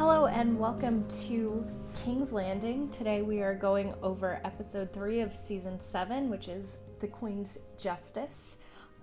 Hello 0.00 0.24
and 0.24 0.58
welcome 0.58 1.06
to 1.26 1.62
King's 1.94 2.32
Landing. 2.32 2.88
Today 2.88 3.20
we 3.20 3.42
are 3.42 3.54
going 3.54 3.92
over 4.02 4.40
episode 4.44 4.94
three 4.94 5.20
of 5.20 5.36
season 5.36 5.78
seven, 5.78 6.30
which 6.30 6.48
is 6.48 6.78
The 7.00 7.06
Queen's 7.06 7.58
Justice. 7.78 8.56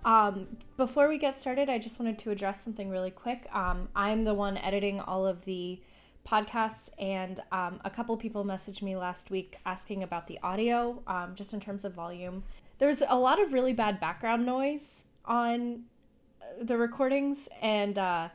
Um, 0.04 0.56
before 0.76 1.08
we 1.08 1.16
get 1.16 1.38
started, 1.38 1.68
I 1.68 1.78
just 1.78 2.00
wanted 2.00 2.18
to 2.18 2.32
address 2.32 2.64
something 2.64 2.90
really 2.90 3.12
quick. 3.12 3.46
Um, 3.54 3.88
I'm 3.94 4.24
the 4.24 4.34
one 4.34 4.58
editing 4.58 4.98
all 4.98 5.24
of 5.24 5.44
the 5.44 5.80
podcasts, 6.26 6.88
and 6.98 7.38
um, 7.52 7.78
a 7.84 7.90
couple 7.90 8.16
people 8.16 8.44
messaged 8.44 8.82
me 8.82 8.96
last 8.96 9.30
week 9.30 9.58
asking 9.64 10.02
about 10.02 10.26
the 10.26 10.40
audio, 10.42 11.00
um, 11.06 11.36
just 11.36 11.54
in 11.54 11.60
terms 11.60 11.84
of 11.84 11.94
volume. 11.94 12.42
There 12.78 12.88
was 12.88 13.04
a 13.08 13.16
lot 13.16 13.40
of 13.40 13.52
really 13.52 13.72
bad 13.72 14.00
background 14.00 14.44
noise 14.44 15.04
on 15.24 15.84
uh, 16.42 16.64
the 16.64 16.76
recordings, 16.76 17.48
and 17.62 17.96
uh, 17.96 18.30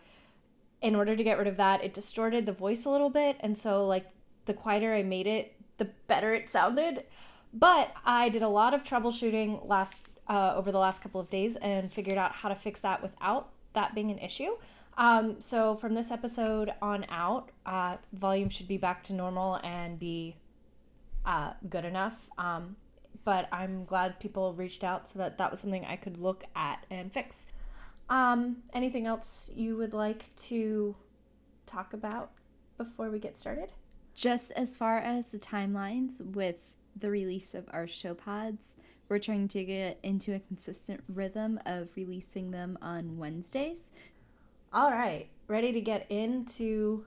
in 0.83 0.95
order 0.95 1.15
to 1.15 1.23
get 1.23 1.37
rid 1.39 1.47
of 1.47 1.57
that, 1.57 1.83
it 1.83 1.93
distorted 1.93 2.45
the 2.45 2.51
voice 2.51 2.85
a 2.85 2.89
little 2.89 3.09
bit. 3.09 3.37
And 3.39 3.57
so, 3.57 3.87
like, 3.87 4.05
the 4.45 4.53
quieter 4.53 4.93
I 4.93 5.01
made 5.01 5.25
it, 5.25 5.55
the 5.77 5.89
better 6.07 6.33
it 6.33 6.49
sounded. 6.49 7.05
But 7.53 7.95
I 8.05 8.29
did 8.29 8.41
a 8.41 8.49
lot 8.49 8.73
of 8.73 8.83
troubleshooting 8.83 9.67
last 9.67 10.03
uh, 10.27 10.53
over 10.55 10.71
the 10.71 10.79
last 10.79 11.01
couple 11.01 11.21
of 11.21 11.29
days 11.29 11.55
and 11.57 11.91
figured 11.91 12.17
out 12.17 12.33
how 12.33 12.49
to 12.49 12.55
fix 12.55 12.79
that 12.81 13.01
without 13.01 13.49
that 13.73 13.95
being 13.95 14.11
an 14.11 14.19
issue. 14.19 14.51
Um, 14.97 15.39
so 15.39 15.75
from 15.75 15.95
this 15.95 16.11
episode 16.11 16.73
on 16.81 17.05
out, 17.09 17.49
uh, 17.65 17.97
volume 18.13 18.49
should 18.49 18.67
be 18.67 18.77
back 18.77 19.03
to 19.05 19.13
normal 19.13 19.59
and 19.63 19.97
be 19.97 20.35
uh, 21.25 21.53
good 21.70 21.85
enough. 21.85 22.29
Um, 22.37 22.75
but 23.23 23.47
I'm 23.51 23.85
glad 23.85 24.20
people 24.20 24.53
reached 24.53 24.84
out 24.84 25.07
so 25.07 25.20
that 25.20 25.37
that 25.37 25.49
was 25.49 25.61
something 25.61 25.85
I 25.85 25.95
could 25.95 26.17
look 26.17 26.43
at 26.55 26.85
and 26.89 27.11
fix. 27.11 27.47
Um, 28.09 28.57
anything 28.73 29.05
else 29.07 29.49
you 29.55 29.77
would 29.77 29.93
like 29.93 30.35
to 30.35 30.95
talk 31.65 31.93
about 31.93 32.32
before 32.77 33.09
we 33.09 33.20
get 33.20 33.37
started? 33.37 33.71
Just 34.15 34.51
as 34.51 34.77
far 34.77 34.98
as 34.98 35.29
the 35.29 35.40
timelines 35.40 36.24
with 36.34 36.74
the 36.99 37.09
release 37.09 37.55
of 37.55 37.65
our 37.71 37.87
show 37.87 38.13
pods, 38.13 38.77
we're 39.09 39.20
trying 39.20 39.48
to 39.49 39.63
get 39.63 39.99
into 40.04 40.35
a 40.35 40.40
consistent 40.40 41.04
rhythm 41.07 41.59
of 41.65 41.90
releasing 41.96 42.51
them 42.51 42.77
on 42.81 43.18
Wednesdays. 43.18 43.91
All 44.71 44.91
right, 44.91 45.29
ready 45.48 45.71
to 45.71 45.81
get 45.81 46.05
into 46.09 47.05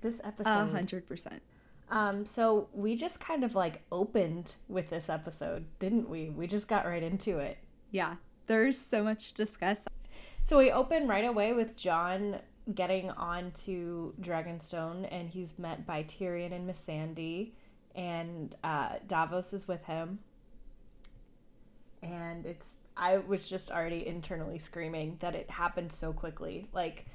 this 0.00 0.20
episode? 0.24 0.50
A 0.50 0.66
hundred 0.66 1.06
percent. 1.06 1.42
Um, 1.90 2.26
so 2.26 2.68
we 2.72 2.96
just 2.96 3.18
kind 3.18 3.44
of 3.44 3.54
like 3.54 3.82
opened 3.90 4.56
with 4.68 4.90
this 4.90 5.08
episode, 5.08 5.66
didn't 5.78 6.08
we? 6.08 6.30
We 6.30 6.46
just 6.46 6.68
got 6.68 6.84
right 6.84 7.02
into 7.02 7.38
it. 7.38 7.58
Yeah, 7.90 8.16
there's 8.46 8.78
so 8.78 9.02
much 9.02 9.30
to 9.30 9.34
discuss. 9.34 9.86
So 10.42 10.58
we 10.58 10.70
open 10.70 11.06
right 11.08 11.24
away 11.24 11.52
with 11.52 11.76
Jon 11.76 12.38
getting 12.74 13.10
onto 13.10 14.12
Dragonstone, 14.20 15.08
and 15.10 15.30
he's 15.30 15.58
met 15.58 15.86
by 15.86 16.02
Tyrion 16.02 16.52
and 16.52 16.68
Missandei, 16.68 17.52
and 17.94 18.54
uh, 18.62 18.96
Davos 19.06 19.52
is 19.52 19.66
with 19.66 19.84
him. 19.84 20.20
And 22.02 22.46
it's 22.46 22.74
I 22.96 23.18
was 23.18 23.48
just 23.48 23.70
already 23.70 24.06
internally 24.06 24.58
screaming 24.58 25.16
that 25.20 25.34
it 25.34 25.50
happened 25.50 25.92
so 25.92 26.12
quickly. 26.12 26.66
Like, 26.72 27.06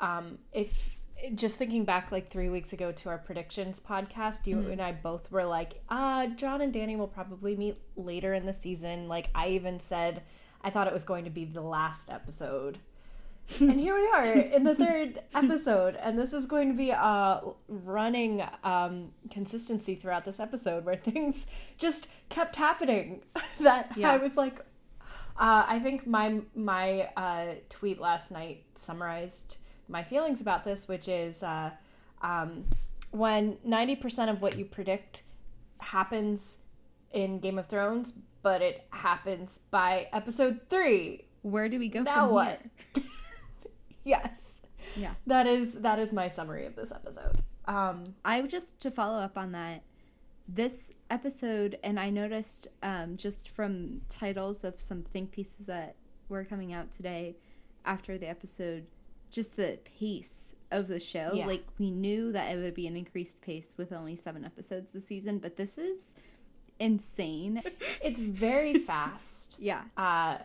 um, 0.00 0.38
if 0.52 0.96
just 1.34 1.56
thinking 1.56 1.84
back 1.84 2.12
like 2.12 2.30
three 2.30 2.48
weeks 2.48 2.72
ago 2.72 2.92
to 2.92 3.08
our 3.08 3.18
predictions 3.18 3.80
podcast, 3.80 4.46
you 4.46 4.56
mm-hmm. 4.56 4.72
and 4.72 4.82
I 4.82 4.92
both 4.92 5.30
were 5.30 5.44
like, 5.44 5.82
uh, 5.88 6.28
Jon 6.28 6.60
and 6.60 6.72
Danny 6.72 6.96
will 6.96 7.08
probably 7.08 7.56
meet 7.56 7.76
later 7.96 8.32
in 8.32 8.46
the 8.46 8.54
season. 8.54 9.08
Like, 9.08 9.30
I 9.34 9.48
even 9.48 9.80
said 9.80 10.22
I 10.64 10.70
thought 10.70 10.86
it 10.86 10.92
was 10.94 11.04
going 11.04 11.24
to 11.24 11.30
be 11.30 11.44
the 11.44 11.60
last 11.60 12.10
episode. 12.10 12.78
and 13.60 13.78
here 13.78 13.94
we 13.94 14.06
are 14.06 14.24
in 14.24 14.64
the 14.64 14.74
third 14.74 15.20
episode, 15.34 15.96
and 15.96 16.18
this 16.18 16.32
is 16.32 16.46
going 16.46 16.70
to 16.70 16.76
be 16.76 16.90
a 16.90 17.42
running 17.68 18.42
um, 18.64 19.12
consistency 19.30 19.94
throughout 19.94 20.24
this 20.24 20.40
episode 20.40 20.86
where 20.86 20.96
things 21.12 21.46
just 21.76 22.08
kept 22.30 22.56
happening. 22.56 23.22
that 23.60 23.92
yeah. 23.94 24.10
I 24.10 24.16
was 24.16 24.38
like, 24.38 24.60
uh, 25.36 25.64
I 25.68 25.78
think 25.80 26.06
my 26.06 26.40
my 26.54 27.10
uh, 27.14 27.54
tweet 27.68 28.00
last 28.00 28.30
night 28.30 28.64
summarized 28.74 29.58
my 29.88 30.02
feelings 30.02 30.40
about 30.40 30.64
this, 30.64 30.88
which 30.88 31.06
is 31.06 31.42
uh, 31.42 31.70
um, 32.22 32.64
when 33.10 33.58
ninety 33.62 33.96
percent 33.96 34.30
of 34.30 34.40
what 34.40 34.56
you 34.56 34.64
predict 34.64 35.22
happens 35.80 36.56
in 37.12 37.40
Game 37.40 37.58
of 37.58 37.66
Thrones, 37.66 38.14
but 38.44 38.60
it 38.60 38.86
happens 38.90 39.58
by 39.70 40.06
episode 40.12 40.60
three. 40.68 41.24
Where 41.42 41.68
do 41.68 41.78
we 41.78 41.88
go 41.88 42.02
now? 42.02 42.30
what? 42.30 42.60
yes. 44.04 44.60
Yeah. 44.96 45.14
That 45.26 45.46
is 45.46 45.74
that 45.76 45.98
is 45.98 46.12
my 46.12 46.28
summary 46.28 46.66
of 46.66 46.76
this 46.76 46.92
episode. 46.92 47.42
Um, 47.64 48.04
I 48.24 48.42
just 48.42 48.80
to 48.82 48.90
follow 48.92 49.18
up 49.18 49.36
on 49.36 49.52
that. 49.52 49.82
This 50.46 50.92
episode, 51.08 51.78
and 51.82 51.98
I 51.98 52.10
noticed 52.10 52.68
um, 52.82 53.16
just 53.16 53.48
from 53.48 54.02
titles 54.10 54.62
of 54.62 54.78
some 54.78 55.02
think 55.02 55.32
pieces 55.32 55.64
that 55.66 55.96
were 56.28 56.44
coming 56.44 56.74
out 56.74 56.92
today 56.92 57.36
after 57.86 58.18
the 58.18 58.28
episode, 58.28 58.86
just 59.30 59.56
the 59.56 59.78
pace 59.98 60.54
of 60.70 60.86
the 60.86 61.00
show. 61.00 61.30
Yeah. 61.32 61.46
Like 61.46 61.64
we 61.78 61.90
knew 61.90 62.30
that 62.32 62.54
it 62.54 62.60
would 62.60 62.74
be 62.74 62.86
an 62.86 62.94
increased 62.94 63.40
pace 63.40 63.74
with 63.78 63.90
only 63.90 64.16
seven 64.16 64.44
episodes 64.44 64.92
this 64.92 65.06
season, 65.06 65.38
but 65.38 65.56
this 65.56 65.78
is 65.78 66.14
insane. 66.78 67.62
it's 68.02 68.20
very 68.20 68.74
fast. 68.74 69.56
yeah. 69.60 69.82
Uh, 69.96 70.38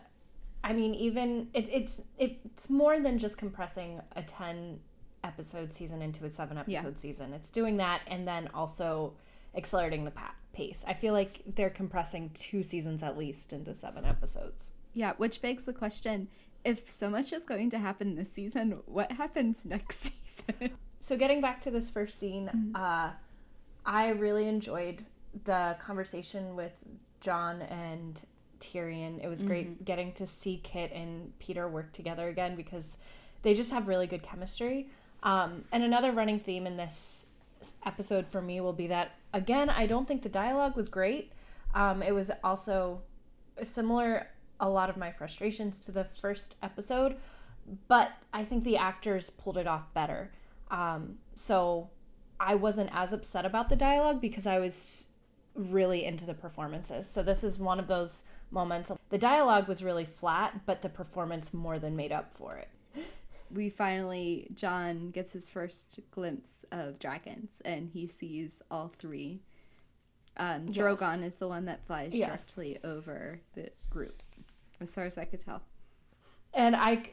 I 0.62 0.72
mean, 0.74 0.94
even 0.94 1.48
it, 1.54 1.68
it's 1.70 2.02
it's 2.18 2.68
more 2.68 3.00
than 3.00 3.18
just 3.18 3.38
compressing 3.38 4.00
a 4.14 4.22
ten 4.22 4.80
episode 5.24 5.72
season 5.72 6.02
into 6.02 6.24
a 6.24 6.30
seven 6.30 6.58
episode 6.58 6.94
yeah. 6.94 7.00
season. 7.00 7.32
It's 7.32 7.50
doing 7.50 7.76
that 7.78 8.02
and 8.06 8.26
then 8.26 8.48
also 8.54 9.14
accelerating 9.54 10.04
the 10.04 10.10
pa- 10.10 10.34
pace. 10.52 10.84
I 10.86 10.94
feel 10.94 11.12
like 11.12 11.42
they're 11.46 11.70
compressing 11.70 12.30
two 12.34 12.62
seasons 12.62 13.02
at 13.02 13.16
least 13.16 13.52
into 13.52 13.74
seven 13.74 14.04
episodes. 14.04 14.72
Yeah, 14.92 15.14
which 15.16 15.40
begs 15.40 15.64
the 15.64 15.72
question: 15.72 16.28
if 16.64 16.90
so 16.90 17.08
much 17.08 17.32
is 17.32 17.42
going 17.42 17.70
to 17.70 17.78
happen 17.78 18.16
this 18.16 18.30
season, 18.30 18.80
what 18.86 19.12
happens 19.12 19.64
next 19.64 20.12
season? 20.26 20.72
So, 21.00 21.16
getting 21.16 21.40
back 21.40 21.60
to 21.62 21.70
this 21.70 21.88
first 21.88 22.18
scene, 22.18 22.48
mm-hmm. 22.48 22.76
uh, 22.76 23.10
I 23.86 24.10
really 24.10 24.46
enjoyed 24.46 25.04
the 25.44 25.76
conversation 25.80 26.56
with 26.56 26.72
Jon 27.20 27.62
and 27.62 28.20
Tyrion. 28.58 29.22
It 29.22 29.28
was 29.28 29.42
great 29.42 29.68
mm-hmm. 29.68 29.84
getting 29.84 30.12
to 30.12 30.26
see 30.26 30.60
Kit 30.62 30.92
and 30.92 31.38
Peter 31.38 31.68
work 31.68 31.92
together 31.92 32.28
again 32.28 32.56
because 32.56 32.96
they 33.42 33.54
just 33.54 33.72
have 33.72 33.88
really 33.88 34.06
good 34.06 34.22
chemistry. 34.22 34.88
Um, 35.22 35.64
and 35.72 35.82
another 35.82 36.12
running 36.12 36.40
theme 36.40 36.66
in 36.66 36.76
this 36.76 37.26
episode 37.84 38.26
for 38.26 38.40
me 38.40 38.60
will 38.60 38.72
be 38.72 38.86
that 38.86 39.12
again, 39.32 39.68
I 39.68 39.86
don't 39.86 40.08
think 40.08 40.22
the 40.22 40.28
dialogue 40.28 40.76
was 40.76 40.88
great. 40.88 41.32
Um, 41.74 42.02
it 42.02 42.12
was 42.12 42.30
also 42.42 43.02
similar 43.62 44.28
a 44.58 44.68
lot 44.68 44.90
of 44.90 44.96
my 44.96 45.10
frustrations 45.10 45.78
to 45.80 45.92
the 45.92 46.04
first 46.04 46.56
episode, 46.62 47.16
but 47.88 48.12
I 48.32 48.44
think 48.44 48.64
the 48.64 48.76
actors 48.76 49.30
pulled 49.30 49.56
it 49.56 49.66
off 49.66 49.92
better. 49.94 50.32
Um, 50.70 51.18
so 51.34 51.90
I 52.38 52.54
wasn't 52.54 52.90
as 52.92 53.12
upset 53.12 53.44
about 53.44 53.68
the 53.68 53.76
dialogue 53.76 54.20
because 54.20 54.46
I 54.46 54.58
was 54.58 55.08
really 55.54 56.04
into 56.04 56.24
the 56.24 56.34
performances. 56.34 57.08
So 57.08 57.22
this 57.22 57.44
is 57.44 57.58
one 57.58 57.78
of 57.78 57.86
those 57.86 58.24
moments. 58.50 58.90
The 59.10 59.18
dialogue 59.18 59.68
was 59.68 59.82
really 59.82 60.04
flat, 60.04 60.66
but 60.66 60.82
the 60.82 60.88
performance 60.88 61.52
more 61.52 61.78
than 61.78 61.96
made 61.96 62.12
up 62.12 62.32
for 62.32 62.56
it. 62.56 62.68
We 63.52 63.68
finally, 63.68 64.48
Jon 64.54 65.10
gets 65.10 65.32
his 65.32 65.48
first 65.48 65.98
glimpse 66.12 66.64
of 66.70 66.98
dragons 66.98 67.60
and 67.64 67.88
he 67.88 68.06
sees 68.06 68.62
all 68.70 68.92
three. 68.98 69.40
Um, 70.36 70.68
Drogon 70.68 71.18
yes. 71.18 71.32
is 71.32 71.36
the 71.36 71.48
one 71.48 71.64
that 71.64 71.84
flies 71.84 72.14
yes. 72.14 72.28
directly 72.28 72.78
over 72.84 73.40
the 73.54 73.70
group, 73.90 74.22
as 74.80 74.94
far 74.94 75.04
as 75.04 75.18
I 75.18 75.24
could 75.24 75.40
tell. 75.40 75.62
And 76.54 76.76
I, 76.76 77.10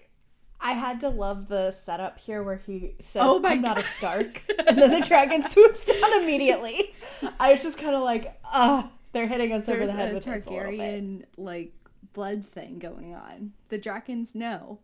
I 0.60 0.74
had 0.74 1.00
to 1.02 1.10
love 1.10 1.48
the 1.48 1.72
setup 1.72 2.20
here 2.20 2.42
where 2.44 2.58
he 2.58 2.96
says, 3.00 3.22
"Oh 3.26 3.40
my 3.40 3.52
I'm 3.52 3.62
God. 3.62 3.68
not 3.68 3.80
a 3.80 3.84
Stark," 3.84 4.42
and 4.68 4.78
then 4.78 4.92
the 4.92 5.06
dragon 5.06 5.44
swoops 5.48 5.86
down 5.86 6.22
immediately. 6.22 6.94
I 7.40 7.52
was 7.52 7.64
just 7.64 7.78
kind 7.78 7.96
of 7.96 8.02
like, 8.02 8.40
"Ah, 8.44 8.90
oh, 8.90 8.98
they're 9.12 9.28
hitting 9.28 9.54
us 9.54 9.66
There's 9.66 9.78
over 9.78 9.88
the 9.88 9.94
head 9.94 10.14
with 10.14 10.26
Targaryen 10.26 11.26
like 11.38 11.74
blood 12.14 12.46
thing 12.46 12.80
going 12.80 13.14
on." 13.14 13.54
The 13.70 13.78
dragons 13.78 14.34
know. 14.34 14.80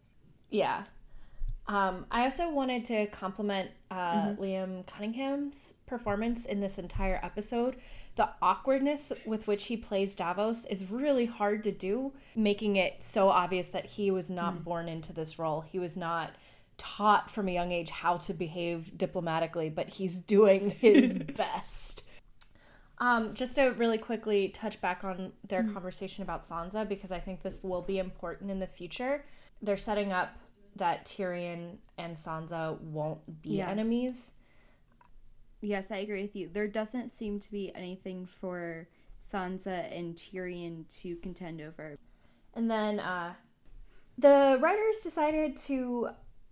Yeah. 0.50 0.84
Um, 1.68 2.06
I 2.12 2.26
also 2.26 2.50
wanted 2.50 2.86
to 2.86 3.08
compliment 3.08 3.72
uh, 3.90 3.96
mm-hmm. 3.96 4.42
Liam 4.42 4.86
Cunningham's 4.86 5.76
performance 5.86 6.46
in 6.46 6.60
this 6.60 6.78
entire 6.78 7.20
episode 7.24 7.78
the 8.16 8.30
awkwardness 8.42 9.12
with 9.26 9.48
which 9.48 9.66
he 9.66 9.78
plays 9.78 10.14
Davos 10.14 10.66
is 10.66 10.90
really 10.92 11.26
hard 11.26 11.64
to 11.64 11.72
do, 11.72 12.14
making 12.36 12.76
it 12.76 13.02
so 13.02 13.30
obvious 13.30 13.68
that 13.70 13.86
he 13.86 14.12
was 14.12 14.30
not 14.30 14.56
mm. 14.56 14.64
born 14.64 14.88
into 14.88 15.14
this 15.14 15.40
role. 15.40 15.62
He 15.62 15.80
was 15.80 15.98
not 15.98 16.32
taught 16.78 17.32
from 17.32 17.48
a 17.48 17.52
young 17.52 17.72
age 17.72 17.90
how 17.90 18.18
to 18.18 18.34
behave 18.34 18.98
diplomatically, 18.98 19.70
but 19.70 19.90
he's 19.90 20.20
doing 20.20 20.70
his 20.80 21.18
best. 21.18 22.08
Um, 23.00 23.34
just 23.34 23.56
to 23.56 23.70
really 23.70 23.98
quickly 23.98 24.50
touch 24.50 24.80
back 24.80 25.04
on 25.04 25.34
their 25.48 25.64
mm. 25.64 25.74
conversation 25.74 26.22
about 26.22 26.46
Sansa, 26.46 26.88
because 26.88 27.12
I 27.12 27.20
think 27.20 27.42
this 27.42 27.62
will 27.64 27.82
be 27.82 27.98
important 27.98 28.52
in 28.52 28.60
the 28.60 28.68
future. 28.68 29.26
They're 29.62 29.76
setting 29.76 30.12
up 30.12 30.38
that 30.76 31.06
Tyrion 31.06 31.78
and 31.98 32.16
Sansa 32.16 32.80
won't 32.80 33.42
be 33.42 33.58
yeah. 33.58 33.70
enemies 33.70 34.34
Yes, 35.64 35.92
I 35.92 35.98
agree 35.98 36.22
with 36.22 36.36
you. 36.36 36.50
There 36.52 36.68
doesn't 36.68 37.10
seem 37.10 37.40
to 37.40 37.52
be 37.52 37.72
anything 37.74 38.26
for 38.26 38.90
Sansa 39.20 39.98
and 39.98 40.14
Tyrion 40.14 40.86
to 41.02 41.16
contend 41.18 41.62
over. 41.62 41.98
And 42.54 42.70
then 42.70 43.00
uh, 43.00 43.34
the 44.18 44.60
writers 44.62 45.00
decided 45.00 45.56
to 45.58 46.10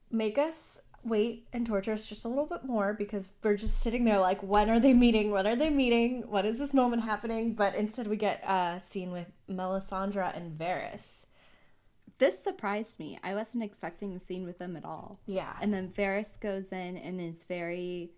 make 0.09 0.37
us 0.37 0.81
wait 1.03 1.45
and 1.51 1.67
torture 1.67 1.91
us 1.91 2.07
just 2.07 2.23
a 2.23 2.29
little 2.29 2.45
bit 2.45 2.63
more 2.63 2.93
because 2.93 3.31
we're 3.43 3.57
just 3.57 3.81
sitting 3.81 4.05
there 4.05 4.19
like, 4.19 4.41
when 4.43 4.69
are 4.69 4.79
they 4.79 4.93
meeting? 4.93 5.31
When 5.31 5.45
are 5.45 5.57
they 5.57 5.69
meeting? 5.69 6.23
What 6.29 6.45
is 6.45 6.57
this 6.57 6.73
moment 6.73 7.03
happening? 7.03 7.53
But 7.53 7.75
instead, 7.75 8.07
we 8.07 8.15
get 8.15 8.41
a 8.47 8.79
scene 8.79 9.11
with 9.11 9.27
Melisandre 9.49 10.35
and 10.37 10.57
Varys. 10.57 11.25
This 12.17 12.39
surprised 12.39 12.97
me. 12.99 13.19
I 13.23 13.33
wasn't 13.33 13.63
expecting 13.63 14.13
the 14.13 14.19
scene 14.21 14.45
with 14.45 14.57
them 14.57 14.77
at 14.77 14.85
all. 14.85 15.19
Yeah. 15.25 15.53
And 15.59 15.73
then 15.73 15.89
Varys 15.89 16.39
goes 16.39 16.71
in 16.71 16.95
and 16.95 17.19
is 17.19 17.43
very 17.43 18.11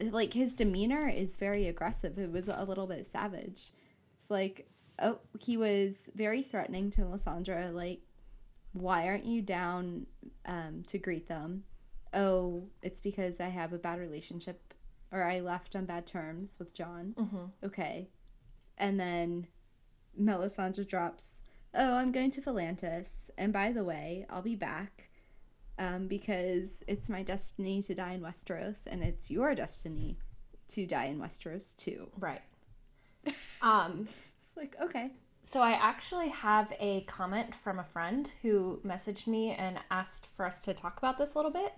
like 0.00 0.32
his 0.32 0.54
demeanor 0.54 1.08
is 1.08 1.36
very 1.36 1.68
aggressive. 1.68 2.18
It 2.18 2.30
was 2.30 2.48
a 2.48 2.64
little 2.64 2.86
bit 2.86 3.06
savage. 3.06 3.72
It's 4.14 4.30
like 4.30 4.68
oh, 4.98 5.18
he 5.38 5.56
was 5.56 6.04
very 6.14 6.42
threatening 6.42 6.90
to 6.92 7.02
Melisandre 7.02 7.72
like 7.72 8.00
why 8.72 9.08
aren't 9.08 9.24
you 9.24 9.42
down 9.42 10.06
um, 10.46 10.84
to 10.86 10.98
greet 10.98 11.26
them? 11.26 11.64
Oh, 12.14 12.68
it's 12.82 13.00
because 13.00 13.40
I 13.40 13.48
have 13.48 13.72
a 13.72 13.78
bad 13.78 13.98
relationship 13.98 14.74
or 15.12 15.24
I 15.24 15.40
left 15.40 15.74
on 15.74 15.86
bad 15.86 16.06
terms 16.06 16.56
with 16.58 16.72
Jon. 16.72 17.14
Mm-hmm. 17.18 17.66
Okay. 17.66 18.08
And 18.78 18.98
then 18.98 19.48
Melisandre 20.20 20.86
drops, 20.86 21.42
Oh, 21.74 21.94
I'm 21.94 22.12
going 22.12 22.30
to 22.32 22.40
Volantis. 22.40 23.30
And 23.38 23.52
by 23.52 23.72
the 23.72 23.84
way, 23.84 24.26
I'll 24.28 24.42
be 24.42 24.56
back 24.56 25.09
um, 25.80 26.06
because 26.06 26.84
it's 26.86 27.08
my 27.08 27.22
destiny 27.24 27.82
to 27.82 27.94
die 27.94 28.12
in 28.12 28.20
Westeros 28.20 28.86
and 28.86 29.02
it's 29.02 29.30
your 29.30 29.54
destiny 29.56 30.16
to 30.68 30.86
die 30.86 31.06
in 31.06 31.18
Westeros 31.18 31.76
too. 31.76 32.08
Right. 32.18 32.42
Um, 33.62 34.06
It's 34.40 34.56
like, 34.56 34.76
okay. 34.80 35.10
So 35.42 35.60
I 35.60 35.72
actually 35.72 36.28
have 36.28 36.72
a 36.80 37.02
comment 37.02 37.54
from 37.54 37.78
a 37.78 37.84
friend 37.84 38.30
who 38.42 38.80
messaged 38.84 39.26
me 39.26 39.50
and 39.52 39.78
asked 39.90 40.26
for 40.36 40.46
us 40.46 40.62
to 40.64 40.72
talk 40.74 40.96
about 40.98 41.18
this 41.18 41.34
a 41.34 41.38
little 41.38 41.50
bit. 41.50 41.74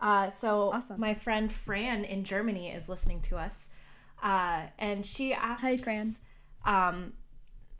Uh, 0.00 0.30
so 0.30 0.70
Awesome. 0.72 1.00
my 1.00 1.14
friend 1.14 1.50
Fran 1.50 2.04
in 2.04 2.22
Germany 2.24 2.70
is 2.70 2.88
listening 2.88 3.20
to 3.22 3.36
us, 3.36 3.68
uh, 4.22 4.62
and 4.78 5.04
she 5.06 5.32
asks, 5.32 5.62
Hi, 5.62 5.76
Fran. 5.76 6.14
um, 6.64 7.12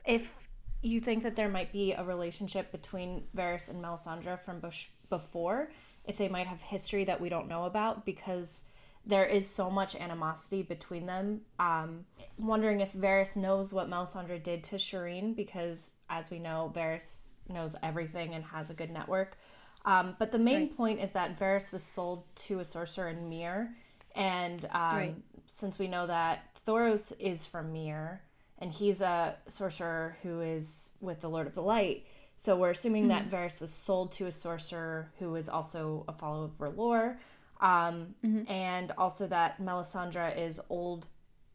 if 0.05 0.47
you 0.81 0.99
think 0.99 1.23
that 1.23 1.35
there 1.35 1.49
might 1.49 1.71
be 1.71 1.93
a 1.93 2.03
relationship 2.03 2.71
between 2.71 3.23
Varys 3.35 3.69
and 3.69 3.83
Melisandre 3.83 4.39
from 4.39 4.59
Bush 4.59 4.87
before, 5.09 5.71
if 6.05 6.17
they 6.17 6.27
might 6.27 6.47
have 6.47 6.61
history 6.61 7.03
that 7.05 7.19
we 7.21 7.29
don't 7.29 7.47
know 7.47 7.65
about, 7.65 8.05
because 8.05 8.63
there 9.05 9.25
is 9.25 9.47
so 9.47 9.69
much 9.69 9.95
animosity 9.95 10.63
between 10.63 11.05
them. 11.05 11.41
Um, 11.59 12.05
wondering 12.37 12.79
if 12.79 12.93
Varys 12.93 13.35
knows 13.37 13.71
what 13.73 13.89
Melisandre 13.89 14.41
did 14.41 14.63
to 14.65 14.75
Shireen, 14.77 15.35
because 15.35 15.93
as 16.09 16.31
we 16.31 16.39
know, 16.39 16.71
Varys 16.75 17.27
knows 17.47 17.75
everything 17.83 18.33
and 18.33 18.43
has 18.45 18.69
a 18.69 18.73
good 18.73 18.89
network. 18.89 19.37
Um, 19.85 20.15
but 20.17 20.31
the 20.31 20.39
main 20.39 20.61
Right. 20.61 20.77
point 20.77 20.99
is 20.99 21.11
that 21.11 21.37
Varys 21.39 21.71
was 21.71 21.83
sold 21.83 22.23
to 22.35 22.59
a 22.59 22.65
sorcerer 22.65 23.09
in 23.09 23.29
Myr, 23.29 23.75
and 24.15 24.65
um, 24.71 24.97
Right. 24.97 25.15
since 25.45 25.77
we 25.77 25.87
know 25.87 26.07
that 26.07 26.55
Thoros 26.65 27.13
is 27.19 27.45
from 27.45 27.71
Myr, 27.71 28.21
and 28.57 28.71
he's 28.71 29.01
a 29.01 29.35
sorcerer 29.47 30.17
who 30.23 30.41
is 30.41 30.89
with 30.99 31.21
the 31.21 31.29
Lord 31.29 31.45
of 31.45 31.53
the 31.53 31.61
Light, 31.61 32.07
so 32.37 32.55
we're 32.55 32.71
assuming 32.71 33.07
that 33.07 33.27
mm-hmm. 33.27 33.35
Varys 33.35 33.61
was 33.61 33.73
sold 33.73 34.11
to 34.13 34.25
a 34.25 34.31
sorcerer 34.31 35.11
who 35.19 35.35
is 35.35 35.49
also 35.49 36.03
a 36.07 36.13
follower 36.13 36.45
of 36.45 36.57
R'hllor, 36.57 37.17
um, 37.61 38.15
mm-hmm. 38.23 38.49
and 38.51 38.91
also 38.97 39.27
that 39.27 39.61
Melisandre 39.61 40.37
is 40.37 40.59
old 40.69 41.07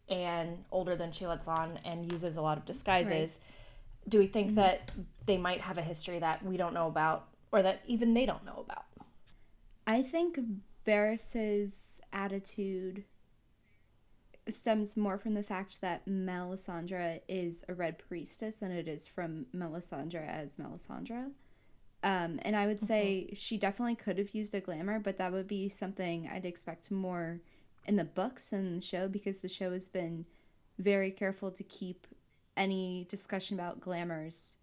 and 0.08 0.64
older 0.72 0.96
than 0.96 1.12
she 1.12 1.26
lets 1.26 1.46
on 1.46 1.78
and 1.84 2.10
uses 2.10 2.36
a 2.36 2.42
lot 2.42 2.58
of 2.58 2.64
disguises. 2.64 3.40
Do 4.08 4.18
we 4.18 4.26
think 4.26 4.48
mm-hmm. 4.48 4.56
that 4.56 4.90
they 5.26 5.36
might 5.36 5.60
have 5.60 5.78
a 5.78 5.82
history 5.82 6.18
that 6.18 6.44
we 6.44 6.56
don't 6.56 6.74
know 6.74 6.88
about, 6.88 7.28
or 7.52 7.62
that 7.62 7.82
even 7.86 8.14
they 8.14 8.26
don't 8.26 8.44
know 8.44 8.64
about? 8.66 8.84
I 9.86 10.02
think 10.02 10.38
Varys's 10.86 12.00
attitude 12.12 13.04
stems 14.54 14.96
more 14.96 15.18
from 15.18 15.34
the 15.34 15.42
fact 15.42 15.80
that 15.80 16.06
Melisandre 16.06 17.20
is 17.28 17.64
a 17.68 17.74
red 17.74 17.98
priestess 17.98 18.56
than 18.56 18.70
it 18.70 18.88
is 18.88 19.06
from 19.06 19.46
Melisandre 19.54 20.26
as 20.26 20.56
Melisandre. 20.56 21.30
Um, 22.02 22.40
and 22.42 22.56
I 22.56 22.66
would 22.66 22.80
say 22.80 23.30
she 23.34 23.58
definitely 23.58 23.96
could 23.96 24.18
have 24.18 24.34
used 24.34 24.54
a 24.54 24.60
glamour, 24.60 24.98
but 24.98 25.18
that 25.18 25.32
would 25.32 25.46
be 25.46 25.68
something 25.68 26.28
I'd 26.32 26.46
expect 26.46 26.90
more 26.90 27.40
in 27.86 27.96
the 27.96 28.04
books 28.04 28.52
and 28.52 28.76
the 28.78 28.84
show 28.84 29.08
because 29.08 29.40
the 29.40 29.48
show 29.48 29.72
has 29.72 29.88
been 29.88 30.24
very 30.78 31.10
careful 31.10 31.50
to 31.50 31.62
keep 31.64 32.06
any 32.56 33.06
discussion 33.08 33.58
about 33.58 33.80
glamours 33.80 34.56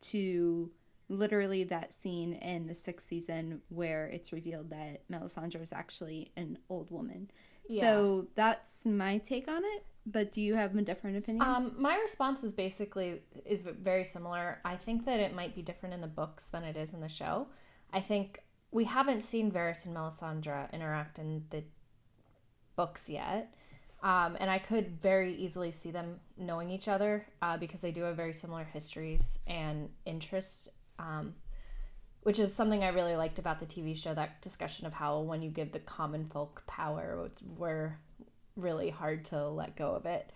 to 0.00 0.70
literally 1.08 1.64
that 1.64 1.92
scene 1.92 2.34
in 2.34 2.66
the 2.66 2.74
sixth 2.74 3.06
season 3.06 3.60
where 3.68 4.06
it's 4.06 4.32
revealed 4.32 4.70
that 4.70 5.02
Melisandre 5.10 5.62
is 5.62 5.72
actually 5.72 6.30
an 6.36 6.58
old 6.68 6.90
woman. 6.90 7.30
So 7.78 8.26
that's 8.34 8.86
my 8.86 9.18
take 9.18 9.48
on 9.48 9.62
it. 9.64 9.84
But 10.06 10.32
do 10.32 10.40
you 10.40 10.54
have 10.54 10.74
a 10.74 10.82
different 10.82 11.18
opinion? 11.18 11.46
Um, 11.46 11.74
my 11.78 11.98
response 11.98 12.42
was 12.42 12.52
basically 12.52 13.20
is 13.44 13.62
very 13.62 14.04
similar. 14.04 14.58
I 14.64 14.76
think 14.76 15.04
that 15.04 15.20
it 15.20 15.34
might 15.34 15.54
be 15.54 15.62
different 15.62 15.94
in 15.94 16.00
the 16.00 16.08
books 16.08 16.46
than 16.46 16.64
it 16.64 16.76
is 16.76 16.92
in 16.92 17.00
the 17.00 17.08
show. 17.08 17.48
I 17.92 18.00
think 18.00 18.42
we 18.70 18.84
haven't 18.84 19.22
seen 19.22 19.52
Varys 19.52 19.84
and 19.84 19.94
Melisandre 19.94 20.72
interact 20.72 21.18
in 21.18 21.44
the 21.50 21.64
books 22.76 23.10
yet. 23.10 23.54
Um, 24.02 24.36
and 24.40 24.50
I 24.50 24.58
could 24.58 25.00
very 25.02 25.34
easily 25.34 25.70
see 25.70 25.90
them 25.90 26.20
knowing 26.38 26.70
each 26.70 26.88
other 26.88 27.26
uh, 27.42 27.58
because 27.58 27.82
they 27.82 27.92
do 27.92 28.02
have 28.04 28.16
very 28.16 28.32
similar 28.32 28.64
histories 28.64 29.40
and 29.46 29.90
interests, 30.06 30.70
um, 30.98 31.34
which 32.22 32.38
is 32.38 32.54
something 32.54 32.84
I 32.84 32.88
really 32.88 33.16
liked 33.16 33.38
about 33.38 33.60
the 33.60 33.66
TV 33.66 33.96
show. 33.96 34.14
That 34.14 34.42
discussion 34.42 34.86
of 34.86 34.94
how 34.94 35.20
when 35.20 35.42
you 35.42 35.50
give 35.50 35.72
the 35.72 35.78
common 35.78 36.26
folk 36.26 36.62
power, 36.66 37.22
it's, 37.26 37.42
we're 37.42 37.98
really 38.56 38.90
hard 38.90 39.24
to 39.26 39.48
let 39.48 39.76
go 39.76 39.94
of 39.94 40.06
it. 40.06 40.30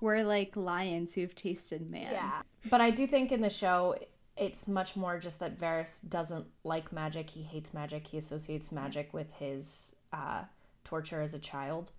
We're 0.00 0.22
like 0.22 0.56
lions 0.56 1.14
who've 1.14 1.34
tasted 1.34 1.90
man. 1.90 2.12
Yeah. 2.12 2.42
But 2.70 2.80
I 2.80 2.90
do 2.90 3.06
think 3.06 3.32
in 3.32 3.40
the 3.40 3.50
show, 3.50 3.96
it's 4.36 4.68
much 4.68 4.94
more 4.94 5.18
just 5.18 5.40
that 5.40 5.58
Varys 5.58 6.08
doesn't 6.08 6.46
like 6.62 6.92
magic. 6.92 7.30
He 7.30 7.42
hates 7.42 7.74
magic. 7.74 8.06
He 8.08 8.18
associates 8.18 8.70
magic 8.70 9.12
with 9.12 9.32
his 9.32 9.96
uh, 10.12 10.42
torture 10.84 11.20
as 11.20 11.34
a 11.34 11.38
child. 11.38 11.90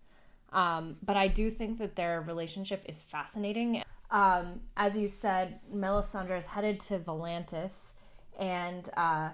Um, 0.52 0.96
but 1.04 1.18
I 1.18 1.28
do 1.28 1.50
think 1.50 1.78
that 1.78 1.96
their 1.96 2.22
relationship 2.22 2.84
is 2.88 3.02
fascinating. 3.02 3.84
Um, 4.10 4.62
as 4.76 4.98
you 4.98 5.08
said, 5.08 5.60
Melisandre 5.74 6.40
is 6.40 6.48
headed 6.48 6.80
to 6.82 6.98
Volantis, 6.98 7.94
and 8.40 8.90
uh, 8.96 9.32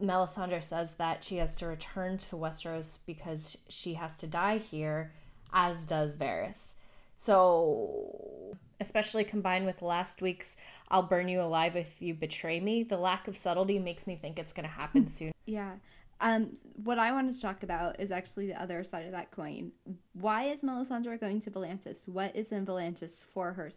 Melisandre 0.00 0.62
says 0.62 0.94
that 0.94 1.24
she 1.24 1.36
has 1.36 1.56
to 1.56 1.66
return 1.66 2.16
to 2.18 2.36
Westeros 2.36 3.00
because 3.04 3.56
she 3.68 3.94
has 3.94 4.16
to 4.18 4.26
die 4.26 4.58
here, 4.58 5.12
as 5.52 5.84
does 5.84 6.16
Varys. 6.16 6.74
So, 7.16 8.56
especially 8.80 9.24
combined 9.24 9.66
with 9.66 9.82
last 9.82 10.22
week's 10.22 10.56
I'll 10.88 11.02
burn 11.02 11.28
you 11.28 11.40
alive 11.40 11.76
if 11.76 12.00
you 12.00 12.14
betray 12.14 12.60
me, 12.60 12.82
the 12.84 12.96
lack 12.96 13.28
of 13.28 13.36
subtlety 13.36 13.78
makes 13.78 14.06
me 14.06 14.16
think 14.16 14.38
it's 14.38 14.52
going 14.52 14.68
to 14.68 14.74
happen 14.74 15.06
soon. 15.08 15.32
Yeah. 15.44 15.72
Um, 16.20 16.54
what 16.84 17.00
I 17.00 17.10
wanted 17.10 17.34
to 17.34 17.40
talk 17.40 17.64
about 17.64 17.98
is 17.98 18.12
actually 18.12 18.46
the 18.46 18.60
other 18.60 18.84
side 18.84 19.06
of 19.06 19.12
that 19.12 19.32
coin. 19.32 19.72
Why 20.12 20.44
is 20.44 20.62
Melisandre 20.62 21.18
going 21.18 21.40
to 21.40 21.50
Volantis? 21.50 22.08
What 22.08 22.36
is 22.36 22.52
in 22.52 22.64
Volantis 22.64 23.24
for 23.24 23.52
her? 23.52 23.70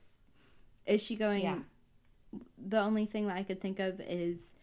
Is 0.86 1.04
she 1.04 1.16
going? 1.16 1.42
Yeah. 1.42 1.60
The 2.68 2.80
only 2.80 3.06
thing 3.06 3.27
that 3.27 3.38
I 3.38 3.44
could 3.44 3.62
think 3.62 3.80
of 3.80 4.00
is 4.01 4.56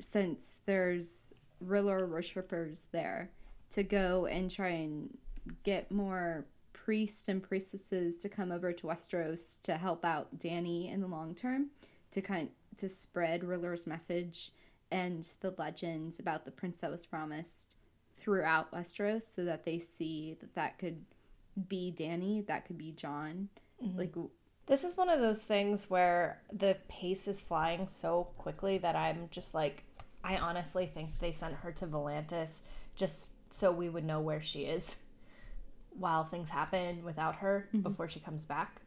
since 0.00 0.58
there's 0.66 1.32
R'hllor 1.64 2.08
worshippers 2.08 2.86
there 2.92 3.30
to 3.70 3.82
go 3.82 4.26
and 4.26 4.50
try 4.50 4.68
and 4.68 5.16
get 5.62 5.90
more 5.90 6.46
priests 6.72 7.28
and 7.28 7.42
priestesses 7.42 8.16
to 8.16 8.28
come 8.28 8.52
over 8.52 8.72
to 8.72 8.86
Westeros 8.86 9.62
to 9.62 9.76
help 9.76 10.04
out 10.04 10.38
Danny 10.38 10.90
in 10.90 11.00
the 11.00 11.06
long 11.06 11.34
term 11.34 11.70
to 12.10 12.20
kind 12.20 12.48
to 12.76 12.88
spread 12.88 13.42
R'hllor's 13.42 13.86
message 13.86 14.52
and 14.90 15.26
the 15.40 15.54
legends 15.58 16.18
about 16.18 16.44
the 16.44 16.50
prince 16.50 16.80
that 16.80 16.90
was 16.90 17.06
promised 17.06 17.74
throughout 18.14 18.70
Westeros 18.72 19.22
so 19.22 19.44
that 19.44 19.64
they 19.64 19.78
see 19.78 20.36
that 20.40 20.54
that 20.54 20.78
could 20.78 21.04
be 21.68 21.90
Danny, 21.90 22.42
that 22.42 22.66
could 22.66 22.78
be 22.78 22.92
Jon. 22.92 23.48
Mm-hmm. 23.82 23.98
Like 23.98 24.14
This 24.66 24.82
is 24.82 24.96
one 24.96 25.10
of 25.10 25.20
those 25.20 25.44
things 25.44 25.90
where 25.90 26.40
the 26.52 26.76
pace 26.88 27.28
is 27.28 27.40
flying 27.40 27.86
so 27.86 28.28
quickly 28.38 28.78
that 28.78 28.96
I'm 28.96 29.28
just 29.30 29.54
like, 29.54 29.84
I 30.22 30.38
honestly 30.38 30.86
think 30.86 31.18
they 31.18 31.32
sent 31.32 31.54
her 31.56 31.72
to 31.72 31.86
Volantis 31.86 32.62
just 32.96 33.32
so 33.50 33.70
we 33.70 33.90
would 33.90 34.04
know 34.04 34.20
where 34.20 34.40
she 34.40 34.60
is 34.62 34.96
while 35.98 36.24
things 36.24 36.50
happen 36.50 37.04
without 37.04 37.36
her 37.36 37.68
before 37.82 38.08
she 38.08 38.20
comes 38.20 38.46
back. 38.46 38.80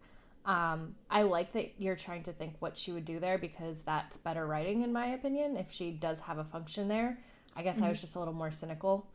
Um, 0.45 0.95
I 1.09 1.23
like 1.23 1.51
that 1.53 1.73
you're 1.77 1.97
trying 1.97 2.23
to 2.23 2.31
think 2.31 2.55
what 2.59 2.77
she 2.77 2.91
would 2.91 3.05
do 3.05 3.19
there 3.19 3.37
because 3.37 3.83
that's 3.83 4.17
better 4.17 4.47
writing, 4.47 4.81
in 4.81 4.93
my 4.93 5.07
opinion, 5.07 5.57
if 5.57 5.71
she 5.71 5.91
does 5.91 6.21
have 6.21 6.37
a 6.37 6.43
function 6.45 6.87
there. 6.87 7.19
I 7.55 7.63
guess 7.63 7.81
I 7.81 7.89
was 7.89 7.99
just 7.99 8.15
a 8.15 8.19
little 8.19 8.33
more 8.33 8.51
cynical. 8.51 9.07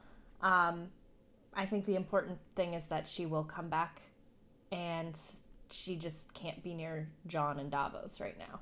Um, 0.42 0.88
I 1.54 1.64
think 1.64 1.86
the 1.86 1.96
important 1.96 2.38
thing 2.54 2.74
is 2.74 2.86
that 2.86 3.08
she 3.08 3.24
will 3.24 3.44
come 3.44 3.68
back 3.68 4.02
and 4.70 5.18
she 5.72 5.96
just 5.96 6.32
can't 6.34 6.62
be 6.62 6.74
near 6.74 7.08
Jon 7.26 7.58
and 7.58 7.70
Davos 7.70 8.20
right 8.20 8.38
now. 8.38 8.60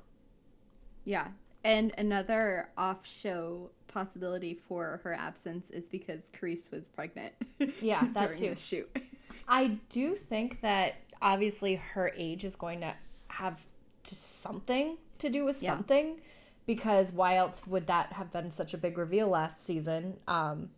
Yeah. 1.05 1.27
And 1.63 1.93
another 1.97 2.69
off 2.77 3.05
show 3.05 3.69
possibility 3.87 4.53
for 4.67 5.01
her 5.03 5.13
absence 5.13 5.69
is 5.69 5.89
because 5.89 6.31
Carice 6.39 6.71
was 6.71 6.89
pregnant. 6.89 7.33
Yeah, 7.81 8.01
that 8.13 8.33
during 8.33 8.39
too. 8.39 8.49
the 8.51 8.55
shoot. 8.55 8.97
I 9.47 9.77
do 9.89 10.15
think 10.15 10.61
that 10.61 10.95
obviously 11.21 11.75
her 11.75 12.11
age 12.15 12.43
is 12.43 12.55
going 12.55 12.81
to 12.81 12.93
have 13.27 13.65
to 14.03 14.15
something 14.15 14.97
to 15.19 15.29
do 15.29 15.45
with 15.45 15.61
Yeah. 15.61 15.71
something 15.75 16.21
because 16.65 17.11
why 17.11 17.35
else 17.35 17.67
would 17.67 17.87
that 17.87 18.13
have 18.13 18.31
been 18.31 18.49
such 18.49 18.73
a 18.73 18.77
big 18.77 18.97
reveal 18.97 19.27
last 19.27 19.63
season? 19.63 20.17
Um 20.27 20.69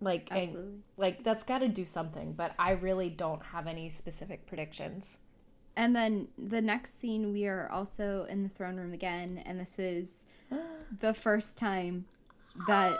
like 0.00 0.28
and- 0.30 0.82
like 0.96 1.22
that's 1.22 1.44
got 1.44 1.58
to 1.60 1.68
do 1.68 1.84
something, 1.84 2.32
but 2.32 2.52
I 2.58 2.72
really 2.72 3.08
don't 3.08 3.42
have 3.46 3.66
any 3.66 3.88
specific 3.88 4.46
predictions. 4.46 5.18
And 5.76 5.96
then 5.96 6.28
the 6.36 6.60
next 6.60 6.98
scene, 6.98 7.32
we 7.32 7.46
are 7.46 7.68
also 7.70 8.26
in 8.28 8.42
the 8.42 8.48
throne 8.48 8.76
room 8.76 8.92
again, 8.92 9.42
and 9.46 9.58
this 9.58 9.78
is 9.78 10.26
the 11.00 11.14
first 11.14 11.56
time 11.56 12.04
that 12.66 12.96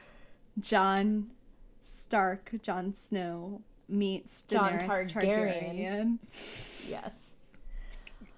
Jon 0.60 1.30
Stark, 1.80 2.52
Jon 2.62 2.94
Snow, 2.94 3.60
meets 3.88 4.44
Daenerys 4.48 5.10
Targaryen. 5.12 6.18
Targaryen. 6.22 6.90
Yes. 6.90 7.34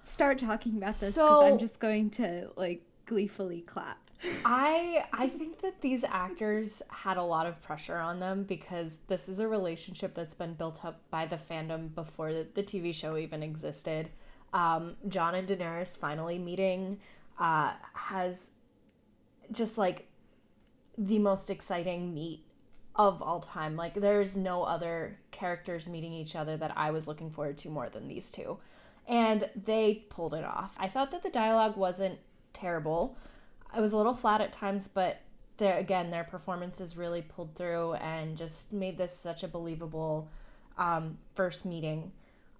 Start 0.03 0.39
talking 0.39 0.77
about 0.77 0.87
this 0.95 0.99
because 0.99 1.15
So- 1.15 1.45
I'm 1.45 1.57
just 1.57 1.79
going 1.79 2.09
to 2.11 2.49
like 2.55 2.81
gleefully 3.05 3.61
clap. 3.61 4.06
I 4.43 5.05
I 5.13 5.27
think 5.27 5.61
that 5.61 5.81
these 5.81 6.03
actors 6.03 6.81
had 6.89 7.17
a 7.17 7.23
lot 7.23 7.45
of 7.45 7.61
pressure 7.61 7.97
on 7.97 8.19
them 8.19 8.43
because 8.43 8.97
this 9.07 9.29
is 9.29 9.39
a 9.39 9.47
relationship 9.47 10.13
that's 10.13 10.33
been 10.33 10.53
built 10.53 10.83
up 10.83 11.01
by 11.09 11.25
the 11.25 11.37
fandom 11.37 11.93
before 11.93 12.33
the, 12.33 12.47
the 12.53 12.63
TV 12.63 12.93
show 12.93 13.17
even 13.17 13.43
existed. 13.43 14.09
Um, 14.53 14.95
Jon 15.07 15.35
and 15.35 15.47
Daenerys 15.47 15.97
finally 15.97 16.39
meeting 16.39 16.99
uh, 17.37 17.73
has 17.93 18.49
just 19.51 19.77
like 19.77 20.07
the 20.97 21.19
most 21.19 21.49
exciting 21.49 22.13
meet 22.13 22.43
of 22.95 23.21
all 23.21 23.39
time. 23.39 23.75
Like 23.75 23.93
there's 23.93 24.35
no 24.35 24.63
other 24.63 25.19
characters 25.31 25.87
meeting 25.87 26.13
each 26.13 26.35
other 26.35 26.57
that 26.57 26.73
I 26.75 26.91
was 26.91 27.07
looking 27.07 27.29
forward 27.29 27.57
to 27.59 27.69
more 27.69 27.89
than 27.89 28.07
these 28.07 28.31
two. 28.31 28.57
And 29.07 29.49
they 29.55 30.05
pulled 30.09 30.33
it 30.33 30.43
off. 30.43 30.75
I 30.79 30.87
thought 30.87 31.11
that 31.11 31.23
the 31.23 31.29
dialogue 31.29 31.77
wasn't 31.77 32.19
terrible. 32.51 33.17
It 33.75 33.81
was 33.81 33.93
a 33.93 33.97
little 33.97 34.13
flat 34.13 34.41
at 34.41 34.51
times, 34.51 34.87
but 34.87 35.21
their 35.57 35.77
again 35.77 36.11
their 36.11 36.23
performances 36.23 36.95
really 36.95 37.21
pulled 37.21 37.55
through 37.55 37.93
and 37.95 38.37
just 38.37 38.71
made 38.71 38.97
this 38.97 39.17
such 39.17 39.43
a 39.43 39.47
believable 39.47 40.29
um, 40.77 41.17
first 41.35 41.65
meeting. 41.65 42.11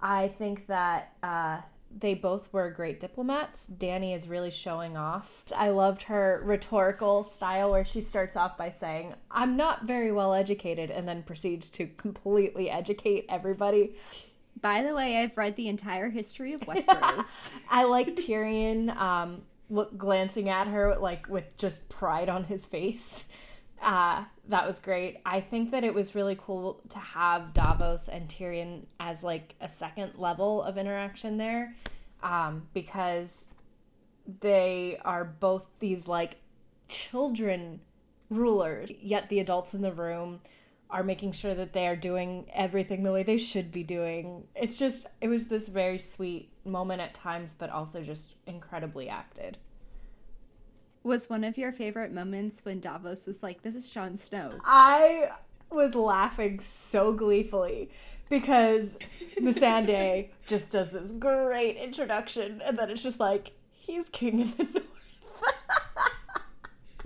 I 0.02 0.28
think 0.28 0.68
that 0.68 1.14
uh, 1.24 1.62
they 1.96 2.14
both 2.14 2.52
were 2.54 2.70
great 2.70 3.00
diplomats. 3.00 3.66
Danny 3.66 4.14
is 4.14 4.28
really 4.28 4.52
showing 4.52 4.98
off. 4.98 5.44
I 5.56 5.70
loved 5.70 6.04
her 6.04 6.42
rhetorical 6.44 7.24
style 7.24 7.72
where 7.72 7.86
she 7.86 8.02
starts 8.02 8.36
off 8.36 8.58
by 8.58 8.70
saying, 8.70 9.16
I'm 9.32 9.58
not 9.58 9.86
very 9.86 10.12
well 10.12 10.34
educated, 10.34 10.92
and 10.92 11.08
then 11.08 11.24
proceeds 11.24 11.70
to 11.72 11.88
completely 11.88 12.70
educate 12.70 13.26
everybody. 13.30 13.96
By 14.60 14.84
the 14.84 14.94
way, 14.94 15.18
I've 15.18 15.38
read 15.38 15.56
the 15.56 15.68
entire 15.68 16.10
history 16.10 16.54
of 16.54 16.62
Westeros. 16.68 17.54
I 17.70 17.86
like 17.86 18.16
Tyrion 18.16 18.96
um, 18.96 19.44
look 19.70 19.98
glancing 19.98 20.50
at 20.50 20.68
her 20.68 20.96
like 20.96 21.28
with 21.28 21.58
just 21.58 21.90
pride 21.90 22.30
on 22.30 22.46
his 22.46 22.66
face. 22.66 23.26
Uh, 23.80 24.24
that 24.48 24.66
was 24.66 24.80
great. 24.80 25.20
I 25.24 25.40
think 25.40 25.70
that 25.70 25.84
it 25.84 25.94
was 25.94 26.16
really 26.16 26.36
cool 26.36 26.82
to 26.90 26.98
have 26.98 27.54
Davos 27.54 28.08
and 28.08 28.28
Tyrion 28.28 28.86
as 29.00 29.24
like 29.24 29.54
a 29.62 29.70
second 29.70 30.14
level 30.16 30.64
of 30.64 30.80
interaction 30.80 31.38
there, 31.38 31.76
um, 32.24 32.68
because 32.74 33.46
they 34.40 34.98
are 35.06 35.24
both 35.24 35.68
these 35.78 36.08
like 36.08 36.38
children 36.88 37.82
rulers, 38.32 38.92
yet 39.00 39.30
the 39.30 39.40
adults 39.40 39.76
in 39.76 39.82
the 39.82 39.92
room 39.94 40.40
are 40.90 41.04
making 41.04 41.34
sure 41.34 41.54
that 41.54 41.74
they 41.74 41.88
are 41.88 41.96
doing 41.96 42.46
everything 42.54 43.04
the 43.04 43.12
way 43.12 43.24
they 43.24 43.38
should 43.38 43.72
be 43.72 43.84
doing. 43.84 44.46
It's 44.56 44.80
just, 44.80 45.06
it 45.22 45.28
was 45.28 45.48
this 45.48 45.68
very 45.68 46.00
sweet 46.00 46.50
moment 46.66 47.02
at 47.02 47.14
times, 47.14 47.56
but 47.58 47.70
also 47.70 48.04
just 48.04 48.36
incredibly 48.46 49.10
acted. 49.10 49.58
Was 51.04 51.30
one 51.30 51.44
of 51.44 51.58
your 51.58 51.72
favorite 51.72 52.12
moments 52.12 52.66
when 52.66 52.80
Davos 52.80 53.28
was 53.28 53.42
like, 53.42 53.62
"This 53.62 53.76
is 53.76 53.90
Jon 53.90 54.18
Snow"? 54.18 54.60
I 54.66 55.30
was 55.70 55.96
laughing 55.96 56.60
so 56.60 57.14
gleefully 57.14 57.90
because 58.30 58.98
Missandei 59.38 60.30
just 60.48 60.72
does 60.72 60.92
this 60.92 61.14
great 61.14 61.78
introduction, 61.78 62.62
and 62.66 62.78
then 62.78 62.90
it's 62.90 63.04
just 63.04 63.22
like, 63.22 63.54
he's 63.72 64.10
king 64.10 64.42
of 64.42 64.58
the 64.58 64.64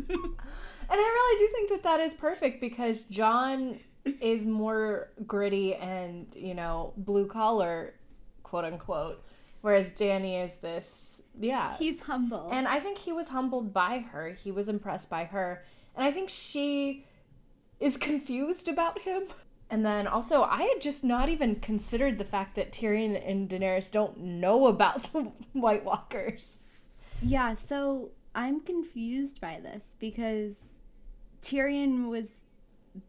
north. 0.10 0.32
and 0.92 1.00
I 1.00 1.04
really 1.04 1.40
do 1.40 1.54
think 1.54 1.70
that 1.70 1.84
that 1.84 2.00
is 2.02 2.14
perfect 2.14 2.60
because 2.60 3.04
Jon 3.04 3.80
is 4.20 4.46
more 4.46 5.12
gritty 5.26 5.76
and, 5.76 6.28
you 6.36 6.54
know, 6.54 6.94
blue 6.98 7.28
collar, 7.28 7.94
quote 8.44 8.66
unquote, 8.66 9.24
whereas 9.62 9.92
Danny 9.92 10.36
is 10.36 10.58
this, 10.58 11.22
yeah. 11.40 11.76
He's 11.78 12.02
humble. 12.02 12.50
And 12.52 12.68
I 12.68 12.80
think 12.80 12.98
he 12.98 13.14
was 13.14 13.30
humbled 13.30 13.74
by 13.74 14.00
her. 14.00 14.32
He 14.32 14.52
was 14.52 14.68
impressed 14.68 15.10
by 15.10 15.26
her. 15.26 15.64
And 15.96 16.06
I 16.06 16.12
think 16.12 16.30
she 16.30 17.06
is 17.80 17.98
confused 17.98 18.68
about 18.68 19.00
him. 19.02 19.24
And 19.70 19.86
then 19.86 20.06
also, 20.08 20.44
I 20.44 20.64
had 20.64 20.82
just 20.82 21.04
not 21.04 21.30
even 21.30 21.56
considered 21.56 22.18
the 22.18 22.26
fact 22.26 22.56
that 22.56 22.74
Tyrion 22.74 23.16
and 23.26 23.50
Daenerys 23.50 23.90
don't 23.90 24.18
know 24.20 24.68
about 24.68 25.04
the 25.14 25.32
White 25.54 25.86
Walkers. 25.86 26.60
Yeah, 27.22 27.54
so 27.54 28.12
I'm 28.36 28.60
confused 28.60 29.40
by 29.40 29.60
this 29.62 29.96
because 30.00 30.81
Tyrion 31.42 32.10
was 32.10 32.36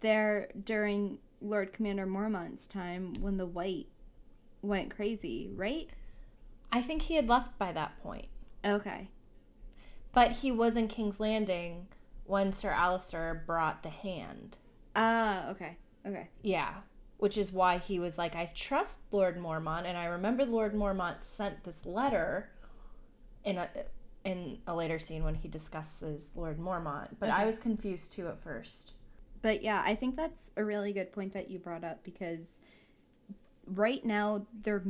there 0.00 0.48
during 0.64 1.18
Lord 1.40 1.72
Commander 1.72 2.06
Mormont's 2.06 2.66
time 2.66 3.14
when 3.20 3.36
the 3.36 3.46
White 3.46 3.88
went 4.62 4.94
crazy, 4.94 5.50
right? 5.54 5.88
I 6.70 6.80
think 6.80 7.02
he 7.02 7.16
had 7.16 7.28
left 7.28 7.58
by 7.58 7.72
that 7.72 8.00
point. 8.02 8.28
Okay. 8.64 9.08
But 10.12 10.32
he 10.32 10.52
was 10.52 10.76
in 10.76 10.88
King's 10.88 11.20
Landing 11.20 11.88
when 12.24 12.52
Sir 12.52 12.70
Alliser 12.70 13.44
brought 13.44 13.82
the 13.82 13.90
hand. 13.90 14.58
Ah, 14.94 15.48
okay. 15.50 15.76
Okay. 16.06 16.28
Yeah. 16.42 16.74
Which 17.18 17.36
is 17.36 17.52
why 17.52 17.78
he 17.78 17.98
was 17.98 18.18
like, 18.18 18.34
I 18.34 18.50
trust 18.54 19.00
Lord 19.10 19.38
Mormont. 19.38 19.84
And 19.84 19.96
I 19.96 20.06
remember 20.06 20.44
Lord 20.44 20.74
Mormont 20.74 21.22
sent 21.22 21.64
this 21.64 21.84
letter 21.84 22.50
in 23.44 23.58
a 23.58 23.68
in 24.24 24.58
a 24.66 24.74
later 24.74 24.98
scene 24.98 25.24
when 25.24 25.34
he 25.34 25.48
discusses 25.48 26.30
Lord 26.34 26.58
Mormont. 26.58 27.08
But 27.18 27.30
I 27.30 27.44
was 27.44 27.58
confused 27.58 28.12
too 28.12 28.28
at 28.28 28.42
first. 28.42 28.92
But 29.42 29.62
yeah, 29.62 29.82
I 29.84 29.94
think 29.94 30.16
that's 30.16 30.52
a 30.56 30.64
really 30.64 30.92
good 30.92 31.12
point 31.12 31.32
that 31.34 31.50
you 31.50 31.58
brought 31.58 31.82
up 31.82 32.04
because 32.04 32.60
right 33.66 34.04
now 34.04 34.46
they're 34.62 34.84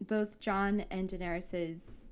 both 0.00 0.40
Jon 0.40 0.84
and 0.90 1.08
Daenerys's 1.08 2.08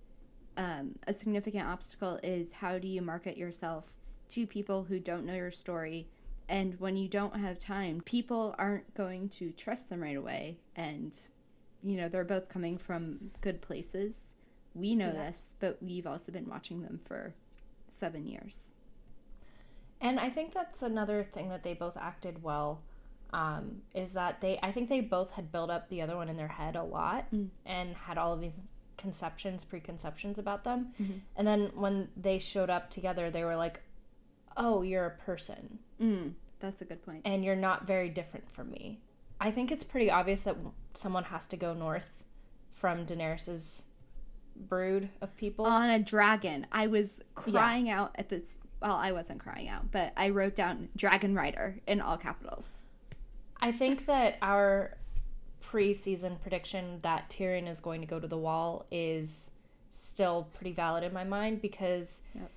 um, 0.56 0.94
a 1.06 1.12
significant 1.12 1.66
obstacle 1.66 2.18
is 2.22 2.52
how 2.52 2.78
do 2.78 2.86
you 2.86 3.00
market 3.00 3.36
yourself 3.36 3.94
to 4.30 4.46
people 4.46 4.84
who 4.84 4.98
don't 4.98 5.24
know 5.24 5.34
your 5.34 5.50
story 5.50 6.06
and 6.48 6.78
when 6.80 6.96
you 6.96 7.08
don't 7.08 7.34
have 7.34 7.58
time 7.58 8.00
people 8.04 8.54
aren't 8.58 8.92
going 8.94 9.28
to 9.30 9.52
trust 9.52 9.88
them 9.88 10.02
right 10.02 10.16
away 10.16 10.58
and 10.76 11.16
you 11.82 11.96
know 11.96 12.08
they're 12.08 12.24
both 12.24 12.48
coming 12.48 12.76
from 12.76 13.30
good 13.40 13.60
places 13.62 14.34
we 14.74 14.94
know 14.94 15.06
Yeah. 15.12 15.26
this 15.30 15.54
but 15.60 15.82
we've 15.82 16.06
also 16.06 16.30
been 16.32 16.48
watching 16.48 16.82
them 16.82 17.00
for 17.04 17.34
seven 17.92 18.26
years 18.26 18.72
And 20.00 20.18
I 20.18 20.30
think 20.30 20.54
that's 20.54 20.82
another 20.82 21.24
thing 21.24 21.50
that 21.50 21.62
they 21.62 21.74
both 21.74 21.96
acted 21.98 22.42
well. 22.42 22.80
Um, 23.34 23.82
is 23.94 24.12
that 24.14 24.40
they? 24.40 24.58
I 24.62 24.72
think 24.72 24.88
they 24.88 25.02
both 25.02 25.32
had 25.32 25.52
built 25.52 25.68
up 25.70 25.88
the 25.90 26.00
other 26.00 26.16
one 26.16 26.28
in 26.30 26.36
their 26.38 26.48
head 26.48 26.74
a 26.74 26.82
lot 26.82 27.30
Mm. 27.30 27.50
and 27.66 27.94
had 27.94 28.16
all 28.16 28.32
of 28.32 28.40
these 28.40 28.60
conceptions, 28.96 29.62
preconceptions 29.64 30.38
about 30.38 30.64
them. 30.64 30.94
Mhm. 30.98 31.20
And 31.36 31.46
then 31.46 31.70
when 31.74 32.08
they 32.16 32.38
showed 32.38 32.70
up 32.70 32.88
together, 32.90 33.30
they 33.30 33.44
were 33.44 33.56
like, 33.56 33.82
"Oh, 34.56 34.80
you're 34.82 35.04
a 35.06 35.10
person, 35.18 35.78
mm, 36.00 36.32
that's 36.60 36.80
a 36.80 36.86
good 36.86 37.02
point. 37.02 37.22
point 37.24 37.34
and 37.34 37.44
you're 37.44 37.54
not 37.54 37.86
very 37.86 38.08
different 38.08 38.50
from 38.50 38.70
me." 38.70 39.02
I 39.38 39.50
think 39.50 39.70
it's 39.70 39.84
pretty 39.84 40.10
obvious 40.10 40.42
that 40.44 40.56
someone 40.94 41.24
has 41.24 41.46
to 41.48 41.56
go 41.58 41.74
north 41.74 42.24
from 42.72 43.04
Daenerys's 43.06 43.89
brood 44.56 45.08
of 45.20 45.36
people. 45.36 45.64
on 45.66 45.90
a 45.90 45.98
dragon. 45.98 46.66
I 46.72 46.86
was 46.86 47.22
crying 47.34 47.88
out 47.90 48.12
at 48.16 48.28
this. 48.28 48.58
Well, 48.82 48.96
I 48.96 49.12
wasn't 49.12 49.40
crying 49.40 49.68
out, 49.68 49.90
but 49.90 50.12
I 50.16 50.30
wrote 50.30 50.54
down 50.54 50.88
Dragon 50.96 51.34
Rider 51.34 51.78
in 51.86 52.00
all 52.00 52.16
capitals. 52.16 52.84
I 53.60 53.72
think 53.72 54.06
that 54.06 54.38
our 54.40 54.96
pre-season 55.60 56.36
prediction 56.42 56.98
that 57.02 57.28
Tyrion 57.28 57.68
is 57.68 57.78
going 57.80 58.00
to 58.00 58.06
go 58.06 58.18
to 58.18 58.26
the 58.26 58.38
wall 58.38 58.86
is 58.90 59.50
still 59.90 60.48
pretty 60.54 60.72
valid 60.72 61.04
in 61.04 61.12
my 61.12 61.24
mind 61.24 61.60
because 61.60 62.22
Yep. 62.34 62.50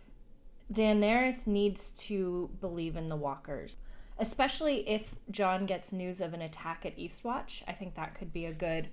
Daenerys 0.72 1.46
needs 1.46 1.92
to 1.92 2.50
believe 2.62 2.96
in 2.96 3.10
the 3.10 3.16
walkers. 3.16 3.78
especially 4.20 4.88
if 4.88 5.16
Jon 5.32 5.66
gets 5.66 5.92
news 5.92 6.22
of 6.22 6.34
an 6.36 6.42
attack 6.42 6.86
at 6.86 6.96
Eastwatch. 6.98 7.64
I 7.68 7.74
think 7.74 7.96
that 7.96 8.14
could 8.14 8.32
be 8.32 8.46
a 8.46 8.54
good 8.54 8.88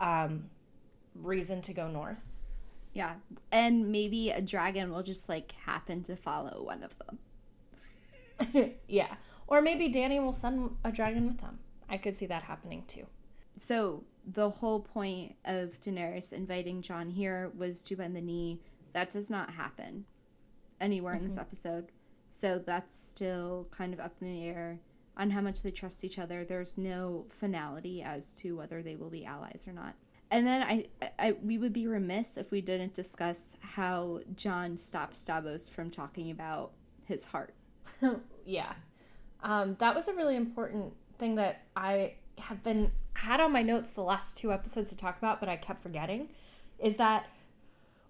um, 0.00 0.48
reason 1.22 1.62
to 1.62 1.72
go 1.72 1.88
north. 1.88 2.24
Yeah. 2.92 3.14
And 3.52 3.92
maybe 3.92 4.30
a 4.30 4.40
dragon 4.40 4.90
will 4.90 5.02
just 5.02 5.28
like 5.28 5.52
happen 5.64 6.02
to 6.04 6.16
follow 6.16 6.62
one 6.62 6.82
of 6.82 6.94
them. 6.98 8.74
yeah. 8.88 9.16
Or 9.46 9.60
maybe 9.60 9.88
Danny 9.88 10.18
will 10.18 10.32
send 10.32 10.76
a 10.84 10.90
dragon 10.90 11.26
with 11.26 11.40
them. 11.40 11.58
I 11.88 11.98
could 11.98 12.16
see 12.16 12.26
that 12.26 12.42
happening 12.42 12.84
too. 12.86 13.06
So 13.58 14.04
the 14.26 14.50
whole 14.50 14.80
point 14.80 15.34
of 15.44 15.78
Daenerys 15.80 16.32
inviting 16.32 16.82
Jon 16.82 17.10
here 17.10 17.52
was 17.56 17.80
to 17.82 17.96
bend 17.96 18.16
the 18.16 18.20
knee. 18.20 18.60
That 18.92 19.10
does 19.10 19.30
not 19.30 19.50
happen 19.50 20.04
anywhere 20.80 21.14
mm-hmm. 21.14 21.24
in 21.24 21.28
this 21.28 21.36
mm-hmm. 21.36 21.42
episode. 21.42 21.92
So 22.28 22.58
that's 22.58 22.96
still 22.98 23.68
kind 23.70 23.94
of 23.94 24.00
up 24.00 24.14
in 24.20 24.32
the 24.32 24.44
air 24.44 24.78
on 25.16 25.30
how 25.30 25.40
much 25.40 25.62
they 25.62 25.70
trust 25.70 26.04
each 26.04 26.18
other. 26.18 26.44
There's 26.44 26.76
no 26.76 27.26
finality 27.30 28.02
as 28.02 28.32
to 28.36 28.56
whether 28.56 28.82
they 28.82 28.96
will 28.96 29.10
be 29.10 29.24
allies 29.24 29.66
or 29.68 29.72
not. 29.72 29.94
And 30.30 30.46
then 30.46 30.62
I, 30.62 30.86
I, 31.18 31.36
we 31.42 31.56
would 31.58 31.72
be 31.72 31.86
remiss 31.86 32.36
if 32.36 32.50
we 32.50 32.60
didn't 32.60 32.94
discuss 32.94 33.56
how 33.60 34.20
Jon 34.34 34.76
stopped 34.76 35.24
Davos 35.24 35.68
from 35.68 35.90
talking 35.90 36.30
about 36.30 36.72
his 37.04 37.24
heart. 37.24 37.54
yeah, 38.44 38.72
um, 39.42 39.76
that 39.78 39.94
was 39.94 40.08
a 40.08 40.14
really 40.14 40.34
important 40.34 40.92
thing 41.18 41.36
that 41.36 41.62
I 41.76 42.14
have 42.38 42.62
been 42.62 42.90
had 43.14 43.40
on 43.40 43.52
my 43.52 43.62
notes 43.62 43.90
the 43.90 44.02
last 44.02 44.36
two 44.36 44.52
episodes 44.52 44.90
to 44.90 44.96
talk 44.96 45.16
about, 45.16 45.40
but 45.40 45.48
I 45.48 45.56
kept 45.56 45.82
forgetting. 45.82 46.28
Is 46.78 46.96
that 46.96 47.26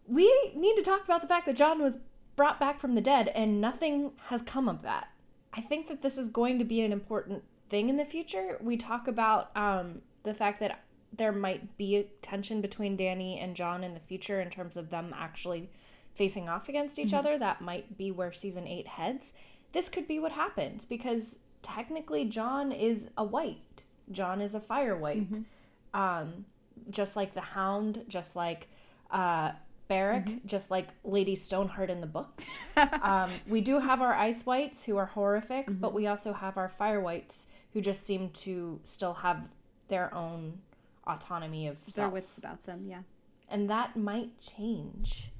we 0.08 0.24
need 0.54 0.76
to 0.76 0.82
talk 0.82 1.04
about 1.04 1.22
the 1.22 1.28
fact 1.28 1.46
that 1.46 1.56
Jon 1.56 1.82
was 1.82 1.98
brought 2.34 2.60
back 2.60 2.78
from 2.78 2.94
the 2.94 3.00
dead 3.00 3.28
and 3.28 3.60
nothing 3.60 4.12
has 4.26 4.42
come 4.42 4.68
of 4.68 4.82
that. 4.82 5.08
I 5.52 5.60
think 5.60 5.88
that 5.88 6.02
this 6.02 6.18
is 6.18 6.28
going 6.28 6.58
to 6.58 6.64
be 6.64 6.82
an 6.82 6.92
important 6.92 7.44
thing 7.68 7.88
in 7.88 7.96
the 7.96 8.04
future. 8.04 8.58
We 8.60 8.76
talk 8.76 9.08
about 9.08 9.56
um, 9.56 10.02
the 10.22 10.34
fact 10.34 10.60
that 10.60 10.84
there 11.16 11.32
might 11.32 11.76
be 11.76 11.96
a 11.96 12.04
tension 12.22 12.60
between 12.60 12.96
Danny 12.96 13.38
and 13.38 13.56
Jon 13.56 13.84
in 13.84 13.94
the 13.94 14.00
future 14.00 14.40
in 14.40 14.50
terms 14.50 14.76
of 14.76 14.90
them 14.90 15.14
actually 15.16 15.70
facing 16.14 16.48
off 16.48 16.68
against 16.68 16.98
each 16.98 17.08
mm-hmm. 17.08 17.16
other. 17.16 17.38
That 17.38 17.60
might 17.60 17.96
be 17.96 18.10
where 18.10 18.32
season 18.32 18.66
eight 18.66 18.86
heads. 18.86 19.32
This 19.72 19.88
could 19.88 20.08
be 20.08 20.18
what 20.18 20.32
happens 20.32 20.84
because 20.84 21.40
technically 21.62 22.24
Jon 22.24 22.72
is 22.72 23.08
a 23.16 23.24
white. 23.24 23.82
Jon 24.10 24.40
is 24.40 24.54
a 24.54 24.60
fire 24.60 24.96
white. 24.96 25.30
Mm-hmm. 25.32 26.00
Um, 26.00 26.44
just 26.90 27.16
like 27.16 27.34
the 27.34 27.40
Hound, 27.40 28.04
just 28.08 28.36
like 28.36 28.68
uh, 29.10 29.52
Beric, 29.88 30.26
mm-hmm. 30.26 30.46
just 30.46 30.70
like 30.70 30.88
Lady 31.04 31.36
Stoneheart 31.36 31.90
in 31.90 32.00
the 32.00 32.06
books. 32.06 32.48
um, 33.02 33.30
we 33.46 33.60
do 33.60 33.78
have 33.80 34.00
our 34.00 34.14
ice 34.14 34.44
whites 34.44 34.84
who 34.84 34.96
are 34.96 35.06
horrific, 35.06 35.66
mm-hmm. 35.66 35.80
but 35.80 35.94
we 35.94 36.06
also 36.06 36.32
have 36.32 36.56
our 36.56 36.68
fire 36.68 37.00
whites 37.00 37.48
who 37.72 37.80
just 37.80 38.06
seem 38.06 38.30
to 38.30 38.80
still 38.84 39.14
have 39.14 39.48
their 39.88 40.12
own 40.14 40.60
autonomy 41.06 41.66
of 41.68 41.84
their 41.86 41.92
self. 41.92 42.12
wits 42.12 42.38
about 42.38 42.64
them. 42.64 42.84
Yeah, 42.86 43.02
and 43.48 43.68
that 43.70 43.96
might 43.96 44.38
change, 44.38 45.30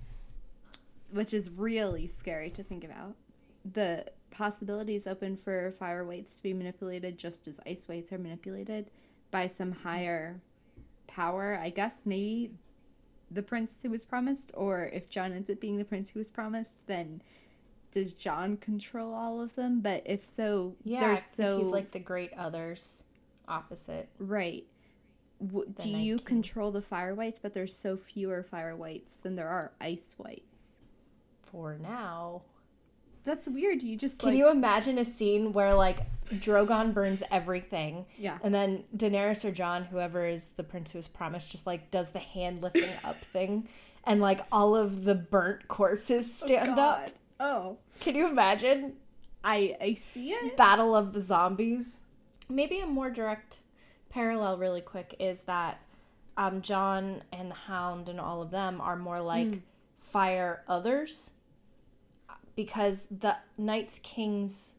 which 1.10 1.34
is 1.34 1.50
really 1.50 2.06
scary 2.06 2.50
to 2.50 2.62
think 2.62 2.84
about. 2.84 3.14
The 3.72 4.06
possibilities 4.30 5.06
open 5.06 5.36
for 5.36 5.70
fire 5.72 6.04
whites 6.04 6.36
to 6.36 6.42
be 6.42 6.52
manipulated 6.52 7.18
just 7.18 7.48
as 7.48 7.58
ice 7.66 7.88
whites 7.88 8.12
are 8.12 8.18
manipulated 8.18 8.90
by 9.30 9.46
some 9.46 9.72
higher 9.72 10.40
power. 11.06 11.58
I 11.60 11.70
guess 11.70 12.02
maybe 12.04 12.52
the 13.30 13.42
prince 13.42 13.82
who 13.82 13.90
was 13.90 14.04
promised, 14.04 14.50
or 14.54 14.90
if 14.92 15.10
Jon 15.10 15.32
ends 15.32 15.50
up 15.50 15.60
being 15.60 15.78
the 15.78 15.84
prince 15.84 16.10
who 16.10 16.20
was 16.20 16.30
promised, 16.30 16.86
then 16.86 17.22
does 17.92 18.14
Jon 18.14 18.56
control 18.58 19.14
all 19.14 19.40
of 19.40 19.54
them? 19.54 19.80
But 19.80 20.02
if 20.04 20.24
so, 20.24 20.76
yeah, 20.84 21.00
they're 21.00 21.16
so 21.16 21.62
he's 21.62 21.72
like 21.72 21.90
the 21.92 21.98
great 21.98 22.32
others 22.36 23.04
opposite, 23.48 24.08
right? 24.18 24.64
W- 25.44 25.72
do 25.78 25.90
you 25.90 26.18
control 26.18 26.70
the 26.70 26.80
fire 26.80 27.14
whites? 27.14 27.38
But 27.38 27.54
there's 27.54 27.74
so 27.74 27.96
fewer 27.96 28.42
fire 28.42 28.74
whites 28.74 29.18
than 29.18 29.36
there 29.36 29.48
are 29.48 29.72
ice 29.80 30.14
whites. 30.18 30.78
For 31.42 31.78
now, 31.80 32.42
that's 33.26 33.48
weird. 33.48 33.82
You 33.82 33.96
just 33.96 34.18
can 34.18 34.30
like... 34.30 34.38
you 34.38 34.50
imagine 34.50 34.98
a 34.98 35.04
scene 35.04 35.52
where 35.52 35.74
like 35.74 35.98
Drogon 36.30 36.94
burns 36.94 37.22
everything, 37.30 38.06
yeah, 38.16 38.38
and 38.42 38.54
then 38.54 38.84
Daenerys 38.96 39.44
or 39.44 39.50
Jon, 39.50 39.84
whoever 39.84 40.24
is 40.26 40.46
the 40.46 40.62
prince 40.62 40.92
who 40.92 40.98
was 40.98 41.08
promised, 41.08 41.50
just 41.50 41.66
like 41.66 41.90
does 41.90 42.12
the 42.12 42.18
hand 42.20 42.62
lifting 42.62 42.88
up 43.04 43.16
thing, 43.16 43.68
and 44.04 44.20
like 44.20 44.40
all 44.50 44.74
of 44.74 45.04
the 45.04 45.14
burnt 45.14 45.68
corpses 45.68 46.40
oh, 46.42 46.46
stand 46.46 46.78
oh, 46.78 46.82
up. 46.82 47.10
Oh, 47.38 47.78
can 48.00 48.14
you 48.14 48.26
imagine? 48.28 48.94
I 49.44 49.76
I 49.80 49.94
see 49.94 50.30
it. 50.30 50.56
Battle 50.56 50.94
of 50.94 51.12
the 51.12 51.20
zombies. 51.20 51.98
Maybe 52.48 52.78
a 52.78 52.86
more 52.86 53.10
direct 53.10 53.58
parallel, 54.16 54.56
really 54.56 54.80
quick, 54.80 55.14
is 55.18 55.42
that 55.42 55.78
um, 56.38 56.62
Jon 56.62 57.22
and 57.32 57.50
the 57.50 57.54
Hound 57.54 58.08
and 58.08 58.18
all 58.18 58.40
of 58.40 58.50
them 58.50 58.80
are 58.80 58.96
more 58.96 59.20
like 59.20 59.46
mm. 59.46 59.60
fire 60.00 60.62
others 60.66 61.32
because 62.54 63.06
the 63.10 63.36
Night's 63.58 63.98
King's 63.98 64.76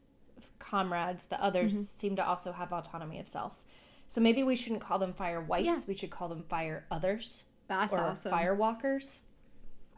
comrades, 0.58 1.28
the 1.28 1.42
others, 1.42 1.74
mm-hmm. 1.74 1.84
seem 1.84 2.16
to 2.16 2.26
also 2.26 2.52
have 2.52 2.74
autonomy 2.74 3.20
of 3.20 3.28
self. 3.28 3.64
So 4.08 4.20
maybe 4.22 4.42
we 4.42 4.56
shouldn't 4.56 4.82
call 4.82 4.98
them 4.98 5.14
fire 5.14 5.40
whites. 5.40 5.66
Yeah. 5.66 5.80
We 5.88 5.94
should 5.94 6.10
call 6.10 6.30
them 6.30 6.44
fire 6.50 6.86
others. 6.90 7.44
That's 7.68 7.94
or 7.94 8.00
awesome. 8.00 8.32
Fire 8.32 8.56
walkers. 8.56 9.20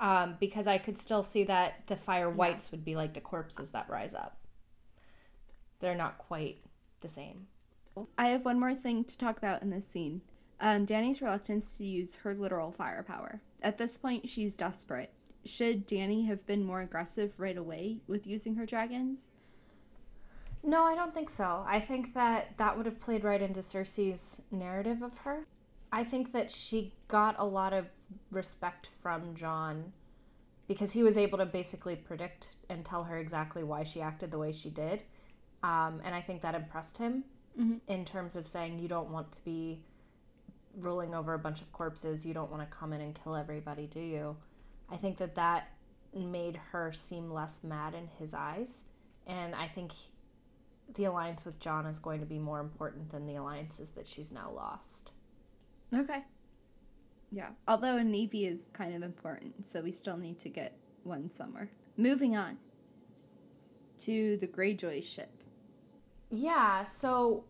Um, 0.01 0.35
because 0.39 0.67
I 0.67 0.79
could 0.79 0.97
still 0.97 1.23
see 1.23 1.45
that 1.45 1.87
the 1.87 1.95
fire 1.95 2.29
whites 2.29 2.67
yeah. 2.67 2.71
would 2.71 2.83
be 2.83 2.97
like 2.97 3.13
the 3.13 3.21
corpses 3.21 3.71
that 3.71 3.89
rise 3.89 4.13
up. 4.13 4.37
They're 5.79 5.95
not 5.95 6.17
quite 6.17 6.57
the 6.99 7.07
same. 7.07 7.47
I 8.17 8.29
have 8.29 8.45
one 8.45 8.59
more 8.59 8.75
thing 8.75 9.03
to 9.05 9.17
talk 9.17 9.37
about 9.37 9.61
in 9.61 9.69
this 9.69 9.87
scene. 9.87 10.21
Um, 10.61 10.85
Danny's 10.85 11.21
reluctance 11.21 11.77
to 11.77 11.85
use 11.85 12.15
her 12.15 12.33
literal 12.33 12.71
firepower. 12.71 13.41
At 13.61 13.77
this 13.77 13.97
point, 13.97 14.27
she's 14.27 14.55
desperate 14.55 15.11
should 15.45 15.85
Danny 15.85 16.25
have 16.25 16.45
been 16.45 16.63
more 16.63 16.81
aggressive 16.81 17.39
right 17.39 17.57
away 17.57 17.99
with 18.07 18.27
using 18.27 18.55
her 18.55 18.65
dragons? 18.65 19.33
No, 20.63 20.83
I 20.83 20.95
don't 20.95 21.13
think 21.13 21.29
so. 21.29 21.63
I 21.65 21.79
think 21.79 22.13
that 22.13 22.57
that 22.57 22.75
would 22.75 22.85
have 22.85 22.99
played 22.99 23.23
right 23.23 23.41
into 23.41 23.61
Cersei's 23.61 24.41
narrative 24.51 25.01
of 25.01 25.19
her. 25.19 25.47
I 25.91 26.03
think 26.03 26.33
that 26.33 26.51
she 26.51 26.93
got 27.07 27.35
a 27.39 27.45
lot 27.45 27.73
of 27.73 27.87
respect 28.29 28.89
from 29.01 29.35
Jon 29.35 29.93
because 30.67 30.91
he 30.91 31.01
was 31.01 31.17
able 31.17 31.37
to 31.37 31.45
basically 31.45 31.95
predict 31.95 32.55
and 32.69 32.85
tell 32.85 33.05
her 33.05 33.17
exactly 33.17 33.63
why 33.63 33.83
she 33.83 34.01
acted 34.01 34.31
the 34.31 34.37
way 34.37 34.51
she 34.51 34.69
did. 34.69 35.03
Um, 35.63 36.01
and 36.03 36.13
I 36.13 36.21
think 36.21 36.41
that 36.41 36.55
impressed 36.55 36.97
him 36.97 37.23
mm-hmm. 37.57 37.77
in 37.87 38.05
terms 38.05 38.35
of 38.35 38.47
saying, 38.47 38.79
you 38.79 38.87
don't 38.87 39.11
want 39.11 39.31
to 39.33 39.43
be 39.43 39.83
ruling 40.77 41.15
over 41.15 41.33
a 41.33 41.39
bunch 41.39 41.61
of 41.61 41.71
corpses. 41.71 42.25
You 42.25 42.33
don't 42.33 42.51
want 42.51 42.69
to 42.69 42.77
come 42.77 42.93
in 42.93 43.01
and 43.01 43.17
kill 43.23 43.35
everybody, 43.35 43.87
do 43.87 43.99
you? 43.99 44.37
I 44.89 44.97
think 44.97 45.17
that 45.17 45.35
that 45.35 45.69
made 46.15 46.59
her 46.71 46.91
seem 46.91 47.31
less 47.31 47.63
mad 47.63 47.93
in 47.93 48.07
his 48.19 48.33
eyes. 48.33 48.83
And 49.27 49.53
I 49.53 49.67
think 49.67 49.93
the 50.95 51.05
alliance 51.05 51.45
with 51.45 51.59
Jon 51.59 51.85
is 51.85 51.99
going 51.99 52.19
to 52.19 52.25
be 52.25 52.39
more 52.39 52.59
important 52.59 53.11
than 53.11 53.25
the 53.25 53.35
alliances 53.35 53.89
that 53.91 54.07
she's 54.07 54.31
now 54.31 54.51
lost. 54.51 55.11
Okay. 55.93 56.23
Yeah. 57.31 57.49
Although 57.67 57.97
a 57.97 58.03
navy 58.03 58.47
is 58.47 58.69
kind 58.73 58.95
of 58.95 59.03
important, 59.03 59.65
so 59.65 59.81
we 59.81 59.91
still 59.91 60.17
need 60.17 60.39
to 60.39 60.49
get 60.49 60.77
one 61.03 61.29
somewhere. 61.29 61.69
Moving 61.95 62.35
on 62.35 62.57
to 63.99 64.37
the 64.37 64.47
Greyjoy 64.47 65.03
ship. 65.03 65.38
Yeah, 66.31 66.83
so 66.83 67.45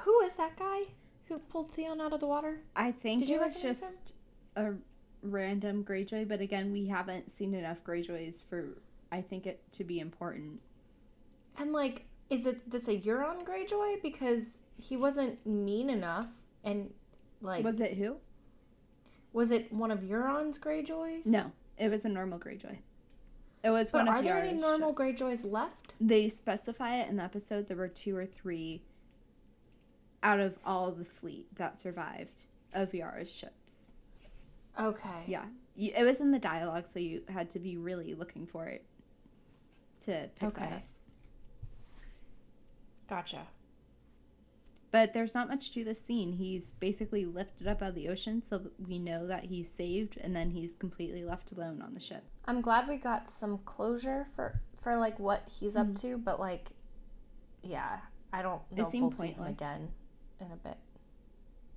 who 0.00 0.20
is 0.20 0.36
that 0.36 0.56
guy 0.56 0.82
who 1.26 1.38
pulled 1.38 1.72
Theon 1.72 2.00
out 2.00 2.12
of 2.12 2.20
the 2.20 2.26
water? 2.26 2.60
I 2.74 2.92
think 2.92 3.20
Did 3.26 3.30
it 3.30 3.40
was 3.40 3.60
just 3.60 4.14
him? 4.56 4.66
a 4.66 5.26
random 5.26 5.84
Greyjoy, 5.84 6.28
but 6.28 6.40
again, 6.40 6.72
we 6.72 6.86
haven't 6.86 7.30
seen 7.30 7.54
enough 7.54 7.84
Greyjoys 7.84 8.42
for 8.48 8.68
I 9.10 9.20
think 9.20 9.46
it 9.46 9.62
to 9.72 9.84
be 9.84 10.00
important. 10.00 10.60
And 11.58 11.72
like, 11.72 12.06
is 12.30 12.46
it 12.46 12.68
that's 12.70 12.88
a 12.88 12.98
Euron 12.98 13.44
Greyjoy 13.44 14.02
because 14.02 14.58
he 14.76 14.96
wasn't 14.96 15.44
mean 15.46 15.90
enough 15.90 16.28
and 16.64 16.92
like 17.40 17.64
was 17.64 17.80
it 17.80 17.94
who? 17.98 18.16
Was 19.32 19.50
it 19.50 19.72
one 19.72 19.90
of 19.90 20.00
Euron's 20.00 20.58
Greyjoys? 20.58 21.26
No, 21.26 21.52
it 21.78 21.90
was 21.90 22.04
a 22.04 22.08
normal 22.08 22.38
Greyjoy. 22.38 22.78
It 23.64 23.70
was 23.70 23.90
but 23.90 24.06
one 24.06 24.08
of. 24.08 24.14
Are 24.16 24.22
there 24.22 24.42
any 24.42 24.58
normal 24.58 24.90
ships. 24.96 25.20
Greyjoys 25.20 25.50
left? 25.50 25.94
They 26.00 26.28
specify 26.28 26.96
it 26.96 27.08
in 27.08 27.16
the 27.16 27.22
episode. 27.22 27.68
There 27.68 27.76
were 27.76 27.88
two 27.88 28.16
or 28.16 28.26
three 28.26 28.82
out 30.22 30.40
of 30.40 30.58
all 30.64 30.90
the 30.90 31.04
fleet 31.04 31.46
that 31.56 31.78
survived 31.78 32.44
of 32.72 32.94
Yara's 32.94 33.32
ships. 33.32 33.88
Okay. 34.80 35.24
Yeah. 35.26 35.44
You, 35.76 35.92
it 35.96 36.04
was 36.04 36.20
in 36.20 36.30
the 36.30 36.38
dialogue, 36.38 36.86
so 36.86 36.98
you 36.98 37.22
had 37.28 37.50
to 37.50 37.58
be 37.58 37.76
really 37.76 38.14
looking 38.14 38.46
for 38.46 38.66
it 38.66 38.84
to 40.02 40.28
pick 40.36 40.48
okay. 40.48 40.60
that 40.60 40.72
up. 40.72 40.82
Gotcha. 43.08 43.46
But 44.92 45.14
there's 45.14 45.34
not 45.34 45.48
much 45.48 45.72
to 45.72 45.84
this 45.84 46.00
scene. 46.00 46.32
He's 46.32 46.72
basically 46.72 47.24
lifted 47.24 47.66
up 47.66 47.82
out 47.82 47.88
of 47.88 47.94
the 47.94 48.10
ocean, 48.10 48.42
so 48.44 48.60
we 48.86 48.98
know 48.98 49.26
that 49.26 49.44
he's 49.44 49.70
saved, 49.70 50.18
and 50.20 50.36
then 50.36 50.50
he's 50.50 50.74
completely 50.74 51.24
left 51.24 51.50
alone 51.50 51.82
on 51.82 51.94
the 51.94 52.00
ship. 52.00 52.22
I'm 52.44 52.60
glad 52.60 52.86
we 52.86 52.98
got 52.98 53.30
some 53.30 53.58
closure 53.64 54.28
for 54.36 54.60
for 54.80 54.96
like 54.96 55.18
what 55.18 55.48
he's 55.48 55.74
mm-hmm. 55.74 55.92
up 55.92 55.96
to, 56.02 56.18
but 56.18 56.38
like 56.38 56.68
yeah, 57.62 57.98
I 58.32 58.42
don't 58.42 58.60
know 58.70 58.82
It 58.82 58.86
if 58.86 59.00
we'll 59.00 59.10
see 59.10 59.28
him 59.28 59.34
pointless. 59.34 59.58
again 59.58 59.88
in 60.40 60.52
a 60.52 60.56
bit. 60.56 60.76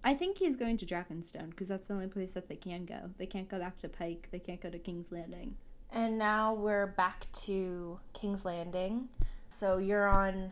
I 0.04 0.13
think 0.13 0.38
he's 0.38 0.56
going 0.56 0.78
to 0.78 0.86
Dragonstone 0.86 1.49
because 1.49 1.67
that's 1.67 1.88
the 1.88 1.93
only 1.93 2.08
place 2.08 2.34
that 2.34 2.47
they 2.47 2.56
can 2.56 2.86
go. 2.86 3.10
They 3.17 3.25
can't 3.25 3.49
go 3.49 3.60
back 3.60 3.78
to 3.80 3.89
Pike. 3.89 4.28
They 4.32 4.39
can't 4.39 4.62
go 4.62 4.69
to 4.69 4.78
King's 4.78 5.12
Landing. 5.12 5.56
And 5.91 6.17
now 6.19 6.54
we're 6.54 6.88
back 6.88 7.25
to 7.45 7.99
King's 8.13 8.45
Landing. 8.45 9.08
So 9.49 9.80
Euron 9.80 10.51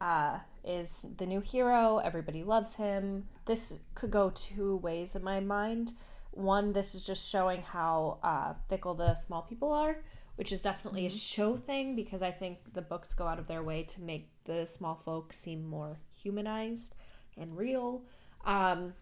uh, 0.00 0.38
is 0.64 1.06
the 1.16 1.26
new 1.26 1.40
hero. 1.40 1.98
Everybody 1.98 2.42
loves 2.42 2.74
him. 2.74 3.24
This 3.46 3.80
could 3.94 4.10
go 4.10 4.30
two 4.34 4.76
ways 4.76 5.14
in 5.14 5.22
my 5.24 5.40
mind. 5.40 5.92
One, 6.32 6.72
this 6.72 6.94
is 6.94 7.04
just 7.04 7.28
showing 7.28 7.62
how 7.62 8.18
uh, 8.22 8.54
fickle 8.68 8.94
the 8.94 9.14
small 9.14 9.42
people 9.42 9.72
are, 9.72 9.96
which 10.36 10.52
is 10.52 10.62
definitely 10.62 11.06
a 11.06 11.10
show 11.10 11.56
thing 11.56 11.96
because 11.96 12.22
I 12.22 12.30
think 12.30 12.58
the 12.72 12.82
books 12.82 13.14
go 13.14 13.26
out 13.26 13.38
of 13.38 13.46
their 13.46 13.62
way 13.62 13.82
to 13.84 14.00
make 14.00 14.28
the 14.44 14.66
small 14.66 14.94
folk 14.94 15.32
seem 15.32 15.66
more 15.66 15.98
humanized 16.14 16.94
and 17.36 17.56
real. 17.56 18.02
Um, 18.44 18.94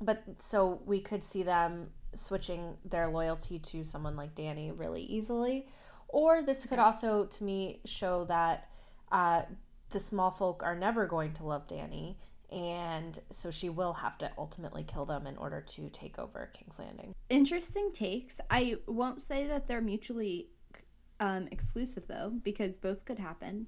but 0.00 0.22
so 0.38 0.80
we 0.86 1.00
could 1.00 1.22
see 1.22 1.42
them 1.42 1.90
switching 2.14 2.76
their 2.84 3.08
loyalty 3.08 3.58
to 3.58 3.84
someone 3.84 4.16
like 4.16 4.34
Danny 4.34 4.70
really 4.70 5.02
easily. 5.02 5.66
Or 6.08 6.40
this 6.40 6.64
could 6.64 6.78
also, 6.78 7.26
to 7.26 7.44
me, 7.44 7.80
show 7.84 8.24
that 8.26 8.68
uh, 9.12 9.42
the 9.90 10.00
small 10.00 10.30
folk 10.30 10.62
are 10.62 10.74
never 10.74 11.06
going 11.06 11.32
to 11.34 11.44
love 11.44 11.66
Danny, 11.66 12.18
and 12.50 13.18
so 13.30 13.50
she 13.50 13.68
will 13.68 13.94
have 13.94 14.18
to 14.18 14.30
ultimately 14.38 14.82
kill 14.82 15.04
them 15.04 15.26
in 15.26 15.36
order 15.36 15.60
to 15.60 15.88
take 15.90 16.18
over 16.18 16.50
King's 16.52 16.78
Landing. 16.78 17.14
Interesting 17.28 17.90
takes. 17.92 18.40
I 18.50 18.76
won't 18.86 19.22
say 19.22 19.46
that 19.46 19.68
they're 19.68 19.80
mutually 19.80 20.48
um, 21.20 21.48
exclusive 21.50 22.04
though, 22.06 22.32
because 22.42 22.76
both 22.76 23.04
could 23.04 23.18
happen. 23.18 23.66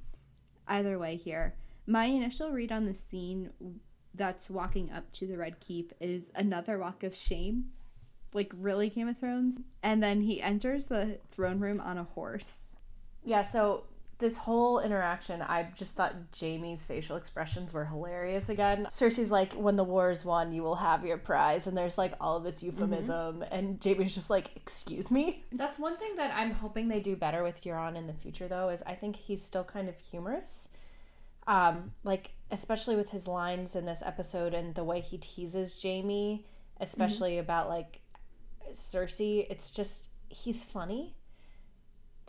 Either 0.67 0.99
way, 0.99 1.17
here. 1.17 1.57
My 1.87 2.05
initial 2.05 2.53
read 2.53 2.71
on 2.71 2.87
the 2.87 2.95
scene 2.95 3.51
that's 4.15 4.51
walking 4.51 4.91
up 4.93 5.11
to 5.13 5.27
the 5.27 5.37
Red 5.37 5.61
Keep 5.61 5.93
is 6.01 6.31
another 6.35 6.79
walk 6.79 7.03
of 7.03 7.15
shame, 7.15 7.67
like 8.33 8.53
really 8.57 8.89
Game 8.89 9.09
of 9.09 9.19
Thrones. 9.19 9.59
And 9.83 10.03
then 10.03 10.23
he 10.23 10.41
enters 10.41 10.87
the 10.87 11.19
throne 11.31 11.59
room 11.59 11.81
on 11.81 11.99
a 11.99 12.05
horse. 12.05 12.77
Yeah, 13.25 13.43
so 13.43 13.85
this 14.21 14.39
whole 14.39 14.79
interaction, 14.79 15.43
I 15.43 15.69
just 15.75 15.97
thought 15.97 16.15
Jaime's 16.39 16.85
facial 16.85 17.17
expressions 17.17 17.73
were 17.73 17.87
hilarious 17.87 18.49
again. 18.49 18.87
Cersei's 18.91 19.31
like, 19.31 19.55
when 19.55 19.77
the 19.77 19.85
war 19.85 20.11
is 20.11 20.25
won, 20.25 20.53
you 20.53 20.63
will 20.63 20.77
have 20.77 21.05
your 21.05 21.19
prize. 21.19 21.67
And 21.67 21.77
there's 21.77 21.99
like 21.99 22.15
all 22.21 22.37
of 22.37 22.45
this 22.45 22.63
euphemism. 22.63 23.43
And 23.51 23.83
Jaime's 23.83 24.15
just 24.15 24.31
like, 24.31 24.51
excuse 24.55 25.11
me? 25.11 25.45
That's 25.51 25.79
one 25.79 25.97
thing 25.97 26.17
that 26.17 26.33
I'm 26.37 26.53
hoping 26.53 26.89
they 26.89 27.01
do 27.01 27.17
better 27.17 27.43
with 27.43 27.65
Euron 27.65 27.97
in 27.97 28.07
the 28.07 28.13
future, 28.13 28.47
though, 28.47 28.69
is 28.69 28.83
I 28.87 28.95
think 28.95 29.17
he's 29.17 29.43
still 29.43 29.65
kind 29.65 29.89
of 29.89 29.99
humorous. 29.99 30.69
Um, 31.47 31.93
like, 32.05 32.31
especially 32.51 32.97
with 32.97 33.11
his 33.11 33.27
lines 33.27 33.75
in 33.75 33.87
this 33.87 34.03
episode 34.05 34.55
and 34.55 34.75
the 34.75 34.85
way 34.85 35.01
he 35.01 35.19
teases 35.19 35.77
Jaime, 35.83 36.45
especially 36.79 37.39
about 37.39 37.69
like 37.69 38.01
Cersei. 38.73 39.47
It's 39.51 39.71
just, 39.71 40.11
he's 40.29 40.63
funny 40.63 41.17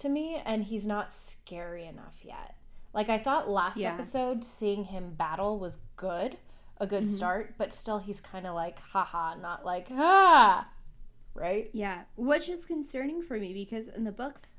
to 0.02 0.10
me 0.10 0.42
and 0.46 0.64
he's 0.64 0.86
not 0.86 1.14
scary 1.14 1.86
enough 1.86 2.18
yet. 2.24 2.56
Like 2.94 3.10
I 3.10 3.18
thought 3.18 3.50
last 3.50 3.78
Yeah. 3.78 3.94
episode 3.94 4.44
seeing 4.44 4.86
him 4.86 5.14
battle 5.14 5.58
was 5.60 5.80
good, 5.96 6.38
a 6.78 6.86
good 6.88 7.08
start, 7.08 7.56
but 7.58 7.74
still 7.74 8.00
he's 8.00 8.20
kind 8.20 8.46
of 8.46 8.54
like 8.56 8.80
haha, 8.80 9.36
not 9.36 9.66
like 9.66 9.88
ah. 9.92 10.68
Right? 11.34 11.70
Yeah, 11.74 12.02
which 12.18 12.50
is 12.50 12.66
concerning 12.66 13.22
for 13.22 13.38
me 13.38 13.54
because 13.54 13.88
in 13.88 14.04
the 14.04 14.12
books, 14.12 14.56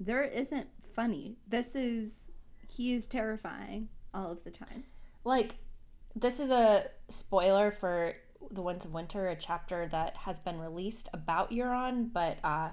there 0.00 0.22
isn't 0.22 0.68
funny. 0.94 1.36
This 1.46 1.74
is, 1.76 2.30
he 2.72 2.94
is 2.94 3.06
terrifying 3.06 3.88
all 4.14 4.30
of 4.30 4.42
the 4.44 4.50
time. 4.50 4.84
Like 5.24 5.56
this 6.16 6.40
is 6.40 6.50
a 6.50 6.84
spoiler 7.08 7.70
for 7.70 8.14
The 8.50 8.62
Winds 8.62 8.84
of 8.86 8.94
Winter, 8.94 9.28
a 9.28 9.36
chapter 9.36 9.86
that 9.88 10.16
has 10.18 10.38
been 10.40 10.58
released 10.60 11.08
about 11.12 11.50
Euron, 11.50 12.10
but 12.12 12.38
uh 12.42 12.70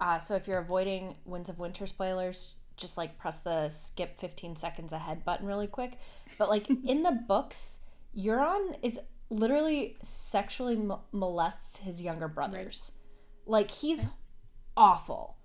uh 0.00 0.18
so 0.18 0.34
if 0.36 0.46
you're 0.46 0.58
avoiding 0.58 1.16
Winds 1.24 1.48
of 1.48 1.58
Winter 1.58 1.86
spoilers, 1.86 2.56
just 2.76 2.96
like 2.96 3.18
press 3.18 3.40
the 3.40 3.68
skip 3.68 4.18
15 4.18 4.56
seconds 4.56 4.92
ahead 4.92 5.24
button 5.24 5.46
really 5.46 5.66
quick. 5.66 5.98
But 6.38 6.48
like 6.48 6.68
in 6.86 7.02
the 7.02 7.12
books, 7.26 7.80
Euron 8.16 8.76
is 8.82 9.00
literally 9.30 9.96
sexually 10.02 10.76
mo- 10.76 11.02
molests 11.12 11.78
his 11.78 12.00
younger 12.00 12.28
brothers. 12.28 12.92
Like 13.46 13.70
he's 13.70 14.06
awful. 14.76 15.36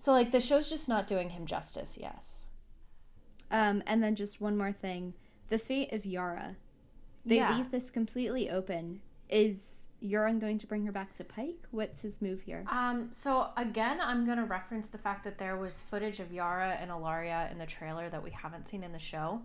So 0.00 0.12
like 0.12 0.32
the 0.32 0.40
show's 0.40 0.68
just 0.68 0.88
not 0.88 1.06
doing 1.06 1.30
him 1.30 1.46
justice, 1.46 1.96
yes. 2.00 2.44
Um, 3.50 3.82
and 3.86 4.02
then 4.02 4.14
just 4.14 4.40
one 4.40 4.56
more 4.56 4.72
thing 4.72 5.14
the 5.48 5.58
fate 5.58 5.92
of 5.92 6.06
Yara. 6.06 6.56
They 7.26 7.36
Yeah. 7.36 7.56
leave 7.56 7.70
this 7.70 7.90
completely 7.90 8.48
open. 8.48 9.00
Is 9.28 9.86
Euron 10.02 10.40
going 10.40 10.58
to 10.58 10.66
bring 10.66 10.84
her 10.86 10.92
back 10.92 11.12
to 11.14 11.24
Pike? 11.24 11.66
What's 11.70 12.02
his 12.02 12.22
move 12.22 12.42
here? 12.42 12.64
Um, 12.68 13.08
so 13.12 13.50
again, 13.56 14.00
I'm 14.00 14.26
gonna 14.26 14.44
reference 14.44 14.88
the 14.88 14.98
fact 14.98 15.24
that 15.24 15.38
there 15.38 15.56
was 15.56 15.82
footage 15.82 16.20
of 16.20 16.32
Yara 16.32 16.76
and 16.80 16.90
Ellaria 16.90 17.50
in 17.50 17.58
the 17.58 17.66
trailer 17.66 18.08
that 18.08 18.22
we 18.22 18.30
haven't 18.30 18.68
seen 18.68 18.82
in 18.82 18.92
the 18.92 18.98
show, 18.98 19.42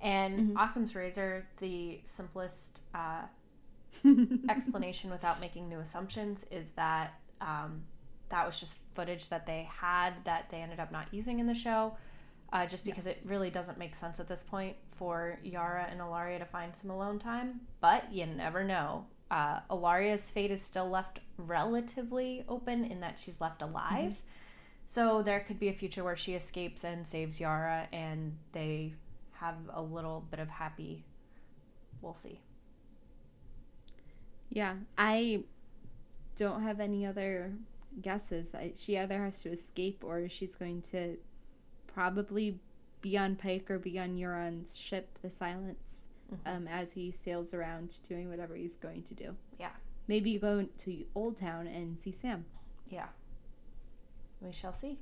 and 0.00 0.56
Occam's 0.58 0.94
Razor, 0.94 1.46
the 1.58 2.00
simplest 2.04 2.80
uh, 2.94 3.22
explanation 4.48 5.10
without 5.10 5.40
making 5.40 5.68
new 5.68 5.80
assumptions, 5.80 6.44
is 6.50 6.70
that 6.76 7.14
um, 7.40 7.84
that 8.28 8.46
was 8.46 8.58
just 8.60 8.78
footage 8.94 9.28
that 9.28 9.46
they 9.46 9.68
had 9.70 10.12
that 10.24 10.50
they 10.50 10.58
ended 10.58 10.80
up 10.80 10.92
not 10.92 11.12
using 11.12 11.38
in 11.38 11.46
the 11.46 11.54
show. 11.54 11.96
Uh, 12.52 12.64
just 12.64 12.84
because 12.84 13.08
it 13.08 13.20
really 13.24 13.50
doesn't 13.50 13.76
make 13.76 13.96
sense 13.96 14.20
at 14.20 14.28
this 14.28 14.44
point 14.44 14.76
for 14.96 15.36
Yara 15.42 15.88
and 15.90 16.00
Ellaria 16.00 16.38
to 16.38 16.44
find 16.44 16.76
some 16.76 16.90
alone 16.90 17.18
time, 17.18 17.62
but 17.80 18.12
you 18.12 18.24
never 18.24 18.62
know. 18.62 19.06
Uh, 19.30 19.60
Ellaria's 19.70 20.30
fate 20.30 20.50
is 20.50 20.62
still 20.62 20.88
left 20.88 21.20
relatively 21.36 22.44
open 22.48 22.84
in 22.84 23.00
that 23.00 23.18
she's 23.18 23.40
left 23.40 23.62
alive. 23.62 24.22
So 24.86 25.20
there 25.22 25.40
could 25.40 25.58
be 25.58 25.68
a 25.68 25.72
future 25.72 26.04
where 26.04 26.16
she 26.16 26.34
escapes 26.34 26.84
and 26.84 27.06
saves 27.06 27.40
Yara 27.40 27.88
and 27.92 28.36
they 28.52 28.94
have 29.32 29.56
a 29.72 29.82
little 29.82 30.24
bit 30.30 30.38
of 30.38 30.48
happy. 30.48 31.04
We'll 32.00 32.14
see. 32.14 32.40
Yeah, 34.48 34.74
I 34.96 35.42
don't 36.36 36.62
have 36.62 36.78
any 36.78 37.04
other 37.04 37.52
guesses. 38.00 38.54
I, 38.54 38.72
she 38.76 38.96
either 38.96 39.18
has 39.18 39.42
to 39.42 39.50
escape 39.50 40.04
or 40.04 40.28
she's 40.28 40.54
going 40.54 40.82
to 40.82 41.16
probably 41.92 42.60
be 43.00 43.18
on 43.18 43.36
Pike 43.36 43.70
or 43.70 43.78
be 43.78 43.98
on 43.98 44.16
Euron's 44.16 44.78
ship, 44.78 45.18
the 45.22 45.30
Silence, 45.30 46.05
um, 46.44 46.68
as 46.68 46.92
he 46.92 47.10
sails 47.10 47.54
around 47.54 47.96
doing 48.08 48.28
whatever 48.28 48.54
he's 48.54 48.76
going 48.76 49.02
to 49.02 49.14
do. 49.14 49.36
Yeah. 49.58 49.70
Maybe 50.08 50.38
go 50.38 50.66
to 50.78 51.04
Old 51.14 51.36
Town 51.36 51.66
and 51.66 51.98
see 51.98 52.12
Sam. 52.12 52.44
Yeah. 52.88 53.06
We 54.40 54.52
shall 54.52 54.72
see. 54.72 54.98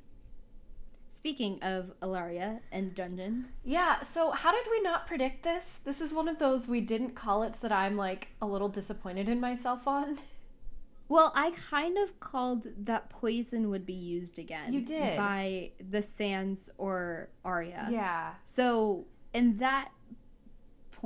Speaking 1.08 1.62
of 1.62 1.92
Ellaria 2.00 2.60
and 2.72 2.94
Dungeon, 2.94 3.46
Yeah, 3.62 4.00
so 4.00 4.32
how 4.32 4.50
did 4.52 4.66
we 4.70 4.80
not 4.80 5.06
predict 5.06 5.44
this? 5.44 5.76
This 5.76 6.00
is 6.00 6.12
one 6.12 6.28
of 6.28 6.38
those 6.38 6.66
we 6.66 6.80
didn't 6.80 7.14
call 7.14 7.42
it 7.44 7.54
that 7.62 7.70
I'm 7.70 7.96
like 7.96 8.28
a 8.42 8.46
little 8.46 8.68
disappointed 8.68 9.28
in 9.28 9.40
myself 9.40 9.87
on. 9.87 10.18
well, 11.08 11.32
I 11.37 11.52
kind 11.52 11.98
of 11.98 12.18
called 12.18 12.66
that 12.78 13.10
poison 13.10 13.70
would 13.70 13.87
be 13.87 13.92
used 13.92 14.38
again. 14.40 14.72
You 14.72 14.80
did. 14.80 15.16
by 15.16 15.70
the 15.90 16.02
Sands 16.02 16.68
or 16.78 17.28
Arya. 17.44 17.88
Yeah. 17.90 18.32
So, 18.42 19.04
in 19.32 19.58
that 19.58 19.90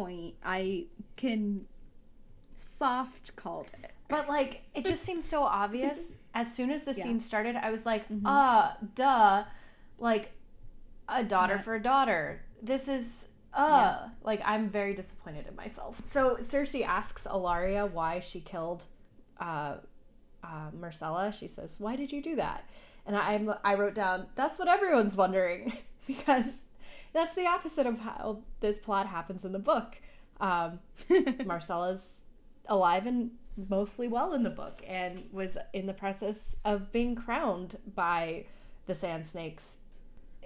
point, 0.03 0.35
I 0.45 0.87
can 1.17 1.67
soft 2.55 3.37
called 3.37 3.71
it. 3.83 3.93
But 4.09 4.29
like 4.29 4.63
it 4.75 4.85
just 4.85 5.03
seems 5.03 5.25
so 5.25 5.43
obvious. 5.43 6.15
As 6.35 6.53
soon 6.55 6.71
as 6.71 6.85
the 6.85 6.93
Yeah. 6.95 7.05
scene 7.05 7.21
started, 7.21 7.57
I 7.57 7.71
was 7.71 7.85
like, 7.85 8.05
ah, 8.25 8.77
duh. 8.95 9.45
Like 9.99 10.31
a 11.09 11.25
daughter 11.25 11.55
Yeah. 11.55 11.63
for 11.63 11.75
a 11.75 11.83
daughter. 11.83 12.43
This 12.63 12.89
is 12.89 13.29
uh 13.55 14.09
like 14.23 14.41
I'm 14.45 14.69
very 14.69 14.95
disappointed 14.95 15.47
in 15.49 15.57
myself. 15.57 16.01
So 16.05 16.37
Cersei 16.37 16.85
asks 16.87 17.27
Ellaria 17.27 17.91
why 17.91 18.21
she 18.21 18.41
killed 18.41 18.85
uh 19.41 19.77
uh 20.45 20.71
Myrcella. 20.79 21.33
She 21.33 21.49
says, 21.49 21.77
Why 21.79 21.97
did 21.97 22.13
you 22.13 22.23
do 22.23 22.37
that? 22.37 22.69
And 23.07 23.17
I 23.17 23.45
I 23.65 23.75
wrote 23.75 23.95
down, 23.95 24.27
that's 24.37 24.59
what 24.59 24.69
everyone's 24.69 25.17
wondering 25.17 25.73
because 26.07 26.63
that's 27.19 27.35
the 27.35 27.47
opposite 27.47 27.87
of 27.87 28.01
how 28.01 28.43
this 28.61 28.79
plot 28.79 29.07
happens 29.09 29.45
in 29.45 29.53
the 29.53 29.59
book. 29.59 30.01
Um, 30.41 30.79
Myrcella's 31.11 32.23
alive 32.67 33.07
and 33.07 33.33
mostly 33.69 34.07
well 34.07 34.33
in 34.35 34.45
the 34.45 34.51
book 34.51 34.83
and 34.87 35.25
was 35.33 35.59
in 35.73 35.87
the 35.87 35.93
process 35.93 36.57
of 36.65 36.93
being 36.93 37.17
crowned 37.17 37.77
by 37.95 38.45
the 38.87 38.95
Sand 38.95 39.27
Snakes. 39.27 39.79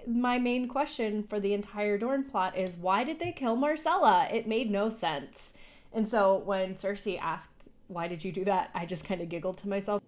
My 0.07 0.39
main 0.39 0.67
question 0.67 1.23
for 1.23 1.39
the 1.39 1.53
entire 1.53 1.97
Dorne 1.97 2.23
plot 2.23 2.57
is 2.57 2.75
why 2.75 3.03
did 3.03 3.19
they 3.19 3.31
kill 3.31 3.55
Myrcella? 3.55 4.33
It 4.33 4.47
made 4.47 4.71
no 4.71 4.89
sense. 4.89 5.53
And 5.93 6.09
so 6.09 6.39
when 6.39 6.73
Cersei 6.73 7.19
asked, 7.21 7.51
Why 7.87 8.07
did 8.07 8.25
you 8.25 8.31
do 8.31 8.43
that? 8.45 8.71
I 8.73 8.85
just 8.85 9.05
kind 9.05 9.21
of 9.21 9.29
giggled 9.29 9.59
to 9.59 9.69
myself. 9.69 10.01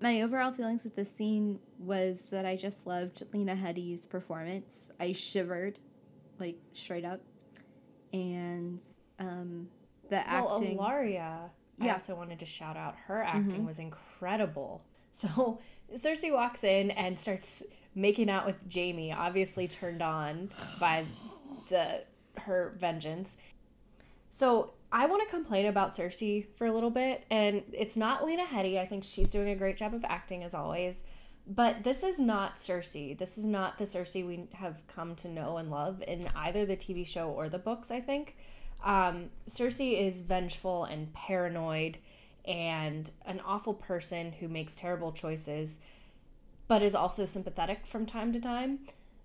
My 0.00 0.22
overall 0.22 0.52
feelings 0.52 0.84
with 0.84 0.96
this 0.96 1.14
scene 1.14 1.58
was 1.78 2.26
that 2.26 2.44
I 2.46 2.56
just 2.56 2.86
loved 2.86 3.22
Lena 3.32 3.54
Headey's 3.54 4.06
performance. 4.06 4.90
I 4.98 5.12
shivered 5.12 5.78
like 6.38 6.56
straight 6.72 7.04
up. 7.04 7.20
And 8.12 8.82
um, 9.18 9.68
the 10.08 10.22
Well, 10.28 10.54
acting. 10.56 10.78
Ellaria, 10.78 11.50
I 11.80 11.84
Yeah. 11.86 11.92
also 11.94 12.14
wanted 12.14 12.38
to 12.40 12.46
shout 12.46 12.76
out 12.76 12.94
her 13.06 13.22
acting 13.22 13.62
Mhm. 13.62 13.66
was 13.66 13.78
incredible. 13.78 14.82
So 15.16 15.60
Cersei 15.94 16.30
walks 16.30 16.62
in 16.62 16.90
and 16.90 17.18
starts 17.18 17.62
making 17.94 18.28
out 18.28 18.44
with 18.44 18.56
Jaime, 18.70 19.10
obviously 19.14 19.66
turned 19.66 20.02
on 20.02 20.50
by 20.78 21.06
the 21.70 22.02
her 22.42 22.74
vengeance. 22.76 23.38
So 24.30 24.74
I 24.92 25.06
want 25.06 25.26
to 25.26 25.34
complain 25.34 25.64
about 25.64 25.92
Cersei 25.92 26.44
for 26.56 26.66
a 26.66 26.72
little 26.72 26.90
bit, 26.90 27.24
and 27.30 27.62
it's 27.72 27.96
not 27.96 28.26
Lena 28.26 28.44
Headey. 28.44 28.78
I 28.78 28.84
think 28.84 29.04
she's 29.04 29.30
doing 29.30 29.48
a 29.48 29.56
great 29.56 29.78
job 29.78 29.94
of 29.94 30.04
acting 30.04 30.44
as 30.44 30.52
always. 30.52 31.02
But 31.46 31.84
this 31.84 32.02
is 32.02 32.18
not 32.18 32.56
Cersei. 32.56 33.16
This 33.16 33.38
is 33.38 33.46
not 33.46 33.78
the 33.78 33.84
Cersei 33.84 34.26
we 34.26 34.48
have 34.54 34.82
come 34.88 35.14
to 35.16 35.28
know 35.28 35.58
and 35.58 35.70
love 35.70 36.02
in 36.06 36.28
either 36.34 36.66
the 36.66 36.76
TV 36.76 37.06
show 37.06 37.30
or 37.30 37.48
the 37.48 37.58
books, 37.58 37.90
I 37.90 38.00
think. 38.00 38.36
Um, 38.84 39.30
Cersei 39.46 40.00
is 40.00 40.20
vengeful 40.20 40.84
and 40.84 41.12
paranoid 41.12 41.98
and 42.44 43.10
an 43.24 43.40
awful 43.44 43.74
person 43.74 44.32
who 44.32 44.48
makes 44.48 44.74
terrible 44.76 45.12
choices, 45.12 45.80
but 46.68 46.82
is 46.82 46.94
also 46.94 47.24
sympathetic 47.24 47.86
from 47.86 48.06
time 48.06 48.32
to 48.32 48.40
time. 48.40 48.80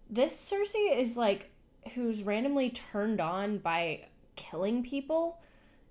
This 0.10 0.36
Cersei 0.36 0.98
is 0.98 1.18
like, 1.18 1.50
who's 1.94 2.24
randomly 2.24 2.70
turned 2.70 3.20
on 3.20 3.58
by 3.58 4.06
killing 4.36 4.84
people, 4.84 5.40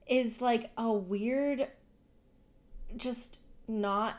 is 0.06 0.40
like 0.40 0.70
a 0.76 0.92
weird, 0.92 1.68
just 2.96 3.38
not. 3.66 4.16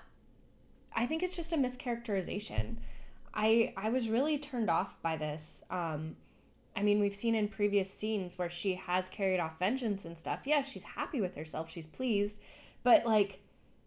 I 0.93 1.05
think 1.05 1.23
it's 1.23 1.35
just 1.35 1.53
a 1.53 1.57
mischaracterization. 1.57 2.77
I 3.33 3.73
I 3.77 3.89
was 3.89 4.09
really 4.09 4.37
turned 4.37 4.69
off 4.69 5.01
by 5.01 5.17
this. 5.17 5.63
Um, 5.69 6.17
I 6.75 6.83
mean, 6.83 6.99
we've 6.99 7.15
seen 7.15 7.35
in 7.35 7.47
previous 7.47 7.93
scenes 7.93 8.37
where 8.37 8.49
she 8.49 8.75
has 8.75 9.09
carried 9.09 9.39
off 9.39 9.59
vengeance 9.59 10.05
and 10.05 10.17
stuff. 10.17 10.41
Yeah, 10.45 10.61
she's 10.61 10.83
happy 10.83 11.21
with 11.21 11.35
herself. 11.35 11.69
She's 11.69 11.85
pleased, 11.85 12.39
but 12.83 13.05
like 13.05 13.39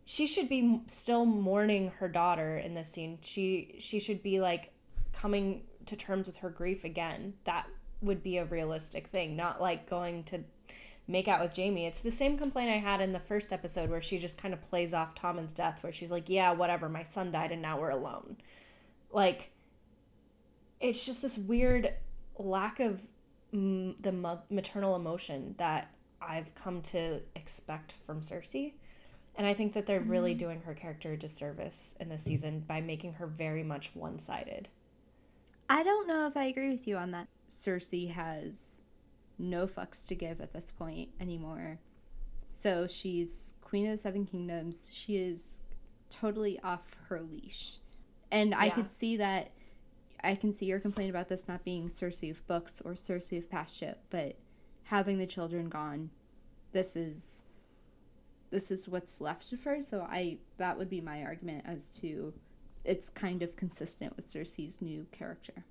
she 0.04 0.26
should 0.26 0.48
be 0.48 0.82
still 0.86 1.24
mourning 1.24 1.92
her 1.98 2.08
daughter 2.08 2.56
in 2.56 2.74
this 2.74 2.90
scene. 2.90 3.18
She 3.22 3.76
she 3.78 3.98
should 3.98 4.22
be 4.22 4.40
like 4.40 4.72
coming 5.12 5.62
to 5.86 5.96
terms 5.96 6.26
with 6.26 6.38
her 6.38 6.50
grief 6.50 6.84
again. 6.84 7.34
That 7.44 7.66
would 8.02 8.22
be 8.22 8.38
a 8.38 8.44
realistic 8.44 9.08
thing, 9.08 9.36
not 9.36 9.60
like 9.60 9.88
going 9.88 10.24
to 10.24 10.40
make 11.06 11.28
out 11.28 11.40
with 11.40 11.56
Jaime. 11.56 11.86
It's 11.86 12.00
the 12.00 12.10
same 12.10 12.38
complaint 12.38 12.70
I 12.70 12.78
had 12.78 13.00
in 13.00 13.12
the 13.12 13.20
first 13.20 13.52
episode 13.52 13.90
where 13.90 14.02
she 14.02 14.18
just 14.18 14.38
kind 14.38 14.54
of 14.54 14.62
plays 14.62 14.94
off 14.94 15.14
Tommen's 15.14 15.52
death 15.52 15.82
where 15.82 15.92
she's 15.92 16.10
like, 16.10 16.28
"Yeah, 16.28 16.52
whatever, 16.52 16.88
my 16.88 17.02
son 17.02 17.30
died 17.30 17.52
and 17.52 17.62
now 17.62 17.78
we're 17.78 17.90
alone." 17.90 18.36
Like 19.12 19.50
it's 20.80 21.06
just 21.06 21.22
this 21.22 21.38
weird 21.38 21.94
lack 22.38 22.80
of 22.80 23.00
mm, 23.54 23.96
the 24.02 24.12
mo- 24.12 24.42
maternal 24.50 24.96
emotion 24.96 25.54
that 25.58 25.90
I've 26.20 26.54
come 26.54 26.82
to 26.82 27.20
expect 27.34 27.94
from 28.06 28.20
Cersei. 28.20 28.72
And 29.36 29.46
I 29.46 29.54
think 29.54 29.72
that 29.72 29.86
they're 29.86 30.00
really 30.00 30.34
doing 30.34 30.60
her 30.62 30.74
character 30.74 31.12
a 31.12 31.16
disservice 31.16 31.96
in 31.98 32.08
this 32.08 32.22
season 32.22 32.60
by 32.60 32.80
making 32.80 33.14
her 33.14 33.26
very 33.26 33.64
much 33.64 33.90
one 33.94 34.18
sided. 34.18 34.68
I 35.68 35.82
don't 35.82 36.06
know 36.06 36.26
if 36.26 36.36
I 36.36 36.44
agree 36.44 36.70
with 36.70 36.86
you 36.86 36.96
on 36.96 37.10
that. 37.12 37.26
Cersei 37.50 38.12
has 38.12 38.80
no 39.38 39.66
fucks 39.66 40.06
to 40.06 40.14
give 40.14 40.40
at 40.40 40.52
this 40.52 40.70
point 40.70 41.10
anymore. 41.20 41.78
So 42.50 42.86
she's 42.86 43.54
Queen 43.60 43.86
of 43.86 43.92
the 43.92 43.98
Seven 43.98 44.26
Kingdoms. 44.26 44.90
She 44.92 45.16
is 45.16 45.60
totally 46.10 46.60
off 46.60 46.96
her 47.08 47.20
leash. 47.20 47.78
And 48.30 48.54
I 48.54 48.70
could 48.70 48.90
see 48.90 49.16
that. 49.18 49.50
I 50.22 50.34
can 50.34 50.52
see 50.52 50.66
your 50.66 50.80
complaint 50.80 51.10
about 51.10 51.28
this 51.28 51.48
not 51.48 51.64
being 51.64 51.88
Cersei 51.88 52.30
of 52.30 52.46
books 52.46 52.80
or 52.84 52.92
Cersei 52.92 53.38
of 53.38 53.50
past 53.50 53.76
ship, 53.76 54.00
but 54.08 54.36
having 54.84 55.18
the 55.18 55.26
children 55.26 55.68
gone, 55.68 56.10
this 56.72 56.96
is 56.96 57.42
this 58.50 58.70
is 58.70 58.88
what's 58.88 59.20
left 59.20 59.52
of 59.52 59.62
her. 59.64 59.82
So 59.82 60.02
I 60.02 60.38
that 60.58 60.78
would 60.78 60.88
be 60.88 61.00
my 61.00 61.22
argument 61.24 61.64
as 61.66 61.90
to 62.00 62.32
it's 62.84 63.08
kind 63.08 63.42
of 63.42 63.56
consistent 63.56 64.16
with 64.16 64.26
Cersei's 64.26 64.80
new 64.80 65.06
character. 65.10 65.64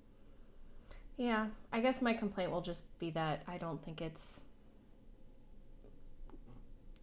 Yeah, 1.16 1.46
I 1.72 1.80
guess 1.80 2.02
my 2.02 2.12
complaint 2.12 2.50
will 2.50 2.60
just 2.60 2.98
be 2.98 3.10
that 3.10 3.42
I 3.46 3.56
don't 3.58 3.82
think 3.82 4.00
it's 4.00 4.42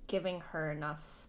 giving 0.07 0.41
her 0.51 0.71
enough 0.71 1.25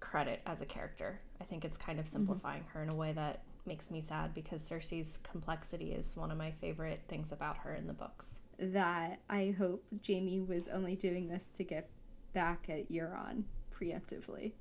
credit 0.00 0.40
as 0.44 0.60
a 0.60 0.66
character. 0.66 1.20
I 1.40 1.44
think 1.44 1.64
it's 1.64 1.76
kind 1.76 1.98
of 2.00 2.06
mm-hmm. 2.06 2.12
simplifying 2.12 2.64
her 2.72 2.82
in 2.82 2.88
a 2.88 2.94
way 2.94 3.12
that 3.12 3.42
makes 3.64 3.90
me 3.90 4.00
sad 4.00 4.34
because 4.34 4.60
Cersei's 4.68 5.20
complexity 5.22 5.92
is 5.92 6.16
one 6.16 6.32
of 6.32 6.38
my 6.38 6.50
favorite 6.50 7.00
things 7.06 7.30
about 7.30 7.58
her 7.58 7.74
in 7.74 7.86
the 7.86 7.92
books. 7.92 8.40
that 8.58 9.20
I 9.28 9.54
hope 9.58 9.84
Jaime 10.06 10.40
was 10.40 10.68
only 10.68 10.94
doing 10.94 11.28
this 11.28 11.48
to 11.50 11.64
get 11.64 11.88
back 12.32 12.66
at 12.68 12.90
Euron 12.90 13.44
preemptively. 13.74 14.52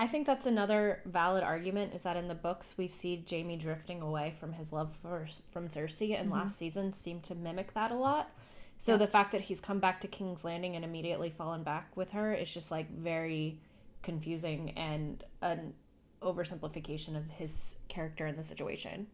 I 0.00 0.06
think 0.06 0.26
that's 0.26 0.46
another 0.46 1.00
valid 1.04 1.42
argument 1.42 1.92
is 1.92 2.04
that 2.04 2.16
in 2.16 2.28
the 2.28 2.34
books 2.34 2.76
we 2.78 2.86
see 2.86 3.24
Jaime 3.28 3.56
drifting 3.56 4.00
away 4.00 4.32
from 4.38 4.52
his 4.52 4.72
love 4.72 4.96
for 5.02 5.26
from 5.50 5.66
Cersei 5.66 6.14
and 6.16 6.28
mm-hmm. 6.28 6.38
last 6.38 6.56
season 6.56 6.92
seemed 6.92 7.24
to 7.24 7.34
mimic 7.34 7.74
that 7.74 7.90
a 7.90 7.96
lot. 7.96 8.30
So 8.78 8.92
Yeah. 8.92 8.98
the 8.98 9.06
fact 9.08 9.32
that 9.32 9.40
he's 9.42 9.60
come 9.60 9.80
back 9.80 10.00
to 10.02 10.08
King's 10.08 10.44
Landing 10.44 10.76
and 10.76 10.84
immediately 10.84 11.30
fallen 11.30 11.64
back 11.64 11.96
with 11.96 12.12
her 12.12 12.32
is 12.32 12.52
just 12.52 12.70
like 12.70 12.88
very 12.90 13.58
confusing 14.02 14.70
and 14.76 15.24
an 15.42 15.74
oversimplification 16.22 17.16
of 17.16 17.28
his 17.30 17.76
character 17.88 18.26
in 18.26 18.36
the 18.36 18.44
situation. 18.44 19.08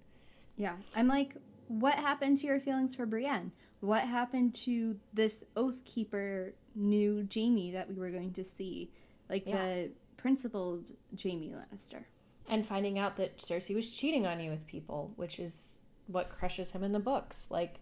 Yeah, 0.56 0.76
I'm 0.94 1.08
like, 1.08 1.34
what 1.68 1.94
happened 1.94 2.36
to 2.38 2.46
your 2.46 2.60
feelings 2.60 2.94
for 2.94 3.06
Brienne? 3.06 3.52
What 3.80 4.02
happened 4.02 4.54
to 4.56 4.96
this 5.14 5.44
Oath 5.56 5.82
Keeper 5.84 6.52
new 6.74 7.26
Jaime 7.34 7.72
that 7.72 7.88
we 7.88 7.94
were 7.94 8.10
going 8.10 8.34
to 8.34 8.44
see? 8.44 8.90
Like 9.28 9.46
the 9.46 9.90
principled 10.16 10.92
Jaime 11.22 11.54
Lannister. 11.54 12.04
And 12.46 12.66
finding 12.66 12.98
out 12.98 13.16
that 13.16 13.38
Cersei 13.38 13.74
was 13.74 13.90
cheating 13.90 14.26
on 14.26 14.40
you 14.40 14.50
with 14.50 14.66
people, 14.66 15.12
which 15.16 15.38
is 15.38 15.78
what 16.06 16.28
crushes 16.28 16.72
him 16.72 16.84
in 16.84 16.92
the 16.92 16.98
books. 16.98 17.46
Like 17.50 17.80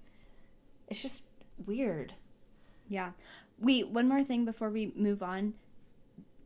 it's 0.88 1.02
just 1.02 1.24
weird. 1.66 2.14
Yeah. 2.88 3.10
Wait, 3.58 3.88
one 3.88 4.08
more 4.08 4.22
thing 4.22 4.44
before 4.44 4.70
we 4.70 4.92
move 4.96 5.22
on. 5.22 5.54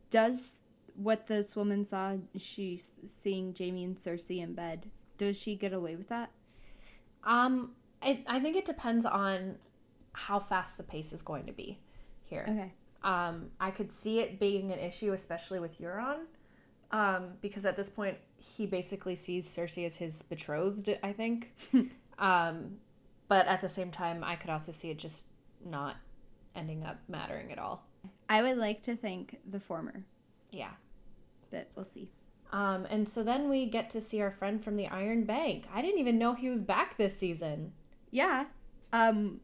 Does 0.09 0.59
what 0.95 1.27
this 1.27 1.55
woman 1.55 1.83
saw, 1.83 2.15
she's 2.37 2.97
seeing 3.05 3.53
Jaime 3.57 3.83
and 3.83 3.95
Cersei 3.95 4.41
in 4.41 4.53
bed, 4.53 4.89
does 5.17 5.39
she 5.39 5.55
get 5.55 5.73
away 5.73 5.95
with 5.95 6.09
that? 6.09 6.31
Um, 7.23 7.71
it, 8.01 8.23
I 8.27 8.39
think 8.39 8.55
it 8.55 8.65
depends 8.65 9.05
on 9.05 9.57
how 10.13 10.39
fast 10.39 10.77
the 10.77 10.83
pace 10.83 11.13
is 11.13 11.21
going 11.21 11.45
to 11.45 11.53
be 11.53 11.79
here. 12.23 12.45
Okay. 12.49 12.73
Um, 13.07 13.51
I 13.59 13.71
could 13.71 13.91
see 13.91 14.19
it 14.19 14.37
being 14.39 14.71
an 14.71 14.79
issue, 14.79 15.13
especially 15.13 15.59
with 15.59 15.79
Euron, 15.79 16.25
um, 16.91 17.29
because 17.41 17.65
at 17.65 17.77
this 17.77 17.89
point 17.89 18.17
he 18.37 18.65
basically 18.65 19.15
sees 19.15 19.47
Cersei 19.47 19.85
as 19.85 19.95
his 19.95 20.21
betrothed. 20.23 20.89
I 21.01 21.13
think, 21.13 21.53
um, 22.19 22.77
but 23.29 23.47
at 23.47 23.61
the 23.61 23.69
same 23.69 23.91
time, 23.91 24.23
I 24.25 24.35
could 24.35 24.49
also 24.49 24.71
see 24.73 24.89
it 24.91 24.97
just 24.99 25.23
not 25.65 25.95
ending 26.53 26.83
up 26.83 26.97
mattering 27.07 27.51
at 27.51 27.59
all. 27.59 27.85
I 28.29 28.41
would 28.41 28.57
like 28.57 28.81
to 28.83 28.95
think 28.95 29.37
the 29.49 29.59
former, 29.61 30.03
Yeah. 30.51 30.71
but 31.49 31.69
we'll 31.75 31.85
see. 31.85 32.09
Um, 32.51 32.85
and 32.89 33.07
so 33.07 33.23
then 33.23 33.49
we 33.49 33.65
get 33.67 33.89
to 33.91 34.01
see 34.01 34.21
our 34.21 34.31
friend 34.31 34.61
from 34.63 34.75
the 34.75 34.87
Iron 34.87 35.23
Bank. 35.23 35.65
I 35.73 35.81
didn't 35.81 35.99
even 35.99 36.17
know 36.17 36.33
he 36.33 36.49
was 36.49 36.61
back 36.61 36.97
this 36.97 37.15
season. 37.17 37.71
Yeah. 38.11 38.45
Um, 38.91 39.39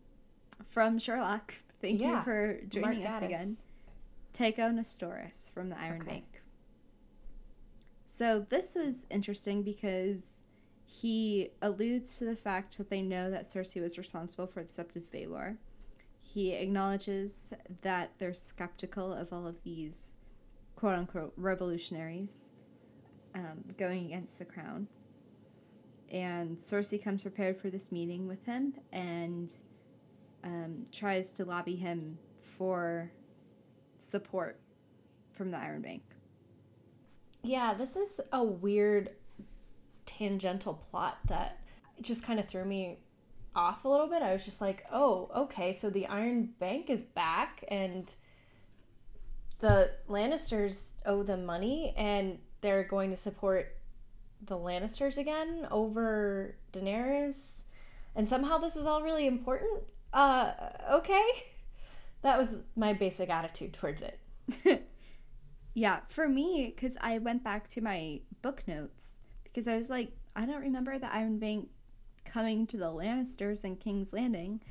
from 0.69 0.99
Sherlock. 0.99 1.53
Thank 1.83 1.99
Yeah. 1.99 2.19
you 2.19 2.23
for 2.23 2.61
joining 2.69 3.03
Mark 3.03 3.13
us 3.15 3.21
Gatiss. 3.21 3.25
again. 3.25 3.57
Tycho 4.31 4.69
Nestoris 4.69 5.51
from 5.51 5.67
the 5.69 5.77
Iron 5.77 6.01
Okay. 6.01 6.11
Bank. 6.11 6.41
So 8.05 8.39
this 8.39 8.75
was 8.75 9.05
interesting 9.09 9.63
because 9.63 10.45
he 10.85 11.51
alludes 11.61 12.17
to 12.19 12.25
the 12.25 12.37
fact 12.37 12.77
that 12.77 12.89
they 12.89 13.01
know 13.01 13.29
that 13.29 13.43
Cersei 13.43 13.81
was 13.81 13.97
responsible 13.97 14.47
for 14.47 14.63
the 14.63 14.69
Sept 14.69 14.95
of 14.95 15.11
Baelor. 15.11 15.57
He 16.21 16.53
acknowledges 16.53 17.51
that 17.81 18.11
they're 18.17 18.33
skeptical 18.33 19.11
of 19.11 19.33
all 19.33 19.45
of 19.45 19.61
these 19.63 20.15
quote 20.77 20.95
unquote 20.95 21.33
revolutionaries 21.35 22.51
um, 23.35 23.61
going 23.77 24.05
against 24.05 24.39
the 24.39 24.45
crown. 24.45 24.87
And 26.09 26.57
Cersei 26.57 27.03
comes 27.03 27.23
prepared 27.23 27.57
for 27.57 27.69
this 27.69 27.91
meeting 27.91 28.25
with 28.25 28.45
him 28.45 28.73
and 28.93 29.53
um, 30.43 30.85
tries 30.91 31.31
to 31.33 31.45
lobby 31.45 31.75
him 31.75 32.17
for 32.39 33.11
support 33.99 34.59
from 35.31 35.51
the 35.51 35.57
Iron 35.57 35.81
Bank. 35.81 36.03
Yeah, 37.41 37.73
this 37.73 37.95
is 37.95 38.21
a 38.31 38.43
weird 38.43 39.11
tangential 40.05 40.73
plot 40.73 41.17
that 41.27 41.59
just 42.01 42.23
kind 42.23 42.39
of 42.39 42.47
threw 42.47 42.65
me 42.65 42.99
off 43.55 43.85
a 43.85 43.89
little 43.89 44.07
bit. 44.07 44.21
I 44.21 44.33
was 44.33 44.45
just 44.45 44.61
like, 44.61 44.85
oh, 44.91 45.29
okay, 45.35 45.73
so 45.73 45.89
the 45.89 46.07
Iron 46.07 46.53
Bank 46.59 46.89
is 46.89 47.03
back 47.03 47.63
and 47.67 48.13
the 49.59 49.91
Lannisters 50.09 50.91
owe 51.05 51.23
them 51.23 51.45
money 51.45 51.93
and 51.95 52.39
they're 52.61 52.83
going 52.83 53.11
to 53.11 53.17
support 53.17 53.77
the 54.41 54.57
Lannisters 54.57 55.17
again 55.17 55.67
over 55.71 56.55
Daenerys. 56.73 57.63
and 58.15 58.27
somehow 58.27 58.57
this 58.57 58.75
is 58.75 58.85
all 58.85 59.01
really 59.01 59.25
important. 59.27 59.83
Uh, 60.13 60.51
okay. 60.91 61.25
That 62.21 62.37
was 62.37 62.57
my 62.75 62.93
basic 62.93 63.29
attitude 63.29 63.73
towards 63.73 64.01
it. 64.01 64.19
yeah, 65.73 66.01
for 66.07 66.29
me, 66.29 66.71
because 66.73 66.95
I 67.01 67.17
went 67.17 67.43
back 67.43 67.67
to 67.69 67.81
my 67.81 68.21
book 68.41 68.63
notes 68.67 69.19
because 69.43 69.67
I 69.67 69.75
was 69.75 69.89
like, 69.89 70.11
I 70.35 70.45
don't 70.45 70.61
remember 70.61 70.97
the 70.97 71.13
Iron 71.13 71.39
Bank 71.39 71.69
coming 72.25 72.65
to 72.67 72.77
the 72.77 72.91
Lannisters 72.91 73.63
and 73.63 73.79
King's 73.79 74.13
Landing. 74.13 74.61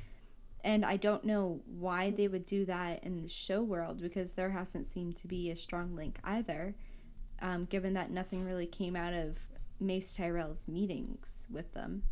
And 0.63 0.85
I 0.85 0.95
don't 0.95 1.25
know 1.25 1.61
why 1.65 2.11
they 2.11 2.29
would 2.29 2.45
do 2.45 2.65
that 2.65 3.03
in 3.03 3.21
the 3.21 3.27
show 3.27 3.61
world 3.61 4.01
because 4.01 4.33
there 4.33 4.49
hasn't 4.49 4.87
seemed 4.87 5.17
to 5.17 5.27
be 5.27 5.51
a 5.51 5.55
strong 5.55 5.93
link 5.93 6.19
either, 6.23 6.73
um, 7.41 7.65
given 7.65 7.93
that 7.95 8.11
nothing 8.11 8.45
really 8.45 8.65
came 8.65 8.95
out 8.95 9.13
of 9.13 9.45
Mace 9.81 10.15
Tyrell's 10.15 10.69
meetings 10.69 11.47
with 11.51 11.71
them 11.73 12.03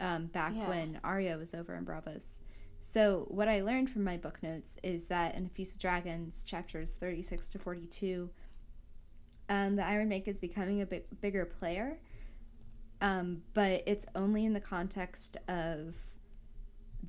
um, 0.00 0.26
back 0.26 0.52
yeah. 0.56 0.68
when 0.68 1.00
Arya 1.04 1.36
was 1.36 1.54
over 1.54 1.74
in 1.74 1.84
Braavos. 1.84 2.40
So, 2.84 3.26
what 3.28 3.46
I 3.46 3.62
learned 3.62 3.90
from 3.90 4.02
my 4.02 4.16
book 4.16 4.42
notes 4.42 4.76
is 4.82 5.06
that 5.06 5.36
in 5.36 5.46
A 5.46 5.48
Feast 5.48 5.74
of 5.74 5.80
Dragons, 5.80 6.44
chapters 6.44 6.90
36 6.90 7.50
to 7.50 7.60
42, 7.60 8.28
um, 9.48 9.76
the 9.76 9.86
Iron 9.86 10.08
Bank 10.08 10.26
is 10.26 10.40
becoming 10.40 10.82
a 10.82 10.86
bigger 11.20 11.44
player, 11.44 12.00
um, 13.00 13.42
but 13.54 13.84
it's 13.86 14.04
only 14.16 14.44
in 14.44 14.52
the 14.52 14.60
context 14.60 15.36
of 15.46 15.94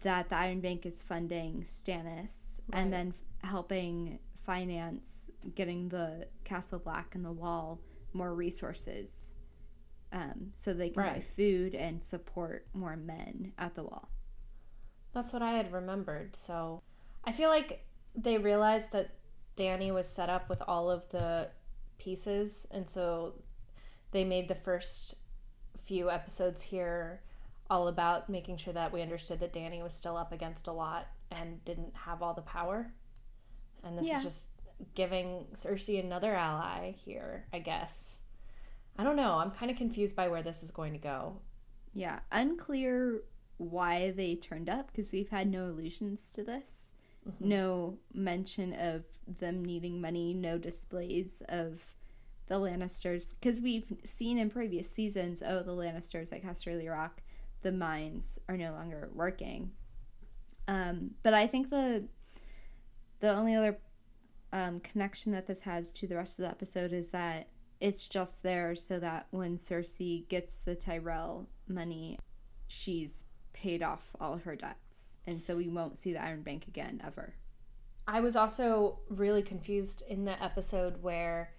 that 0.04 0.30
the 0.30 0.38
Iron 0.38 0.60
Bank 0.60 0.86
is 0.86 1.02
funding 1.02 1.64
Stannis 1.64 2.60
right. 2.68 2.80
and 2.80 2.94
then 2.94 3.08
f- 3.08 3.50
helping 3.50 4.20
finance 4.46 5.32
getting 5.56 5.90
the 5.90 6.28
Castle 6.44 6.78
Black 6.78 7.16
and 7.16 7.26
the 7.26 7.32
Wall 7.32 7.80
more 8.14 8.36
resources 8.36 9.38
um, 10.12 10.52
so 10.54 10.72
they 10.72 10.92
can 10.92 11.02
right. 11.02 11.14
buy 11.16 11.20
food 11.20 11.74
and 11.74 12.04
support 12.04 12.68
more 12.76 12.96
men 12.96 13.54
at 13.58 13.74
the 13.74 13.82
wall. 13.82 14.13
That's 15.14 15.34
what 15.34 15.42
I 15.42 15.54
had 15.54 15.72
remembered. 15.72 16.36
So 16.36 16.82
I 17.24 17.32
feel 17.32 17.50
like 17.50 17.86
they 18.16 18.38
realized 18.38 18.92
that 18.92 19.12
Danny 19.56 19.92
was 19.92 20.08
set 20.08 20.30
up 20.30 20.50
with 20.50 20.62
all 20.68 20.90
of 20.90 21.10
the 21.10 21.50
pieces, 22.00 22.68
and 22.72 22.90
so 22.90 23.36
they 24.12 24.24
made 24.24 24.48
the 24.48 24.56
first 24.56 25.16
few 25.84 26.10
episodes 26.10 26.62
here 26.64 27.22
all 27.70 27.88
about 27.88 28.30
making 28.30 28.58
sure 28.58 28.74
that 28.74 28.92
we 28.92 29.02
understood 29.02 29.40
that 29.40 29.54
Danny 29.54 29.82
was 29.82 29.94
still 29.94 30.18
up 30.18 30.32
against 30.32 30.68
a 30.68 30.72
lot 30.72 31.08
and 31.32 31.64
didn't 31.66 31.96
have 31.96 32.22
all 32.22 32.34
the 32.34 32.42
power. 32.42 32.92
And 33.84 33.98
this 33.98 34.08
yeah. 34.08 34.18
is 34.18 34.24
just 34.24 34.46
giving 34.96 35.46
Cersei 35.56 36.04
another 36.04 36.34
ally 36.34 36.92
here, 36.92 37.46
I 37.54 37.60
guess. 37.60 38.20
I 38.98 39.04
don't 39.04 39.16
know. 39.16 39.38
I'm 39.38 39.52
kind 39.52 39.72
of 39.72 39.78
confused 39.78 40.16
by 40.16 40.28
where 40.28 40.44
this 40.44 40.62
is 40.62 40.72
going 40.72 40.94
to 40.94 41.00
go. 41.00 41.40
Yeah, 41.94 42.20
unclear 42.32 43.22
why 43.64 44.12
they 44.12 44.36
turned 44.36 44.70
up 44.70 44.88
because 44.88 45.12
we've 45.12 45.30
had 45.30 45.50
no 45.50 45.66
allusions 45.68 46.30
to 46.32 46.44
this. 46.44 46.94
Mm-hmm. 47.28 47.50
No 47.50 47.98
mention 48.14 48.74
of 48.74 49.04
them 49.40 49.64
needing 49.64 50.02
money, 50.02 50.34
no 50.34 50.58
displays 50.58 51.42
of 51.50 51.82
the 52.48 52.56
Lannisters 52.56 53.30
because 53.30 53.62
we've 53.62 53.92
seen 54.04 54.38
in 54.38 54.50
previous 54.50 54.90
seasons, 54.90 55.42
oh, 55.46 55.64
the 55.64 55.72
Lannisters 55.72 56.34
at 56.34 56.44
Casterly 56.44 56.90
Rock, 56.90 57.22
the 57.62 57.72
mines 57.72 58.40
are 58.50 58.58
no 58.58 58.72
longer 58.74 59.10
working. 59.14 59.72
Um, 60.68 61.12
but 61.24 61.34
I 61.34 61.48
think 61.48 61.70
the 61.70 62.06
the 63.20 63.34
only 63.34 63.56
other 63.56 63.78
um, 64.52 64.82
connection 64.82 65.32
that 65.32 65.48
this 65.48 65.62
has 65.62 65.92
to 65.92 66.08
the 66.08 66.16
rest 66.16 66.40
of 66.40 66.44
the 66.44 66.50
episode 66.50 66.92
is 66.92 67.10
that 67.10 67.48
it's 67.80 68.08
just 68.08 68.44
there 68.44 68.76
so 68.76 69.00
that 69.00 69.28
when 69.32 69.58
Cersei 69.58 70.28
gets 70.28 70.60
the 70.60 70.76
Tyrell 70.76 71.48
money, 71.68 72.20
she's 72.68 73.26
paid 73.54 73.82
off 73.82 74.16
all 74.20 74.34
of 74.34 74.44
her 74.44 74.56
debts. 74.56 75.18
And 75.26 75.44
so 75.44 75.56
we 75.56 75.68
won't 75.68 75.98
see 75.98 76.14
the 76.14 76.22
Iron 76.22 76.42
Bank 76.42 76.68
again 76.68 77.02
ever. 77.06 77.36
I 78.08 78.20
was 78.20 78.36
also 78.36 79.00
really 79.10 79.42
confused 79.42 80.04
in 80.08 80.26
the 80.26 80.42
episode 80.44 81.02
where 81.02 81.52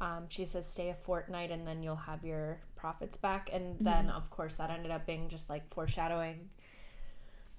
um, 0.00 0.24
she 0.28 0.44
says, 0.44 0.66
stay 0.66 0.90
a 0.90 0.94
fortnight 0.94 1.52
and 1.52 1.66
then 1.66 1.82
you'll 1.82 1.94
have 1.94 2.24
your 2.24 2.58
profits 2.74 3.16
back. 3.16 3.50
And 3.52 3.76
mm-hmm. 3.76 3.84
then, 3.84 4.10
of 4.10 4.30
course, 4.30 4.56
that 4.56 4.70
ended 4.70 4.90
up 4.90 5.06
being 5.06 5.28
just 5.28 5.48
like 5.48 5.68
foreshadowing 5.72 6.48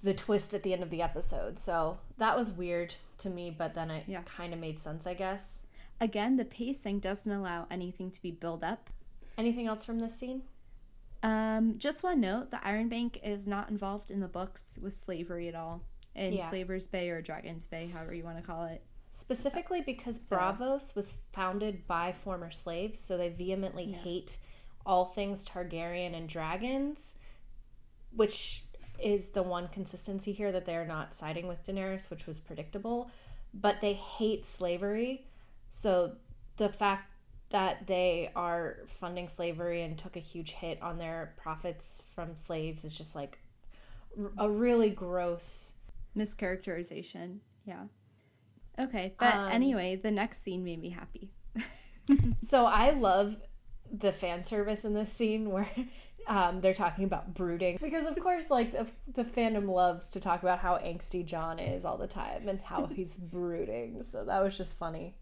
the 0.02 0.12
twist 0.12 0.52
at 0.52 0.62
the 0.62 0.74
end 0.74 0.82
of 0.82 0.90
the 0.90 1.00
episode. 1.00 1.58
So 1.58 1.98
that 2.18 2.36
was 2.36 2.52
weird 2.52 2.96
to 3.18 3.30
me, 3.30 3.54
but 3.56 3.74
then 3.74 3.90
it 3.90 4.04
yeah. 4.06 4.20
kind 4.22 4.52
of 4.52 4.60
made 4.60 4.78
sense, 4.78 5.06
I 5.06 5.14
guess. 5.14 5.60
Again, 6.00 6.36
the 6.36 6.44
pacing 6.44 6.98
doesn't 6.98 7.32
allow 7.32 7.66
anything 7.70 8.10
to 8.10 8.20
be 8.20 8.30
built 8.30 8.62
up. 8.62 8.90
Anything 9.38 9.66
else 9.66 9.84
from 9.84 10.00
this 10.00 10.14
scene? 10.14 10.42
Um, 11.24 11.78
just 11.78 12.04
one 12.04 12.20
note: 12.20 12.50
the 12.50 12.64
Iron 12.64 12.90
Bank 12.90 13.18
is 13.24 13.46
not 13.46 13.70
involved 13.70 14.10
in 14.10 14.20
the 14.20 14.28
books 14.28 14.78
with 14.80 14.94
slavery 14.94 15.48
at 15.48 15.54
all 15.54 15.82
in 16.14 16.34
yeah. 16.34 16.48
Slaver's 16.50 16.86
Bay 16.86 17.08
or 17.08 17.22
Dragon's 17.22 17.66
Bay, 17.66 17.90
however 17.92 18.14
you 18.14 18.22
want 18.22 18.36
to 18.36 18.42
call 18.42 18.66
it. 18.66 18.82
Specifically 19.10 19.80
because 19.80 20.20
so. 20.20 20.36
Braavos 20.36 20.94
was 20.94 21.14
founded 21.32 21.86
by 21.86 22.12
former 22.12 22.50
slaves, 22.50 22.98
so 22.98 23.16
they 23.16 23.30
vehemently 23.30 23.84
yeah. 23.84 23.96
hate 23.96 24.36
all 24.84 25.06
things 25.06 25.46
Targaryen 25.46 26.14
and 26.14 26.28
dragons, 26.28 27.16
which 28.14 28.64
is 28.98 29.30
the 29.30 29.42
one 29.42 29.68
consistency 29.68 30.32
here 30.32 30.52
that 30.52 30.66
they're 30.66 30.86
not 30.86 31.14
siding 31.14 31.48
with 31.48 31.66
Daenerys, 31.66 32.10
which 32.10 32.26
was 32.26 32.38
predictable. 32.38 33.10
But 33.54 33.80
they 33.80 33.94
hate 33.94 34.44
slavery, 34.44 35.26
so 35.70 36.16
the 36.58 36.68
fact 36.68 37.13
that 37.50 37.86
they 37.86 38.30
are 38.34 38.78
funding 38.86 39.28
slavery 39.28 39.82
and 39.82 39.96
took 39.96 40.16
a 40.16 40.20
huge 40.20 40.52
hit 40.52 40.80
on 40.82 40.98
their 40.98 41.34
profits 41.36 42.02
from 42.14 42.36
slaves 42.36 42.84
is 42.84 42.96
just 42.96 43.14
like 43.14 43.38
a 44.38 44.50
really 44.50 44.90
gross 44.90 45.72
mischaracterization. 46.16 47.38
Yeah. 47.64 47.84
Okay, 48.78 49.14
but 49.18 49.34
um, 49.34 49.48
anyway, 49.50 49.96
the 49.96 50.10
next 50.10 50.42
scene 50.42 50.64
made 50.64 50.80
me 50.80 50.90
happy. 50.90 51.30
so 52.42 52.66
I 52.66 52.90
love 52.90 53.36
the 53.92 54.12
fan 54.12 54.42
service 54.42 54.84
in 54.84 54.94
this 54.94 55.12
scene 55.12 55.50
where 55.50 55.68
um, 56.26 56.60
they're 56.60 56.74
talking 56.74 57.04
about 57.04 57.34
brooding 57.34 57.78
because 57.80 58.08
of 58.08 58.18
course 58.18 58.50
like 58.50 58.72
the, 58.72 58.86
the, 59.12 59.24
fandom 59.24 59.68
loves 59.68 60.08
to 60.10 60.20
talk 60.20 60.42
about 60.42 60.58
how 60.58 60.76
angsty 60.78 61.24
Jon 61.24 61.58
is 61.58 61.84
all 61.84 61.98
the 61.98 62.06
time 62.06 62.48
and 62.48 62.60
how 62.60 62.86
he's 62.94 63.16
brooding. 63.16 64.02
So 64.10 64.24
that 64.24 64.42
was 64.42 64.56
just 64.56 64.76
funny. 64.76 65.16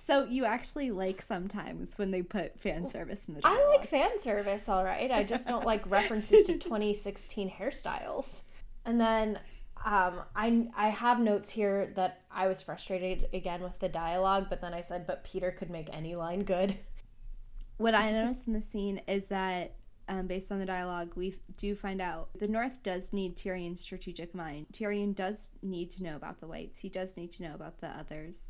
So 0.00 0.24
you 0.24 0.46
actually 0.46 0.90
like 0.90 1.20
sometimes 1.20 1.98
when 1.98 2.10
they 2.10 2.22
put 2.22 2.58
fan 2.58 2.86
service 2.86 3.28
in 3.28 3.34
the 3.34 3.42
dialogue. 3.42 3.60
I 3.62 3.76
like 3.76 3.86
fan 3.86 4.18
service, 4.18 4.66
all 4.66 4.82
right. 4.82 5.10
I 5.10 5.24
just 5.24 5.46
don't 5.46 5.66
like 5.66 5.88
references 5.90 6.46
to 6.46 6.54
2016 6.58 7.50
hairstyles. 7.50 8.40
And 8.86 8.98
then 8.98 9.38
um, 9.84 10.22
I 10.34 10.68
I 10.74 10.88
have 10.88 11.20
notes 11.20 11.50
here 11.50 11.92
that 11.96 12.22
I 12.30 12.46
was 12.46 12.62
frustrated 12.62 13.28
again 13.34 13.62
with 13.62 13.78
the 13.78 13.90
dialogue, 13.90 14.46
but 14.48 14.62
then 14.62 14.72
I 14.72 14.80
said, 14.80 15.06
but 15.06 15.22
Peter 15.22 15.50
could 15.50 15.68
make 15.68 15.90
any 15.92 16.16
line 16.16 16.44
good. 16.44 16.78
What 17.76 17.94
I 17.94 18.10
noticed 18.10 18.46
in 18.46 18.54
the 18.54 18.62
scene 18.62 19.02
is 19.06 19.26
that 19.26 19.74
um, 20.08 20.26
based 20.26 20.50
on 20.50 20.58
the 20.58 20.66
dialogue, 20.66 21.12
we 21.14 21.34
do 21.58 21.74
find 21.74 22.00
out 22.00 22.30
the 22.38 22.48
North 22.48 22.82
does 22.82 23.12
need 23.12 23.36
Tyrion's 23.36 23.82
strategic 23.82 24.34
mind. 24.34 24.66
Tyrion 24.72 25.14
does 25.14 25.52
need 25.62 25.90
to 25.90 26.02
know 26.02 26.16
about 26.16 26.40
the 26.40 26.46
Whites. 26.46 26.78
He 26.78 26.88
does 26.88 27.18
need 27.18 27.32
to 27.32 27.42
know 27.42 27.54
about 27.54 27.82
the 27.82 27.88
others 27.88 28.48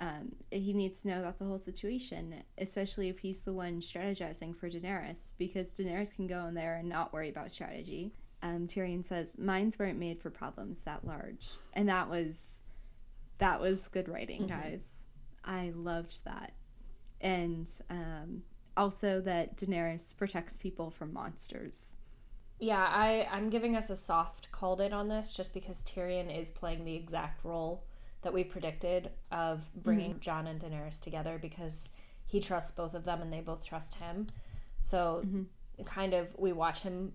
um, 0.00 0.32
he 0.50 0.72
needs 0.72 1.02
to 1.02 1.08
know 1.08 1.20
about 1.20 1.38
the 1.38 1.44
whole 1.44 1.58
situation, 1.58 2.34
especially 2.58 3.08
if 3.08 3.18
he's 3.18 3.42
the 3.42 3.52
one 3.52 3.80
strategizing 3.80 4.54
for 4.54 4.70
Daenerys, 4.70 5.32
because 5.38 5.74
Daenerys 5.74 6.14
can 6.14 6.26
go 6.26 6.46
in 6.46 6.54
there 6.54 6.76
and 6.76 6.88
not 6.88 7.12
worry 7.12 7.28
about 7.28 7.50
strategy. 7.50 8.12
Um, 8.42 8.68
Tyrion 8.68 9.04
says, 9.04 9.36
"Minds 9.38 9.78
weren't 9.78 9.98
made 9.98 10.20
for 10.20 10.30
problems 10.30 10.82
that 10.82 11.04
large," 11.04 11.48
and 11.72 11.88
that 11.88 12.08
was 12.08 12.62
that 13.38 13.60
was 13.60 13.88
good 13.88 14.08
writing, 14.08 14.42
mm-hmm. 14.42 14.60
guys. 14.60 15.02
I 15.44 15.72
loved 15.74 16.24
that, 16.24 16.52
and 17.20 17.68
um, 17.90 18.42
also 18.76 19.20
that 19.22 19.56
Daenerys 19.56 20.16
protects 20.16 20.56
people 20.56 20.90
from 20.90 21.12
monsters. 21.12 21.96
Yeah, 22.60 22.86
I 22.88 23.28
I'm 23.32 23.50
giving 23.50 23.74
us 23.74 23.90
a 23.90 23.96
soft 23.96 24.52
called 24.52 24.80
it 24.80 24.92
on 24.92 25.08
this 25.08 25.34
just 25.34 25.52
because 25.52 25.80
Tyrion 25.80 26.30
is 26.30 26.52
playing 26.52 26.84
the 26.84 26.94
exact 26.94 27.44
role 27.44 27.82
that 28.22 28.32
we 28.32 28.44
predicted 28.44 29.10
of 29.30 29.62
bringing 29.74 30.12
mm-hmm. 30.12 30.20
Jon 30.20 30.46
and 30.46 30.60
Daenerys 30.60 31.00
together 31.00 31.38
because 31.40 31.92
he 32.26 32.40
trusts 32.40 32.72
both 32.72 32.94
of 32.94 33.04
them 33.04 33.22
and 33.22 33.32
they 33.32 33.40
both 33.40 33.64
trust 33.64 33.96
him. 33.96 34.28
So 34.82 35.22
mm-hmm. 35.24 35.84
kind 35.84 36.14
of 36.14 36.34
we 36.38 36.52
watch 36.52 36.80
him 36.80 37.12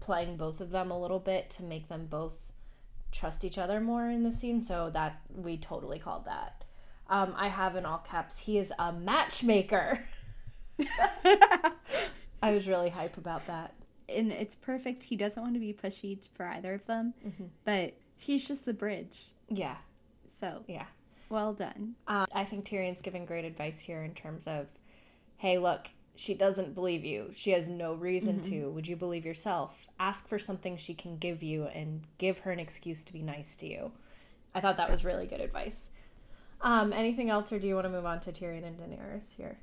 playing 0.00 0.36
both 0.36 0.60
of 0.60 0.70
them 0.70 0.90
a 0.90 1.00
little 1.00 1.18
bit 1.18 1.50
to 1.50 1.62
make 1.62 1.88
them 1.88 2.06
both 2.06 2.52
trust 3.10 3.44
each 3.44 3.58
other 3.58 3.80
more 3.80 4.08
in 4.08 4.22
the 4.22 4.32
scene. 4.32 4.62
So 4.62 4.90
that 4.90 5.20
we 5.34 5.56
totally 5.56 5.98
called 5.98 6.26
that. 6.26 6.64
Um, 7.08 7.34
I 7.36 7.48
have 7.48 7.74
in 7.74 7.86
all 7.86 7.98
caps, 7.98 8.38
he 8.40 8.58
is 8.58 8.72
a 8.78 8.92
matchmaker. 8.92 9.98
I 12.42 12.52
was 12.52 12.68
really 12.68 12.90
hype 12.90 13.16
about 13.16 13.46
that. 13.46 13.74
And 14.08 14.30
it's 14.30 14.56
perfect. 14.56 15.02
He 15.02 15.16
doesn't 15.16 15.42
want 15.42 15.54
to 15.54 15.60
be 15.60 15.72
pushy 15.72 16.18
for 16.34 16.46
either 16.46 16.74
of 16.74 16.86
them, 16.86 17.14
mm-hmm. 17.26 17.44
but 17.64 17.94
he's 18.16 18.46
just 18.46 18.64
the 18.64 18.72
bridge. 18.72 19.30
Yeah. 19.48 19.76
So 20.40 20.62
yeah, 20.66 20.86
well 21.28 21.52
done. 21.52 21.94
Um, 22.06 22.26
I 22.34 22.44
think 22.44 22.64
Tyrion's 22.64 23.02
giving 23.02 23.26
great 23.26 23.44
advice 23.44 23.80
here 23.80 24.02
in 24.02 24.14
terms 24.14 24.46
of, 24.46 24.66
hey, 25.36 25.58
look, 25.58 25.88
she 26.14 26.34
doesn't 26.34 26.74
believe 26.74 27.04
you. 27.04 27.30
She 27.34 27.52
has 27.52 27.68
no 27.68 27.94
reason 27.94 28.40
mm-hmm. 28.40 28.50
to. 28.50 28.70
Would 28.70 28.88
you 28.88 28.96
believe 28.96 29.24
yourself? 29.24 29.86
Ask 30.00 30.28
for 30.28 30.38
something 30.38 30.76
she 30.76 30.94
can 30.94 31.16
give 31.16 31.42
you 31.42 31.66
and 31.66 32.02
give 32.18 32.40
her 32.40 32.50
an 32.50 32.58
excuse 32.58 33.04
to 33.04 33.12
be 33.12 33.22
nice 33.22 33.54
to 33.56 33.68
you. 33.68 33.92
I 34.54 34.60
thought 34.60 34.76
that 34.78 34.90
was 34.90 35.04
really 35.04 35.26
good 35.26 35.40
advice. 35.40 35.90
Um, 36.60 36.92
anything 36.92 37.30
else, 37.30 37.52
or 37.52 37.58
do 37.58 37.68
you 37.68 37.74
want 37.74 37.84
to 37.84 37.90
move 37.90 38.06
on 38.06 38.18
to 38.20 38.32
Tyrion 38.32 38.66
and 38.66 38.76
Daenerys 38.76 39.36
here? 39.36 39.58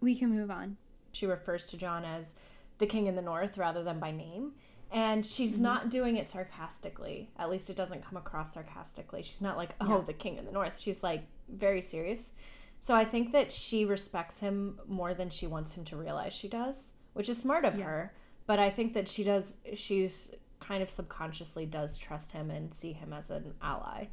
We 0.00 0.14
can 0.14 0.28
move 0.28 0.50
on. 0.50 0.76
She 1.12 1.24
refers 1.24 1.64
to 1.66 1.78
Jon 1.78 2.04
as 2.04 2.34
the 2.78 2.86
king 2.86 3.06
in 3.06 3.16
the 3.16 3.22
north 3.22 3.56
rather 3.56 3.82
than 3.82 3.98
by 3.98 4.10
name. 4.10 4.52
And 4.94 5.26
she's 5.26 5.54
mm-hmm. 5.54 5.64
not 5.64 5.90
doing 5.90 6.16
it 6.16 6.30
sarcastically. 6.30 7.28
At 7.36 7.50
least 7.50 7.68
it 7.68 7.74
doesn't 7.74 8.04
come 8.04 8.16
across 8.16 8.54
sarcastically. 8.54 9.22
She's 9.22 9.40
not 9.40 9.56
like, 9.56 9.74
oh, 9.80 9.98
yeah. 9.98 10.04
the 10.06 10.12
king 10.12 10.38
of 10.38 10.46
the 10.46 10.52
north. 10.52 10.78
She's 10.78 11.02
like 11.02 11.24
very 11.48 11.82
serious. 11.82 12.32
So 12.80 12.94
I 12.94 13.04
think 13.04 13.32
that 13.32 13.52
she 13.52 13.84
respects 13.84 14.38
him 14.38 14.78
more 14.86 15.12
than 15.12 15.30
she 15.30 15.48
wants 15.48 15.74
him 15.74 15.84
to 15.86 15.96
realize 15.96 16.32
she 16.32 16.46
does, 16.46 16.92
which 17.12 17.28
is 17.28 17.38
smart 17.38 17.64
of 17.64 17.76
yeah. 17.76 17.84
her. 17.84 18.14
But 18.46 18.60
I 18.60 18.70
think 18.70 18.94
that 18.94 19.08
she 19.08 19.24
does, 19.24 19.56
she's 19.74 20.30
kind 20.60 20.80
of 20.80 20.88
subconsciously 20.88 21.66
does 21.66 21.98
trust 21.98 22.30
him 22.30 22.48
and 22.52 22.72
see 22.72 22.92
him 22.92 23.12
as 23.12 23.32
an 23.32 23.54
ally. 23.60 24.06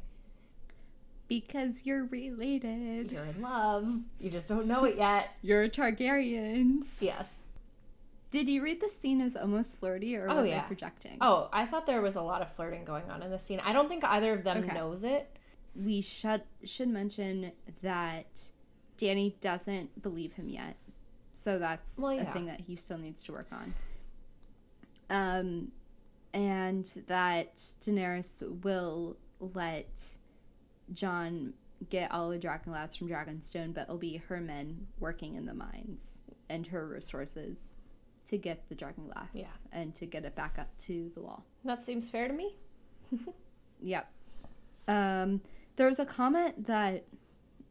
Because 1.28 1.82
you're 1.84 2.06
related. 2.06 3.12
You're 3.12 3.22
in 3.22 3.40
love. 3.40 3.88
You 4.18 4.30
just 4.30 4.48
don't 4.48 4.66
know 4.66 4.82
it 4.82 4.96
yet. 4.96 5.30
You're 5.42 5.68
Targaryens. 5.68 7.00
Yes. 7.00 7.38
Did 8.32 8.48
you 8.48 8.62
read 8.62 8.80
the 8.80 8.88
scene 8.88 9.20
as 9.20 9.36
almost 9.36 9.78
flirty 9.78 10.16
or 10.16 10.26
oh, 10.28 10.38
was 10.38 10.48
yeah. 10.48 10.60
I 10.60 10.62
projecting? 10.62 11.18
Oh, 11.20 11.50
I 11.52 11.66
thought 11.66 11.84
there 11.84 12.00
was 12.00 12.16
a 12.16 12.22
lot 12.22 12.40
of 12.40 12.50
flirting 12.50 12.82
going 12.82 13.10
on 13.10 13.22
in 13.22 13.30
the 13.30 13.38
scene. 13.38 13.60
I 13.62 13.74
don't 13.74 13.90
think 13.90 14.04
either 14.04 14.32
of 14.32 14.42
them 14.42 14.64
okay. 14.64 14.74
knows 14.74 15.04
it. 15.04 15.36
We 15.76 16.00
should 16.00 16.42
should 16.64 16.88
mention 16.88 17.52
that 17.82 18.50
Danny 18.96 19.36
doesn't 19.42 20.02
believe 20.02 20.32
him 20.32 20.48
yet. 20.48 20.76
So 21.34 21.58
that's 21.58 21.98
well, 21.98 22.14
yeah. 22.14 22.22
a 22.22 22.32
thing 22.32 22.46
that 22.46 22.60
he 22.60 22.74
still 22.74 22.96
needs 22.96 23.22
to 23.26 23.32
work 23.32 23.48
on. 23.52 23.74
Um, 25.10 25.72
and 26.32 26.86
that 27.08 27.56
Daenerys 27.56 28.64
will 28.64 29.18
let 29.38 30.16
Jon 30.94 31.52
get 31.90 32.10
all 32.10 32.30
the 32.30 32.38
dragon 32.38 32.72
glass 32.72 32.96
from 32.96 33.10
Dragonstone, 33.10 33.74
but 33.74 33.82
it'll 33.82 33.98
be 33.98 34.16
her 34.28 34.40
men 34.40 34.86
working 35.00 35.34
in 35.34 35.44
the 35.44 35.52
mines 35.52 36.22
and 36.48 36.66
her 36.68 36.86
resources 36.86 37.74
to 38.26 38.38
get 38.38 38.68
the 38.68 38.74
dragon 38.74 39.06
glass 39.06 39.28
yeah. 39.32 39.46
and 39.72 39.94
to 39.94 40.06
get 40.06 40.24
it 40.24 40.34
back 40.34 40.58
up 40.58 40.68
to 40.78 41.10
the 41.14 41.20
wall. 41.20 41.44
That 41.64 41.82
seems 41.82 42.10
fair 42.10 42.28
to 42.28 42.34
me. 42.34 42.56
yep. 43.80 44.10
Um, 44.88 45.40
there 45.76 45.86
was 45.86 45.98
a 45.98 46.06
comment 46.06 46.66
that 46.66 47.04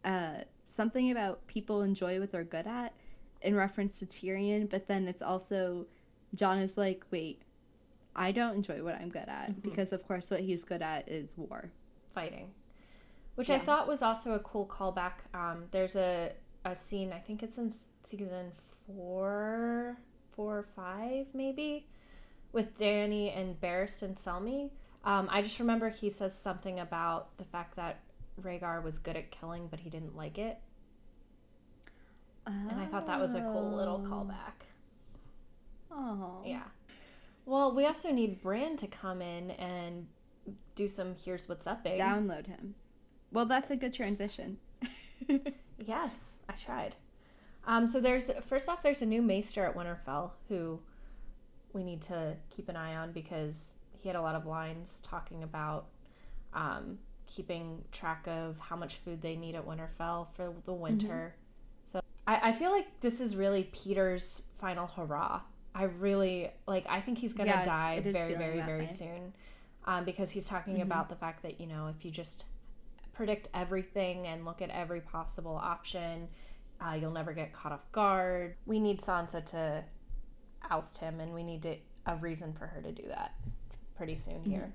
uh, 0.04 0.42
something 0.66 1.12
about 1.12 1.46
people 1.48 1.82
enjoy 1.82 2.20
what 2.20 2.32
they're 2.32 2.44
good 2.44 2.68
at 2.68 2.94
in 3.42 3.56
reference 3.56 4.00
to 4.00 4.06
Tyrion, 4.06 4.70
but 4.70 4.88
then 4.88 5.08
it's 5.08 5.22
also 5.22 5.88
Jon 6.36 6.58
is 6.58 6.78
like, 6.78 7.04
wait, 7.12 7.42
I 8.16 8.32
don't 8.32 8.56
enjoy 8.56 8.84
what 8.84 8.96
I'm 8.96 9.10
good 9.10 9.28
at 9.28 9.52
mm-hmm. 9.52 9.70
because 9.70 9.92
of 9.94 10.08
course 10.08 10.32
what 10.32 10.42
he's 10.42 10.64
good 10.64 10.82
at 10.82 11.10
is 11.10 11.34
war, 11.38 11.72
fighting, 12.14 12.52
which 13.36 13.50
yeah. 13.50 13.56
I 13.56 13.60
thought 13.60 13.88
was 13.88 14.02
also 14.02 14.34
a 14.34 14.40
cool 14.40 14.66
callback. 14.66 15.14
Um, 15.34 15.66
there's 15.72 15.96
a 15.96 16.34
a 16.64 16.76
scene 16.76 17.12
I 17.12 17.20
think 17.20 17.42
it's 17.42 17.58
in 17.58 17.74
season 18.04 18.52
four, 18.86 19.98
four 20.36 20.60
or 20.60 20.66
five 20.76 21.28
maybe, 21.34 21.88
with 22.52 22.78
Danny 22.78 23.30
and 23.30 23.60
Barristan 23.60 24.04
and 24.04 24.16
Selmy. 24.16 24.70
Um, 25.04 25.28
I 25.32 25.42
just 25.42 25.60
remember 25.60 25.90
he 25.90 26.10
says 26.10 26.38
something 26.38 26.80
about 26.80 27.38
the 27.38 27.46
fact 27.46 27.76
that 27.76 28.00
Rhaegar 28.42 28.84
was 28.84 29.00
good 29.00 29.16
at 29.16 29.32
killing, 29.32 29.68
but 29.68 29.80
he 29.80 29.90
didn't 29.90 30.16
like 30.16 30.38
it. 30.38 30.60
Oh. 32.48 32.52
And 32.70 32.80
I 32.80 32.86
thought 32.86 33.08
that 33.08 33.20
was 33.20 33.36
a 33.36 33.42
cool 33.42 33.72
little 33.76 34.04
oh. 34.06 34.10
callback. 34.10 34.66
Oh. 35.92 36.42
Yeah. 36.46 36.64
Well, 37.46 37.74
we 37.74 37.86
also 37.86 38.12
need 38.12 38.42
Bran 38.42 38.78
to 38.78 38.88
come 38.88 39.22
in 39.22 39.52
and 39.52 40.08
do 40.76 40.88
some 40.88 41.16
here's 41.24 41.50
what's 41.50 41.68
up. 41.68 41.84
Download 41.84 42.48
him. 42.48 42.76
Well, 43.32 43.46
that's 43.46 43.72
a 43.72 43.76
good 43.76 43.94
transition. 43.94 44.58
yes, 45.78 46.38
I 46.48 46.54
tried. 46.54 46.96
Um, 47.66 47.88
so 47.88 48.00
there's 48.00 48.32
first 48.42 48.68
off, 48.70 48.82
there's 48.82 49.02
a 49.02 49.06
new 49.06 49.22
Maester 49.22 49.66
at 49.66 49.76
Winterfell 49.76 50.32
who 50.50 50.80
we 51.74 51.84
need 51.84 52.02
to 52.04 52.36
keep 52.50 52.70
an 52.70 52.76
eye 52.76 52.96
on 52.96 53.12
because 53.12 53.78
he 53.98 54.10
had 54.10 54.16
a 54.16 54.22
lot 54.22 54.36
of 54.36 54.46
lines 54.46 55.02
talking 55.04 55.44
about 55.44 55.86
um, 56.54 56.98
keeping 57.28 57.84
track 57.92 58.28
of 58.28 58.60
how 58.60 58.76
much 58.76 58.96
food 58.96 59.22
they 59.22 59.36
need 59.36 59.56
at 59.56 59.66
Winterfell 59.66 60.28
for 60.34 60.54
the 60.66 60.74
winter. 60.74 61.36
Mm-hmm. 61.36 61.92
So 61.92 62.02
I, 62.28 62.50
I 62.50 62.52
feel 62.52 62.72
like 62.72 63.00
this 63.02 63.22
is 63.22 63.36
really 63.36 63.70
Peter's 63.72 64.44
final 64.60 64.88
hurrah. 64.88 65.42
I 65.74 65.84
really 65.84 66.52
like. 66.68 66.86
I 66.90 67.00
think 67.00 67.18
he's 67.18 67.34
gonna 67.34 67.52
yeah, 67.52 67.66
die 67.66 68.02
very, 68.02 68.34
very, 68.36 68.60
very 68.62 68.82
way. 68.82 68.88
soon, 68.88 69.34
um, 69.86 70.04
because 70.04 70.32
he's 70.32 70.48
talking 70.48 70.74
mm-hmm. 70.74 70.84
about 70.84 71.08
the 71.08 71.16
fact 71.16 71.44
that 71.44 71.62
you 71.62 71.68
know 71.68 71.88
if 71.88 72.04
you 72.04 72.12
just 72.12 72.44
predict 73.14 73.48
everything 73.54 74.28
and 74.28 74.44
look 74.44 74.62
at 74.62 74.70
every 74.70 75.00
possible 75.00 75.56
option, 75.56 76.28
uh, 76.82 76.94
you'll 76.94 77.12
never 77.12 77.34
get 77.34 77.54
caught 77.54 77.72
off 77.72 77.90
guard. 77.92 78.56
We 78.66 78.80
need 78.80 79.00
Sansa 79.00 79.46
to 79.52 79.84
oust 80.70 80.98
him, 80.98 81.20
and 81.20 81.34
we 81.34 81.44
need 81.44 81.62
to, 81.64 81.76
a 82.06 82.16
reason 82.16 82.54
for 82.54 82.68
her 82.68 82.82
to 82.82 82.92
do 82.92 83.04
that 83.08 83.36
pretty 83.96 84.16
soon 84.16 84.40
mm-hmm. 84.40 84.52
here. 84.52 84.74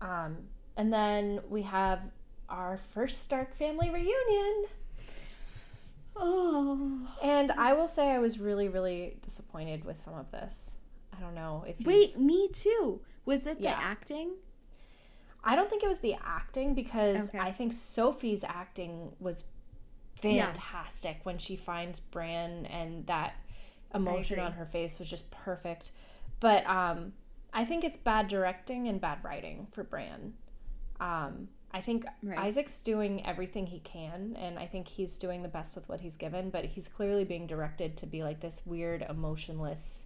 Um, 0.00 0.36
and 0.76 0.92
then 0.92 1.40
we 1.48 1.62
have 1.62 2.10
our 2.48 2.76
first 2.76 3.22
Stark 3.22 3.54
family 3.54 3.90
reunion. 3.90 4.66
Oh. 6.16 7.08
And 7.22 7.52
I 7.52 7.74
will 7.74 7.88
say 7.88 8.10
I 8.10 8.18
was 8.18 8.38
really, 8.38 8.68
really 8.68 9.18
disappointed 9.22 9.84
with 9.84 10.00
some 10.00 10.14
of 10.14 10.30
this. 10.30 10.78
I 11.16 11.20
don't 11.20 11.34
know 11.34 11.64
if 11.66 11.80
Wait, 11.86 12.18
me 12.18 12.48
too. 12.52 13.00
Was 13.24 13.46
it 13.46 13.58
yeah. 13.60 13.74
the 13.74 13.82
acting? 13.82 14.34
I 15.44 15.54
don't 15.54 15.70
think 15.70 15.82
it 15.82 15.88
was 15.88 16.00
the 16.00 16.16
acting 16.24 16.74
because 16.74 17.28
okay. 17.28 17.38
I 17.38 17.52
think 17.52 17.72
Sophie's 17.72 18.44
acting 18.44 19.12
was 19.20 19.44
fantastic 20.20 21.16
yeah. 21.16 21.22
when 21.22 21.38
she 21.38 21.56
finds 21.56 22.00
Bran 22.00 22.66
and 22.66 23.06
that 23.06 23.34
emotion 23.94 24.38
on 24.38 24.52
her 24.52 24.66
face 24.66 24.98
was 24.98 25.08
just 25.08 25.30
perfect. 25.30 25.92
But 26.40 26.66
um 26.66 27.12
I 27.56 27.64
think 27.64 27.84
it's 27.84 27.96
bad 27.96 28.28
directing 28.28 28.86
and 28.86 29.00
bad 29.00 29.24
writing 29.24 29.66
for 29.72 29.82
Bran. 29.82 30.34
Um, 31.00 31.48
I 31.72 31.80
think 31.80 32.04
right. 32.22 32.38
Isaac's 32.38 32.78
doing 32.78 33.24
everything 33.24 33.66
he 33.66 33.80
can, 33.80 34.36
and 34.38 34.58
I 34.58 34.66
think 34.66 34.88
he's 34.88 35.16
doing 35.16 35.42
the 35.42 35.48
best 35.48 35.74
with 35.74 35.88
what 35.88 36.00
he's 36.00 36.18
given, 36.18 36.50
but 36.50 36.66
he's 36.66 36.86
clearly 36.86 37.24
being 37.24 37.46
directed 37.46 37.96
to 37.98 38.06
be 38.06 38.22
like 38.22 38.40
this 38.40 38.60
weird, 38.66 39.06
emotionless. 39.08 40.04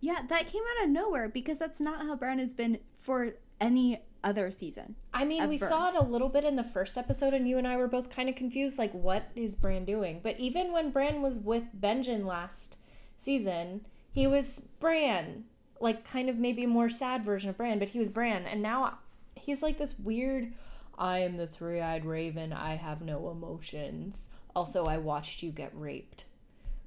Yeah, 0.00 0.22
that 0.28 0.46
came 0.46 0.62
out 0.62 0.84
of 0.84 0.90
nowhere 0.90 1.28
because 1.28 1.58
that's 1.58 1.80
not 1.80 2.02
how 2.02 2.14
Bran 2.14 2.38
has 2.38 2.54
been 2.54 2.78
for 2.96 3.34
any 3.60 4.02
other 4.24 4.50
season. 4.50 4.96
I 5.14 5.24
mean, 5.24 5.48
we 5.48 5.56
saw 5.58 5.88
it 5.88 5.94
a 5.94 6.02
little 6.02 6.28
bit 6.28 6.44
in 6.44 6.56
the 6.56 6.64
first 6.64 6.98
episode, 6.98 7.32
and 7.34 7.48
you 7.48 7.58
and 7.58 7.66
I 7.66 7.76
were 7.76 7.88
both 7.88 8.10
kind 8.10 8.28
of 8.28 8.34
confused 8.34 8.78
like, 8.78 8.92
what 8.92 9.30
is 9.36 9.54
Bran 9.54 9.84
doing? 9.84 10.20
But 10.22 10.38
even 10.40 10.72
when 10.72 10.90
Bran 10.90 11.22
was 11.22 11.38
with 11.38 11.64
Benjen 11.78 12.24
last 12.24 12.78
season, 13.16 13.86
he 14.10 14.26
was 14.26 14.68
Bran. 14.80 15.44
Like, 15.80 16.08
kind 16.08 16.28
of 16.28 16.36
maybe 16.36 16.64
a 16.64 16.68
more 16.68 16.88
sad 16.88 17.24
version 17.24 17.50
of 17.50 17.56
Bran, 17.56 17.78
but 17.78 17.90
he 17.90 17.98
was 17.98 18.08
Bran. 18.08 18.46
And 18.46 18.62
now 18.62 18.98
He's 19.46 19.62
like 19.62 19.78
this 19.78 19.96
weird, 19.98 20.52
I 20.98 21.20
am 21.20 21.36
the 21.36 21.46
three 21.46 21.80
eyed 21.80 22.04
raven, 22.04 22.52
I 22.52 22.74
have 22.74 23.00
no 23.00 23.30
emotions. 23.30 24.28
Also, 24.56 24.86
I 24.86 24.98
watched 24.98 25.42
you 25.42 25.52
get 25.52 25.70
raped. 25.72 26.24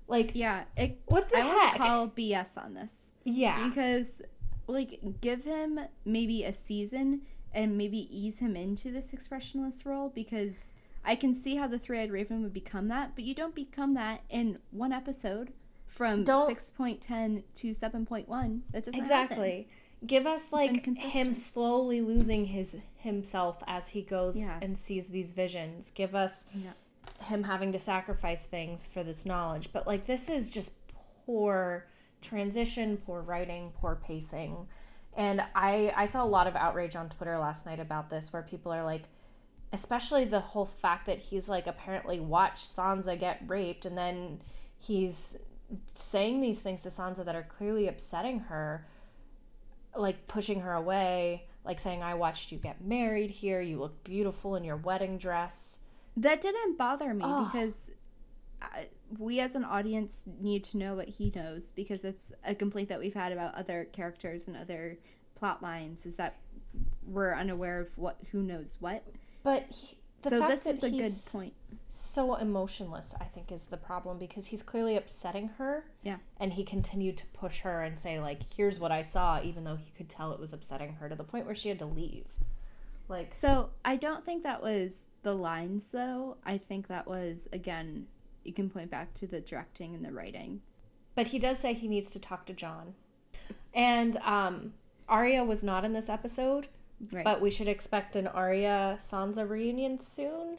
Like, 0.09 0.31
yeah, 0.33 0.63
it, 0.75 0.99
what 1.05 1.29
the 1.29 1.37
I 1.37 1.41
heck? 1.41 1.77
call 1.77 2.09
BS 2.09 2.57
on 2.57 2.73
this. 2.73 2.93
Yeah. 3.23 3.69
Because, 3.69 4.21
like, 4.69 4.99
give 5.21 5.43
him 5.43 5.79
maybe 6.05 6.43
a 6.43 6.53
season 6.53 7.21
and 7.53 7.77
maybe 7.77 8.07
ease 8.15 8.39
him 8.39 8.55
into 8.55 8.91
this 8.91 9.13
expressionless 9.13 9.85
role 9.85 10.09
because 10.09 10.73
I 11.03 11.15
can 11.15 11.33
see 11.33 11.55
how 11.55 11.67
the 11.67 11.79
three 11.79 11.99
eyed 11.99 12.11
raven 12.11 12.43
would 12.43 12.53
become 12.53 12.87
that, 12.89 13.15
but 13.15 13.23
you 13.23 13.33
don't 13.33 13.55
become 13.55 13.93
that 13.95 14.21
in 14.29 14.59
one 14.71 14.93
episode 14.93 15.53
from 15.87 16.23
6.10 16.23 17.43
to 17.55 17.71
7.1. 17.71 18.59
That 18.71 18.85
doesn't 18.85 18.99
exactly. 18.99 19.49
Happen. 19.49 19.65
Give 20.07 20.25
us 20.25 20.53
like 20.53 20.85
him 20.97 21.35
slowly 21.35 21.99
losing 21.99 22.45
his 22.45 22.77
himself 22.95 23.61
as 23.67 23.89
he 23.89 24.01
goes 24.01 24.37
yeah. 24.37 24.57
and 24.61 24.77
sees 24.77 25.09
these 25.09 25.33
visions. 25.33 25.91
Give 25.91 26.15
us 26.15 26.45
yeah. 26.53 26.71
him 27.25 27.43
having 27.43 27.73
to 27.73 27.79
sacrifice 27.79 28.45
things 28.45 28.85
for 28.85 29.03
this 29.03 29.25
knowledge. 29.25 29.71
But 29.73 29.87
like 29.87 30.05
this 30.05 30.29
is 30.29 30.51
just 30.51 30.71
poor 31.25 31.85
transition, 32.21 32.97
poor 32.97 33.21
writing, 33.21 33.71
poor 33.79 33.95
pacing. 33.95 34.67
And 35.15 35.41
I 35.55 35.93
I 35.95 36.05
saw 36.05 36.23
a 36.23 36.27
lot 36.27 36.47
of 36.47 36.55
outrage 36.55 36.95
on 36.95 37.09
Twitter 37.09 37.37
last 37.37 37.65
night 37.65 37.79
about 37.79 38.09
this 38.09 38.31
where 38.31 38.43
people 38.43 38.71
are 38.71 38.83
like 38.83 39.03
especially 39.71 40.25
the 40.25 40.39
whole 40.39 40.65
fact 40.65 41.05
that 41.05 41.19
he's 41.19 41.47
like 41.47 41.67
apparently 41.67 42.19
watched 42.19 42.65
Sansa 42.65 43.19
get 43.19 43.41
raped 43.45 43.85
and 43.85 43.95
then 43.95 44.41
he's 44.77 45.37
saying 45.93 46.41
these 46.41 46.61
things 46.61 46.81
to 46.81 46.89
Sansa 46.89 47.23
that 47.23 47.35
are 47.35 47.43
clearly 47.43 47.87
upsetting 47.87 48.39
her 48.41 48.87
like 49.95 50.27
pushing 50.27 50.61
her 50.61 50.73
away, 50.73 51.47
like 51.65 51.79
saying, 51.79 52.03
I 52.03 52.15
watched 52.15 52.51
you 52.51 52.57
get 52.57 52.83
married 52.83 53.31
here. 53.31 53.61
You 53.61 53.79
look 53.79 54.03
beautiful 54.03 54.55
in 54.55 54.63
your 54.63 54.77
wedding 54.77 55.17
dress. 55.17 55.79
That 56.17 56.41
didn't 56.41 56.77
bother 56.77 57.13
me 57.13 57.23
oh. 57.25 57.45
because 57.45 57.91
I, 58.61 58.87
we 59.17 59.39
as 59.39 59.55
an 59.55 59.63
audience 59.63 60.25
need 60.39 60.63
to 60.65 60.77
know 60.77 60.95
what 60.95 61.07
he 61.07 61.31
knows 61.35 61.71
because 61.71 62.03
it's 62.03 62.31
a 62.45 62.53
complaint 62.53 62.89
that 62.89 62.99
we've 62.99 63.13
had 63.13 63.31
about 63.31 63.55
other 63.55 63.87
characters 63.91 64.47
and 64.47 64.55
other 64.55 64.97
plot 65.35 65.63
lines 65.63 66.05
is 66.05 66.15
that 66.17 66.35
we're 67.07 67.33
unaware 67.33 67.79
of 67.81 67.87
what 67.95 68.17
who 68.31 68.43
knows 68.43 68.77
what. 68.79 69.03
But 69.41 69.65
he, 69.69 69.97
the 70.21 70.29
so 70.29 70.39
fact 70.39 70.51
this 70.51 70.63
that 70.63 70.73
is 70.73 70.83
a 70.83 70.89
good 70.89 71.03
he's 71.03 71.29
point. 71.29 71.53
so 71.87 72.35
emotionless, 72.35 73.13
I 73.19 73.23
think, 73.23 73.51
is 73.51 73.65
the 73.65 73.77
problem 73.77 74.17
because 74.17 74.47
he's 74.47 74.61
clearly 74.61 74.95
upsetting 74.97 75.49
her. 75.57 75.85
Yeah. 76.03 76.17
And 76.39 76.53
he 76.53 76.63
continued 76.63 77.17
to 77.17 77.25
push 77.27 77.59
her 77.61 77.81
and 77.81 77.97
say, 77.97 78.19
like, 78.19 78.41
here's 78.55 78.79
what 78.79 78.91
I 78.91 79.01
saw, 79.01 79.41
even 79.41 79.63
though 79.63 79.77
he 79.77 79.91
could 79.97 80.09
tell 80.09 80.33
it 80.33 80.39
was 80.39 80.53
upsetting 80.53 80.93
her 80.99 81.09
to 81.09 81.15
the 81.15 81.23
point 81.23 81.45
where 81.45 81.55
she 81.55 81.69
had 81.69 81.79
to 81.79 81.85
leave. 81.85 82.25
Like, 83.07 83.33
So 83.33 83.71
I 83.83 83.95
don't 83.95 84.23
think 84.23 84.43
that 84.43 84.61
was 84.61 85.03
the 85.23 85.33
lines 85.33 85.89
though. 85.89 86.37
I 86.45 86.57
think 86.57 86.87
that 86.87 87.07
was 87.07 87.47
again 87.51 88.07
you 88.43 88.53
can 88.53 88.69
point 88.69 88.89
back 88.89 89.13
to 89.15 89.27
the 89.27 89.39
directing 89.41 89.93
and 89.95 90.03
the 90.05 90.11
writing. 90.11 90.61
but 91.15 91.27
he 91.27 91.39
does 91.39 91.59
say 91.59 91.73
he 91.73 91.87
needs 91.87 92.11
to 92.11 92.19
talk 92.19 92.45
to 92.45 92.53
Jon. 92.53 92.93
And 93.73 94.17
um, 94.17 94.73
Arya 95.07 95.43
was 95.43 95.63
not 95.63 95.83
in 95.85 95.93
this 95.93 96.09
episode, 96.09 96.67
Right. 97.11 97.23
but 97.25 97.41
we 97.41 97.49
should 97.51 97.67
expect 97.67 98.15
an 98.15 98.27
Arya 98.27 98.97
Sansa 98.99 99.47
reunion 99.49 99.99
soon. 99.99 100.57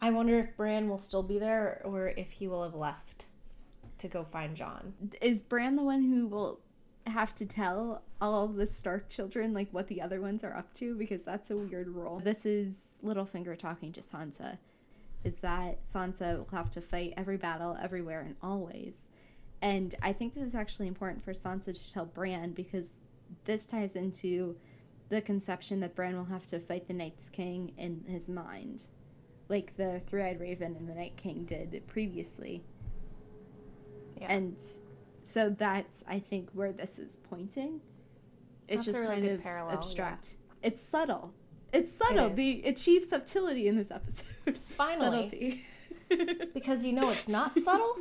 I 0.00 0.10
wonder 0.10 0.38
if 0.38 0.56
Bran 0.56 0.88
will 0.88 0.98
still 0.98 1.22
be 1.22 1.38
there 1.38 1.80
or 1.84 2.08
if 2.08 2.32
he 2.32 2.48
will 2.48 2.62
have 2.64 2.74
left 2.74 3.26
to 3.98 4.08
go 4.08 4.24
find 4.24 4.56
Jon. 4.56 4.94
is 5.20 5.42
Bran 5.42 5.76
the 5.76 5.82
one 5.82 6.02
who 6.02 6.26
will 6.26 6.60
have 7.06 7.34
to 7.36 7.46
tell 7.46 8.02
all 8.20 8.46
the 8.48 8.66
Stark 8.66 9.08
children 9.08 9.52
like 9.52 9.68
what 9.72 9.88
the 9.88 10.00
other 10.00 10.20
ones 10.20 10.42
are 10.44 10.56
up 10.56 10.72
to 10.74 10.94
because 10.96 11.22
that's 11.22 11.50
a 11.50 11.56
weird 11.56 11.88
role. 11.88 12.20
This 12.20 12.46
is 12.46 12.94
Littlefinger 13.04 13.58
talking 13.58 13.92
to 13.92 14.00
Sansa. 14.00 14.58
Is 15.24 15.36
that 15.38 15.84
Sansa 15.84 16.38
will 16.38 16.56
have 16.56 16.70
to 16.72 16.80
fight 16.80 17.14
every 17.16 17.36
battle 17.36 17.76
everywhere 17.80 18.20
and 18.22 18.36
always. 18.42 19.08
And 19.60 19.94
I 20.02 20.12
think 20.12 20.34
this 20.34 20.42
is 20.42 20.54
actually 20.54 20.88
important 20.88 21.22
for 21.22 21.32
Sansa 21.32 21.72
to 21.72 21.92
tell 21.92 22.06
Bran 22.06 22.50
because 22.50 22.96
this 23.44 23.66
ties 23.66 23.94
into 23.94 24.56
the 25.08 25.20
conception 25.20 25.78
that 25.80 25.94
Bran 25.94 26.16
will 26.16 26.24
have 26.24 26.46
to 26.46 26.58
fight 26.58 26.88
the 26.88 26.94
Night's 26.94 27.28
King 27.28 27.72
in 27.78 28.04
his 28.06 28.28
mind. 28.28 28.88
Like 29.48 29.76
the 29.76 30.00
Three 30.06 30.22
Eyed 30.22 30.40
Raven 30.40 30.74
and 30.74 30.88
the 30.88 30.94
Night 30.94 31.16
King 31.16 31.44
did 31.44 31.82
previously. 31.86 32.64
Yeah. 34.20 34.32
And 34.32 34.60
so 35.22 35.50
that's 35.50 36.02
I 36.08 36.18
think 36.18 36.50
where 36.52 36.72
this 36.72 36.98
is 36.98 37.16
pointing. 37.16 37.80
It's 38.68 38.86
That's 38.86 38.88
a 38.88 38.90
just 38.90 38.98
really 38.98 39.14
kind 39.14 39.22
good 39.22 39.34
of 39.34 39.42
parallel, 39.42 39.74
yeah. 39.74 39.78
abstract. 39.78 40.36
It's 40.62 40.82
subtle. 40.82 41.32
It's 41.72 41.92
subtle. 41.92 42.26
is. 42.30 42.36
The 42.36 42.50
it 42.66 42.78
achieves 42.78 43.08
subtlety 43.08 43.66
in 43.68 43.76
this 43.76 43.90
episode. 43.90 44.58
Finally. 44.76 45.26
Subtlety. 45.28 45.66
Because 46.52 46.84
you 46.84 46.92
know 46.92 47.08
it's 47.10 47.26
not 47.26 47.58
subtle. 47.58 47.96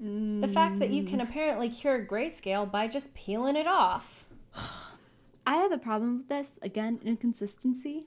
The 0.00 0.48
fact 0.48 0.80
that 0.80 0.90
you 0.90 1.04
can 1.04 1.20
apparently 1.20 1.68
cure 1.68 2.04
grayscale 2.04 2.68
by 2.68 2.88
just 2.88 3.14
peeling 3.14 3.54
it 3.54 3.68
off. 3.68 4.26
I 5.46 5.56
have 5.56 5.70
a 5.70 5.78
problem 5.78 6.18
with 6.18 6.28
this. 6.28 6.58
Again, 6.60 6.98
inconsistency. 7.04 8.06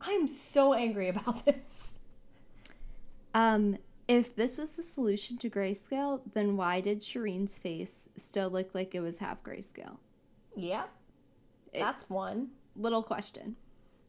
I'm 0.00 0.26
so 0.26 0.72
angry 0.72 1.08
about 1.10 1.44
this. 1.44 1.98
Um, 3.34 3.76
if 4.08 4.34
this 4.34 4.56
was 4.56 4.72
the 4.72 4.82
solution 4.82 5.36
to 5.38 5.50
grayscale, 5.50 6.20
then 6.32 6.56
why 6.56 6.80
did 6.80 7.00
Shireen's 7.00 7.58
face 7.58 8.08
still 8.16 8.48
look 8.48 8.74
like 8.74 8.94
it 8.94 9.00
was 9.00 9.18
half 9.18 9.42
grayscale? 9.42 9.98
Yep. 10.56 10.88
It- 11.74 11.80
That's 11.80 12.08
one. 12.08 12.48
Little 12.76 13.02
question. 13.02 13.56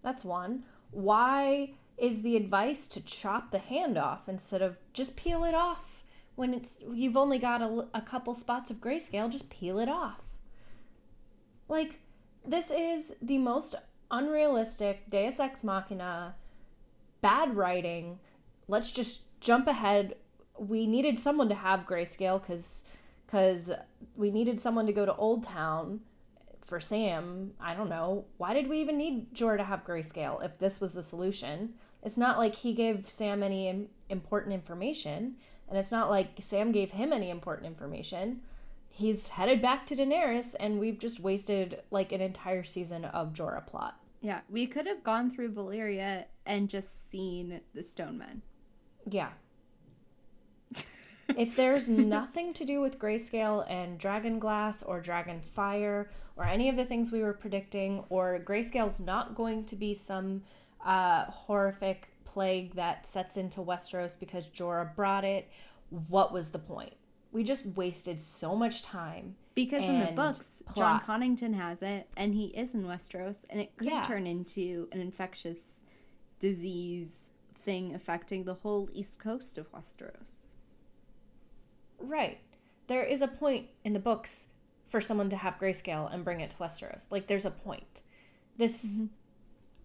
That's 0.01 0.25
one. 0.25 0.63
Why 0.91 1.71
is 1.97 2.21
the 2.21 2.35
advice 2.35 2.87
to 2.89 3.03
chop 3.03 3.51
the 3.51 3.59
hand 3.59 3.97
off 3.97 4.29
instead 4.29 4.61
of 4.61 4.77
just 4.93 5.15
peel 5.15 5.43
it 5.43 5.55
off? 5.55 6.03
When 6.35 6.53
it's 6.53 6.77
you've 6.93 7.17
only 7.17 7.39
got 7.39 7.61
a, 7.61 7.87
a 7.93 8.01
couple 8.01 8.35
spots 8.35 8.69
of 8.69 8.77
grayscale 8.77 9.31
just 9.31 9.49
peel 9.49 9.79
it 9.79 9.89
off. 9.89 10.35
Like 11.67 11.99
this 12.45 12.71
is 12.71 13.13
the 13.21 13.37
most 13.37 13.75
unrealistic 14.11 15.09
deus 15.09 15.39
ex 15.39 15.63
machina 15.63 16.35
bad 17.21 17.55
writing. 17.55 18.19
Let's 18.67 18.91
just 18.91 19.21
jump 19.41 19.67
ahead. 19.67 20.15
We 20.57 20.87
needed 20.87 21.19
someone 21.19 21.49
to 21.49 21.55
have 21.55 21.85
grayscale 21.85 22.39
because 22.39 22.83
because 23.25 23.71
we 24.15 24.31
needed 24.31 24.59
someone 24.59 24.85
to 24.87 24.93
go 24.93 25.05
to 25.05 25.15
old 25.15 25.43
town 25.43 26.01
for 26.67 26.79
Sam, 26.81 27.53
I 27.59 27.73
don't 27.73 27.89
know. 27.89 28.25
Why 28.37 28.53
did 28.53 28.67
we 28.67 28.81
even 28.81 28.97
need 28.97 29.33
Jorah 29.33 29.57
to 29.57 29.63
have 29.63 29.85
grayscale 29.85 30.43
if 30.43 30.59
this 30.59 30.81
was 30.81 30.93
the 30.93 31.01
solution? 31.01 31.73
It's 32.03 32.17
not 32.17 32.37
like 32.37 32.55
he 32.55 32.73
gave 32.73 33.09
Sam 33.09 33.41
any 33.41 33.87
important 34.09 34.53
information, 34.53 35.35
and 35.69 35.77
it's 35.77 35.91
not 35.91 36.09
like 36.09 36.31
Sam 36.39 36.71
gave 36.71 36.91
him 36.91 37.13
any 37.13 37.29
important 37.29 37.67
information. 37.67 38.41
He's 38.89 39.29
headed 39.29 39.61
back 39.61 39.85
to 39.87 39.95
Daenerys, 39.95 40.55
and 40.59 40.79
we've 40.79 40.99
just 40.99 41.21
wasted 41.21 41.81
like 41.89 42.11
an 42.11 42.21
entire 42.21 42.63
season 42.63 43.05
of 43.05 43.33
Jorah 43.33 43.65
plot. 43.65 43.99
Yeah, 44.21 44.41
we 44.49 44.67
could 44.67 44.87
have 44.87 45.03
gone 45.03 45.29
through 45.29 45.53
Valyria 45.53 46.25
and 46.45 46.69
just 46.69 47.09
seen 47.09 47.61
the 47.73 47.83
Stone 47.83 48.17
Men. 48.17 48.41
Yeah. 49.09 49.29
if 51.35 51.55
there's 51.55 51.89
nothing 51.89 52.53
to 52.53 52.65
do 52.65 52.79
with 52.79 52.99
grayscale 52.99 53.65
and 53.69 53.97
dragon 53.97 54.39
glass 54.39 54.81
or 54.81 55.01
dragon 55.01 55.41
fire 55.41 56.09
or 56.35 56.45
any 56.45 56.69
of 56.69 56.75
the 56.75 56.85
things 56.85 57.11
we 57.11 57.21
were 57.21 57.33
predicting, 57.33 58.03
or 58.09 58.39
grayscale's 58.39 58.99
not 58.99 59.35
going 59.35 59.65
to 59.65 59.75
be 59.75 59.93
some 59.93 60.43
uh, 60.85 61.25
horrific 61.25 62.09
plague 62.25 62.75
that 62.75 63.05
sets 63.05 63.35
into 63.37 63.59
Westeros 63.61 64.17
because 64.19 64.47
Jorah 64.47 64.95
brought 64.95 65.25
it, 65.25 65.49
what 66.07 66.31
was 66.31 66.51
the 66.51 66.59
point? 66.59 66.93
We 67.31 67.43
just 67.43 67.65
wasted 67.65 68.19
so 68.19 68.55
much 68.55 68.83
time. 68.83 69.35
Because 69.55 69.83
in 69.83 69.99
the 69.99 70.11
books, 70.11 70.61
Jon 70.75 70.99
plot. 70.99 71.07
Connington 71.07 71.55
has 71.55 71.81
it, 71.81 72.07
and 72.15 72.35
he 72.35 72.45
is 72.47 72.75
in 72.75 72.83
Westeros, 72.83 73.43
and 73.49 73.59
it 73.59 73.75
could 73.75 73.87
Yeah. 73.87 74.01
turn 74.01 74.27
into 74.27 74.87
an 74.91 75.01
infectious 75.01 75.81
disease 76.39 77.31
thing 77.55 77.95
affecting 77.95 78.43
the 78.43 78.53
whole 78.53 78.87
east 78.93 79.19
coast 79.19 79.57
of 79.57 79.71
Westeros. 79.71 80.46
Right. 81.99 82.39
There 82.87 83.03
is 83.03 83.21
a 83.21 83.27
point 83.27 83.67
in 83.83 83.93
the 83.93 83.99
books 83.99 84.47
for 84.87 85.01
someone 85.01 85.29
to 85.29 85.37
have 85.37 85.59
grayscale 85.59 86.11
and 86.13 86.23
bring 86.23 86.39
it 86.39 86.51
to 86.51 86.57
Westeros. 86.57 87.07
Like, 87.09 87.27
there's 87.27 87.45
a 87.45 87.51
point. 87.51 88.01
This, 88.57 89.01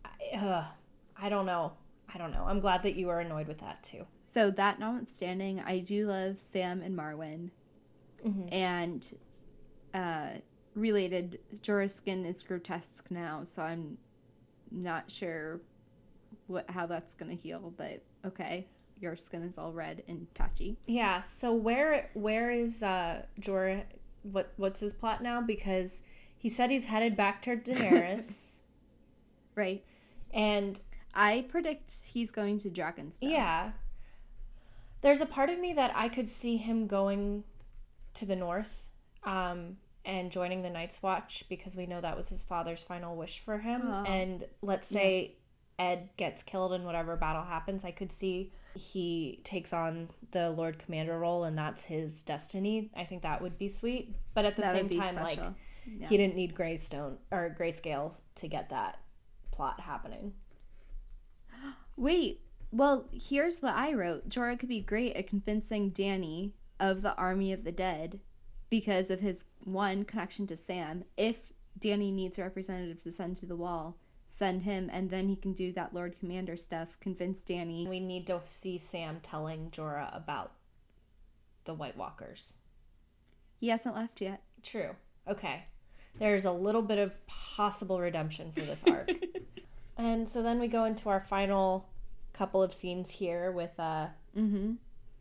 I, 0.04 0.36
uh, 0.36 0.64
I 1.20 1.28
don't 1.28 1.46
know. 1.46 1.72
I 2.14 2.18
don't 2.18 2.32
know. 2.32 2.44
I'm 2.46 2.60
glad 2.60 2.82
that 2.82 2.94
you 2.94 3.08
are 3.08 3.20
annoyed 3.20 3.48
with 3.48 3.58
that 3.60 3.82
too. 3.82 4.06
So 4.26 4.50
that 4.52 4.78
notwithstanding, 4.78 5.60
I 5.60 5.78
do 5.78 6.06
love 6.06 6.38
Sam 6.40 6.82
and 6.82 6.96
Marwyn, 6.96 7.50
and 8.52 9.18
uh, 9.94 10.28
related. 10.74 11.38
Jorah's 11.62 11.94
skin 11.94 12.24
is 12.24 12.42
grotesque 12.42 13.10
now, 13.10 13.44
so 13.44 13.62
I'm 13.62 13.98
not 14.70 15.10
sure 15.10 15.60
what 16.46 16.68
how 16.70 16.86
that's 16.86 17.14
gonna 17.14 17.34
heal. 17.34 17.72
But 17.76 18.02
okay, 18.26 18.66
your 19.02 19.16
skin 19.16 19.42
is 19.42 19.58
all 19.58 19.72
red 19.72 20.02
and 20.08 20.32
patchy. 20.34 20.78
Yeah. 20.86 21.22
So 21.22 21.52
where 21.52 22.10
where 22.14 22.50
is 22.50 22.82
uh 22.82 23.22
Jorah? 23.40 23.82
What 24.22 24.52
what's 24.56 24.80
his 24.80 24.92
plot 24.92 25.22
now? 25.22 25.40
Because 25.40 26.02
he 26.38 26.48
said 26.48 26.70
he's 26.70 26.86
headed 26.86 27.16
back 27.16 27.42
to 27.42 27.56
Daenerys, 27.56 28.58
Right. 29.54 29.84
and 30.32 30.80
I 31.14 31.44
predict 31.48 31.92
he's 32.12 32.30
going 32.30 32.58
to 32.60 32.68
Dragonstone. 32.70 33.30
Yeah. 33.30 33.72
There's 35.02 35.20
a 35.20 35.26
part 35.26 35.50
of 35.50 35.58
me 35.58 35.72
that 35.74 35.92
I 35.94 36.08
could 36.08 36.28
see 36.28 36.56
him 36.56 36.86
going 36.86 37.44
to 38.14 38.24
the 38.24 38.36
north 38.36 38.88
um, 39.24 39.76
and 40.04 40.30
joining 40.30 40.62
the 40.62 40.70
Night's 40.70 41.02
Watch 41.02 41.44
because 41.48 41.76
we 41.76 41.86
know 41.86 42.00
that 42.00 42.16
was 42.16 42.28
his 42.28 42.42
father's 42.42 42.82
final 42.82 43.16
wish 43.16 43.40
for 43.40 43.58
him. 43.58 43.82
Oh. 43.84 44.04
And 44.04 44.44
let's 44.62 44.86
say 44.88 45.34
Ed 45.78 46.10
gets 46.16 46.42
killed 46.42 46.72
in 46.72 46.84
whatever 46.84 47.16
battle 47.16 47.44
happens, 47.44 47.84
I 47.84 47.90
could 47.90 48.12
see 48.12 48.52
he 48.74 49.40
takes 49.44 49.72
on 49.72 50.08
the 50.30 50.50
Lord 50.50 50.78
Commander 50.78 51.18
role 51.18 51.44
and 51.44 51.56
that's 51.56 51.84
his 51.84 52.22
destiny. 52.22 52.90
I 52.96 53.04
think 53.04 53.22
that 53.22 53.42
would 53.42 53.58
be 53.58 53.68
sweet. 53.68 54.14
But 54.34 54.44
at 54.44 54.56
the 54.56 54.62
that 54.62 54.74
same 54.74 54.88
time, 54.88 55.16
like. 55.16 55.38
Yeah. 55.84 56.06
he 56.08 56.16
didn't 56.16 56.36
need 56.36 56.54
Greystone 56.54 57.18
or 57.32 57.54
Grayscale 57.58 58.14
to 58.36 58.48
get 58.48 58.68
that 58.70 59.00
plot 59.50 59.80
happening. 59.80 60.32
Wait, 61.96 62.40
well, 62.70 63.08
here's 63.12 63.60
what 63.60 63.74
I 63.74 63.92
wrote. 63.92 64.28
Jorah 64.28 64.58
could 64.58 64.68
be 64.68 64.80
great 64.80 65.14
at 65.14 65.26
convincing 65.26 65.90
Danny 65.90 66.54
of 66.80 67.02
the 67.02 67.14
Army 67.16 67.52
of 67.52 67.64
the 67.64 67.72
Dead 67.72 68.20
because 68.70 69.10
of 69.10 69.20
his 69.20 69.44
one 69.64 70.04
connection 70.04 70.46
to 70.46 70.56
Sam. 70.56 71.04
If 71.16 71.52
Danny 71.78 72.10
needs 72.10 72.38
a 72.38 72.42
representative 72.42 73.02
to 73.02 73.10
send 73.12 73.36
to 73.38 73.46
the 73.46 73.56
wall, 73.56 73.98
send 74.42 74.62
him, 74.64 74.90
and 74.92 75.08
then 75.08 75.28
he 75.28 75.36
can 75.36 75.52
do 75.52 75.72
that 75.72 75.94
Lord 75.94 76.18
Commander 76.18 76.56
stuff. 76.56 76.98
Convince 77.00 77.44
Danny. 77.44 77.86
We 77.88 78.00
need 78.00 78.26
to 78.26 78.40
see 78.44 78.76
Sam 78.76 79.20
telling 79.22 79.70
Jorah 79.70 80.16
about 80.16 80.50
the 81.64 81.74
White 81.74 81.96
Walkers. 81.96 82.54
He 83.60 83.68
hasn't 83.68 83.94
left 83.94 84.20
yet. 84.20 84.42
True. 84.64 84.96
Okay. 85.28 85.66
There's 86.18 86.44
a 86.44 86.50
little 86.50 86.82
bit 86.82 86.98
of 86.98 87.24
possible 87.28 88.00
redemption 88.00 88.50
for 88.50 88.62
this 88.62 88.82
arc. 88.84 89.12
and 89.96 90.28
so 90.28 90.42
then 90.42 90.58
we 90.58 90.66
go 90.66 90.84
into 90.86 91.08
our 91.08 91.20
final 91.20 91.88
couple 92.32 92.64
of 92.64 92.74
scenes 92.74 93.12
here 93.12 93.52
with 93.52 93.78
uh 93.78 94.08
Mm-hmm. 94.36 94.72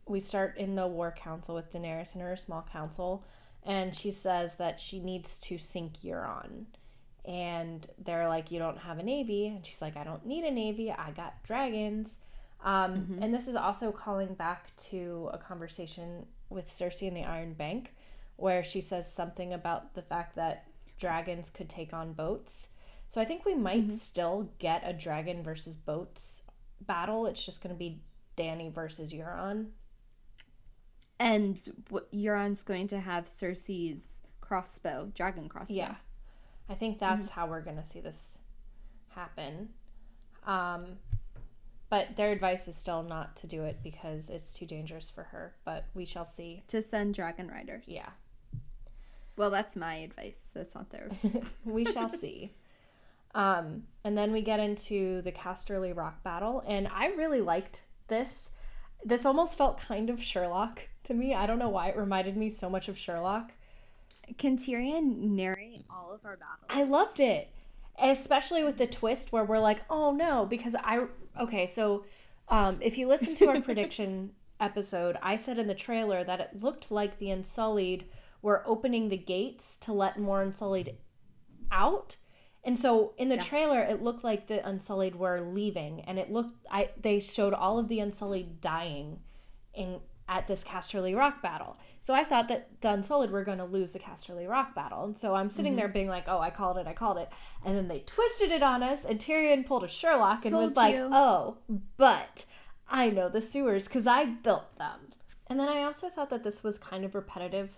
we 0.06 0.20
start 0.20 0.56
in 0.56 0.74
the 0.74 0.86
war 0.86 1.12
council 1.16 1.54
with 1.54 1.70
Daenerys 1.70 2.14
and 2.14 2.22
her 2.22 2.34
small 2.34 2.66
council, 2.72 3.24
and 3.62 3.94
she 3.94 4.10
says 4.10 4.56
that 4.56 4.80
she 4.80 5.00
needs 5.00 5.38
to 5.40 5.58
sink 5.58 5.98
Euron. 6.02 6.64
And 7.24 7.86
they're 8.04 8.28
like, 8.28 8.50
You 8.50 8.58
don't 8.58 8.78
have 8.78 8.98
a 8.98 9.02
navy. 9.02 9.46
And 9.46 9.64
she's 9.64 9.80
like, 9.82 9.96
I 9.96 10.04
don't 10.04 10.26
need 10.26 10.44
a 10.44 10.50
navy. 10.50 10.90
I 10.90 11.10
got 11.12 11.42
dragons. 11.44 12.18
Um, 12.64 12.92
Mm-hmm. 12.94 13.22
And 13.22 13.34
this 13.34 13.48
is 13.48 13.56
also 13.56 13.92
calling 13.92 14.34
back 14.34 14.74
to 14.90 15.30
a 15.32 15.38
conversation 15.38 16.26
with 16.50 16.66
Cersei 16.68 17.08
in 17.08 17.14
the 17.14 17.24
Iron 17.24 17.54
Bank, 17.54 17.92
where 18.36 18.62
she 18.64 18.80
says 18.80 19.12
something 19.12 19.52
about 19.52 19.94
the 19.94 20.02
fact 20.02 20.36
that 20.36 20.66
dragons 20.98 21.50
could 21.50 21.68
take 21.68 21.92
on 21.92 22.12
boats. 22.12 22.68
So 23.08 23.20
I 23.20 23.24
think 23.24 23.44
we 23.44 23.54
might 23.54 23.88
Mm-hmm. 23.88 23.96
still 23.96 24.50
get 24.58 24.82
a 24.86 24.92
dragon 24.92 25.42
versus 25.42 25.76
boats 25.76 26.42
battle. 26.80 27.26
It's 27.26 27.44
just 27.44 27.62
going 27.62 27.74
to 27.74 27.78
be 27.78 28.00
Danny 28.36 28.68
versus 28.70 29.12
Euron. 29.12 29.66
And 31.18 31.60
Euron's 32.12 32.62
going 32.62 32.88
to 32.88 33.00
have 33.00 33.24
Cersei's 33.24 34.22
crossbow, 34.40 35.10
dragon 35.14 35.48
crossbow. 35.48 35.74
Yeah. 35.76 35.94
I 36.72 36.74
think 36.74 36.98
that's 36.98 37.28
how 37.28 37.46
we're 37.46 37.60
going 37.60 37.76
to 37.76 37.84
see 37.84 38.00
this 38.00 38.38
happen. 39.10 39.68
Um, 40.46 40.96
but 41.90 42.16
their 42.16 42.32
advice 42.32 42.66
is 42.66 42.76
still 42.76 43.02
not 43.02 43.36
to 43.36 43.46
do 43.46 43.64
it 43.64 43.80
because 43.82 44.30
it's 44.30 44.54
too 44.54 44.64
dangerous 44.64 45.10
for 45.10 45.24
her. 45.24 45.54
But 45.66 45.84
we 45.92 46.06
shall 46.06 46.24
see. 46.24 46.62
To 46.68 46.80
send 46.80 47.12
dragon 47.12 47.48
riders. 47.48 47.84
Yeah. 47.88 48.08
Well, 49.36 49.50
that's 49.50 49.76
my 49.76 49.96
advice. 49.96 50.48
That's 50.54 50.74
not 50.74 50.88
theirs. 50.88 51.24
we 51.66 51.84
shall 51.84 52.08
see. 52.22 52.54
Um, 53.34 53.82
and 54.02 54.16
then 54.16 54.32
we 54.32 54.40
get 54.40 54.58
into 54.58 55.20
the 55.20 55.32
Casterly 55.32 55.94
Rock 55.94 56.22
battle, 56.22 56.64
and 56.66 56.88
I 56.88 57.08
really 57.08 57.42
liked 57.42 57.82
this. 58.08 58.52
This 59.04 59.26
almost 59.26 59.58
felt 59.58 59.78
kind 59.78 60.08
of 60.08 60.22
Sherlock 60.22 60.88
to 61.04 61.12
me. 61.12 61.34
I 61.34 61.46
don't 61.46 61.58
know 61.58 61.68
why 61.68 61.88
it 61.88 61.98
reminded 61.98 62.34
me 62.38 62.48
so 62.48 62.70
much 62.70 62.88
of 62.88 62.96
Sherlock. 62.96 63.52
Can 64.38 64.56
Tyrion 64.56 65.30
narrate 65.30 65.84
all 65.90 66.12
of 66.12 66.24
our 66.24 66.36
battles? 66.36 66.66
I 66.68 66.84
loved 66.84 67.20
it, 67.20 67.50
especially 68.00 68.64
with 68.64 68.78
the 68.78 68.86
twist 68.86 69.32
where 69.32 69.44
we're 69.44 69.58
like, 69.58 69.82
oh 69.90 70.12
no, 70.12 70.46
because 70.46 70.74
I 70.74 71.06
okay. 71.40 71.66
So, 71.66 72.04
um, 72.48 72.78
if 72.80 72.98
you 72.98 73.08
listen 73.08 73.34
to 73.36 73.48
our 73.48 73.60
prediction 73.62 74.32
episode, 74.60 75.16
I 75.22 75.36
said 75.36 75.58
in 75.58 75.66
the 75.66 75.74
trailer 75.74 76.24
that 76.24 76.40
it 76.40 76.60
looked 76.60 76.90
like 76.90 77.18
the 77.18 77.30
Unsullied 77.30 78.04
were 78.40 78.62
opening 78.66 79.08
the 79.08 79.16
gates 79.16 79.76
to 79.78 79.92
let 79.92 80.18
more 80.18 80.42
Unsullied 80.42 80.96
out. 81.70 82.16
And 82.64 82.78
so 82.78 83.14
in 83.16 83.28
the 83.28 83.36
trailer, 83.36 83.80
it 83.80 84.02
looked 84.02 84.22
like 84.22 84.46
the 84.46 84.64
Unsullied 84.66 85.16
were 85.16 85.40
leaving, 85.40 86.00
and 86.02 86.18
it 86.18 86.30
looked 86.30 86.64
I 86.70 86.90
they 87.00 87.18
showed 87.18 87.54
all 87.54 87.78
of 87.78 87.88
the 87.88 87.98
Unsullied 87.98 88.60
dying 88.60 89.18
in 89.74 90.00
at 90.32 90.46
this 90.46 90.64
Casterly 90.64 91.14
Rock 91.14 91.42
battle. 91.42 91.76
So 92.00 92.14
I 92.14 92.24
thought 92.24 92.48
that 92.48 92.80
the 92.80 92.90
Unsullied 92.90 93.30
were 93.30 93.44
going 93.44 93.58
to 93.58 93.64
lose 93.64 93.92
the 93.92 93.98
Casterly 93.98 94.48
Rock 94.48 94.74
battle, 94.74 95.04
and 95.04 95.16
so 95.16 95.34
I'm 95.34 95.50
sitting 95.50 95.76
there 95.76 95.88
mm-hmm. 95.88 95.92
being 95.92 96.08
like, 96.08 96.24
"Oh, 96.26 96.38
I 96.40 96.48
called 96.48 96.78
it, 96.78 96.86
I 96.86 96.94
called 96.94 97.18
it," 97.18 97.30
and 97.64 97.76
then 97.76 97.88
they 97.88 97.98
twisted 98.00 98.50
it 98.50 98.62
on 98.62 98.82
us, 98.82 99.04
and 99.04 99.20
Tyrion 99.20 99.66
pulled 99.66 99.84
a 99.84 99.88
Sherlock 99.88 100.46
and 100.46 100.56
was 100.56 100.72
Told 100.72 100.76
like, 100.76 100.96
you. 100.96 101.10
"Oh, 101.12 101.58
but 101.98 102.46
I 102.88 103.10
know 103.10 103.28
the 103.28 103.42
sewers 103.42 103.84
because 103.84 104.06
I 104.06 104.24
built 104.24 104.76
them." 104.78 105.12
And 105.48 105.60
then 105.60 105.68
I 105.68 105.82
also 105.82 106.08
thought 106.08 106.30
that 106.30 106.44
this 106.44 106.64
was 106.64 106.78
kind 106.78 107.04
of 107.04 107.14
repetitive 107.14 107.76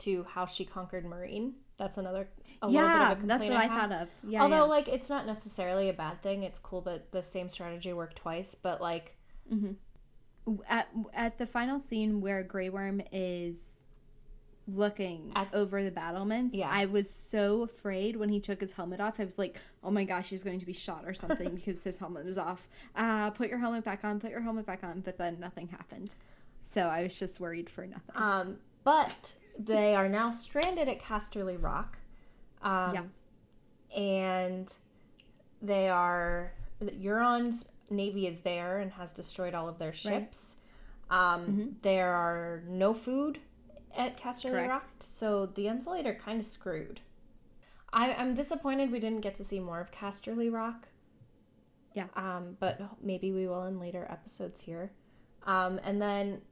to 0.00 0.26
how 0.28 0.44
she 0.44 0.66
conquered 0.66 1.06
Meereen. 1.06 1.52
That's 1.78 1.96
another 1.96 2.28
a 2.60 2.68
little 2.68 2.86
bit 2.86 2.94
yeah, 2.94 3.12
of 3.12 3.24
a 3.24 3.26
that's 3.26 3.48
what 3.48 3.56
I, 3.56 3.64
have. 3.64 3.90
thought 3.90 4.02
of. 4.02 4.08
Yeah, 4.28 4.42
Although, 4.42 4.56
yeah. 4.56 4.62
like, 4.62 4.88
it's 4.88 5.08
not 5.08 5.26
necessarily 5.26 5.88
a 5.88 5.94
bad 5.94 6.20
thing. 6.20 6.42
It's 6.42 6.58
cool 6.58 6.82
that 6.82 7.12
the 7.12 7.22
same 7.22 7.48
strategy 7.48 7.92
worked 7.94 8.16
twice, 8.16 8.54
but 8.54 8.80
like, 8.82 9.16
mm-hmm. 9.50 9.72
At 10.68 10.88
at 11.14 11.38
the 11.38 11.46
final 11.46 11.78
scene 11.78 12.20
where 12.20 12.42
Grey 12.42 12.68
Worm 12.68 13.00
is 13.12 13.86
looking 14.66 15.32
At- 15.34 15.52
over 15.54 15.82
the 15.82 15.90
battlements, 15.90 16.54
Yeah. 16.54 16.68
I 16.70 16.84
was 16.84 17.08
so 17.08 17.62
afraid 17.62 18.16
when 18.16 18.28
he 18.28 18.38
took 18.38 18.60
his 18.60 18.72
helmet 18.72 19.00
off. 19.00 19.18
I 19.18 19.24
was 19.24 19.38
like, 19.38 19.58
"Oh 19.82 19.90
my 19.90 20.04
gosh, 20.04 20.28
he's 20.28 20.42
going 20.42 20.60
to 20.60 20.66
be 20.66 20.74
shot 20.74 21.04
or 21.06 21.14
something 21.14 21.54
because 21.54 21.82
his 21.82 21.96
helmet 21.98 22.24
was 22.26 22.36
off." 22.36 22.68
Ah, 22.94 23.32
put 23.34 23.48
your 23.48 23.58
helmet 23.58 23.84
back 23.84 24.04
on. 24.04 24.20
Put 24.20 24.30
your 24.30 24.42
helmet 24.42 24.66
back 24.66 24.84
on. 24.84 25.00
But 25.00 25.16
then 25.16 25.40
nothing 25.40 25.68
happened, 25.68 26.14
so 26.62 26.82
I 26.82 27.02
was 27.04 27.18
just 27.18 27.40
worried 27.40 27.70
for 27.70 27.86
nothing. 27.86 28.14
um, 28.14 28.58
but 28.84 29.32
they 29.58 29.94
are 29.94 30.08
now 30.08 30.30
stranded 30.32 30.86
at 30.88 31.00
Casterly 31.00 31.60
Rock. 31.60 31.98
Um, 32.62 32.94
Yeah. 32.94 33.04
And 33.96 34.72
they 35.62 35.88
are 35.88 36.52
Euron's 36.82 37.66
navy 37.90 38.26
is 38.26 38.40
there 38.40 38.78
and 38.78 38.92
has 38.92 39.12
destroyed 39.12 39.54
all 39.54 39.68
of 39.68 39.78
their 39.78 39.92
ships. 39.92 40.56
Um, 41.10 41.46
Mm-hmm. 41.46 41.66
There 41.82 42.12
are 42.12 42.62
no 42.68 42.92
food 42.92 43.38
at 43.96 44.20
Casterly 44.20 44.68
Rock, 44.68 44.86
so 45.00 45.46
the 45.46 45.66
Unsullied 45.66 46.06
are 46.06 46.14
kind 46.14 46.38
of 46.38 46.46
screwed. 46.46 47.00
I, 47.92 48.12
I'm 48.12 48.34
disappointed 48.34 48.90
we 48.92 49.00
didn't 49.00 49.22
get 49.22 49.34
to 49.36 49.44
see 49.44 49.58
more 49.60 49.80
of 49.80 49.90
Casterly 49.90 50.52
Rock. 50.52 50.88
Yeah. 51.94 52.08
Um, 52.14 52.56
but 52.60 52.80
maybe 53.02 53.32
we 53.32 53.46
will 53.48 53.64
in 53.64 53.80
later 53.80 54.06
episodes 54.10 54.60
here. 54.60 54.92
Um, 55.46 55.80
and 55.82 56.00
then 56.00 56.42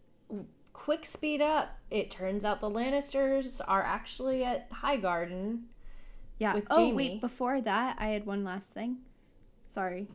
quick 0.72 1.04
speed 1.04 1.42
up. 1.42 1.76
It 1.90 2.10
turns 2.10 2.44
out 2.44 2.60
the 2.60 2.70
Lannisters 2.70 3.60
are 3.68 3.82
actually 3.82 4.42
at 4.44 4.68
High 4.72 4.96
Garden. 4.96 5.64
yeah. 6.38 6.54
with 6.54 6.66
oh 6.70 6.76
Jaime. 6.86 6.92
wait, 6.92 7.20
before 7.20 7.60
that, 7.60 7.96
I 8.00 8.08
had 8.08 8.24
one 8.26 8.42
last 8.42 8.72
thing. 8.72 8.98
Sorry. 9.66 10.08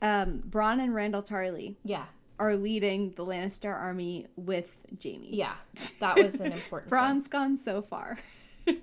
Um, 0.00 0.42
Bronn 0.48 0.80
and 0.82 0.92
Randyll 0.92 1.26
Tarly 1.26 1.74
Yeah, 1.84 2.04
are 2.38 2.54
leading 2.56 3.10
the 3.16 3.24
Lannister 3.26 3.74
army 3.74 4.26
with 4.36 4.70
Jaime. 5.02 5.28
yeah, 5.32 5.54
that 6.00 6.16
was 6.22 6.40
an 6.40 6.52
important. 6.52 6.90
thing. 6.90 6.98
Bronn's 6.98 7.28
gone 7.28 7.56
so 7.56 7.82
far. 7.82 8.18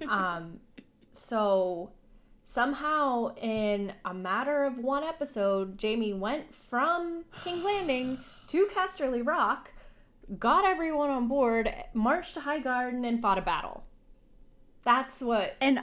Um, 0.10 0.60
so 1.12 1.92
somehow 2.44 3.36
in 3.36 3.94
a 4.04 4.14
matter 4.16 4.64
of 4.64 4.80
one 4.80 5.04
episode, 5.04 5.78
Jaime 5.82 6.12
went 6.14 6.54
from 6.56 7.24
King's 7.44 7.64
Landing 7.64 8.18
to 8.48 8.66
Casterly 8.76 9.26
Rock, 9.26 9.72
got 10.40 10.66
everyone 10.66 11.12
on 11.12 11.28
board, 11.28 11.72
marched 11.94 12.34
to 12.34 12.42
High 12.42 12.60
Garden, 12.60 13.06
and 13.06 13.22
fought 13.22 13.38
a 13.38 13.42
battle. 13.42 13.84
That's 14.84 15.22
what. 15.22 15.56
And 15.62 15.82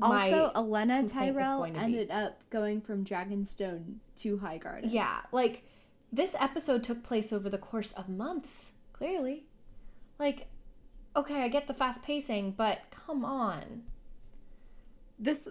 also, 0.00 0.52
Olenna 0.54 1.10
Tyrell 1.10 1.66
to 1.66 1.72
be. 1.72 1.78
ended 1.78 2.10
up 2.10 2.42
going 2.50 2.80
from 2.80 3.04
Dragonstone 3.04 3.96
to 4.18 4.38
Highgarden. 4.38 4.92
Yeah, 4.92 5.20
like 5.32 5.64
this 6.12 6.36
episode 6.38 6.82
took 6.84 7.02
place 7.02 7.32
over 7.32 7.48
the 7.48 7.58
course 7.58 7.92
of 7.92 8.08
months. 8.08 8.72
Clearly, 8.92 9.44
like, 10.18 10.48
okay, 11.16 11.42
I 11.42 11.48
get 11.48 11.66
the 11.66 11.74
fast 11.74 12.02
pacing, 12.02 12.52
but 12.52 12.80
come 12.90 13.24
on. 13.24 13.82
This, 15.18 15.48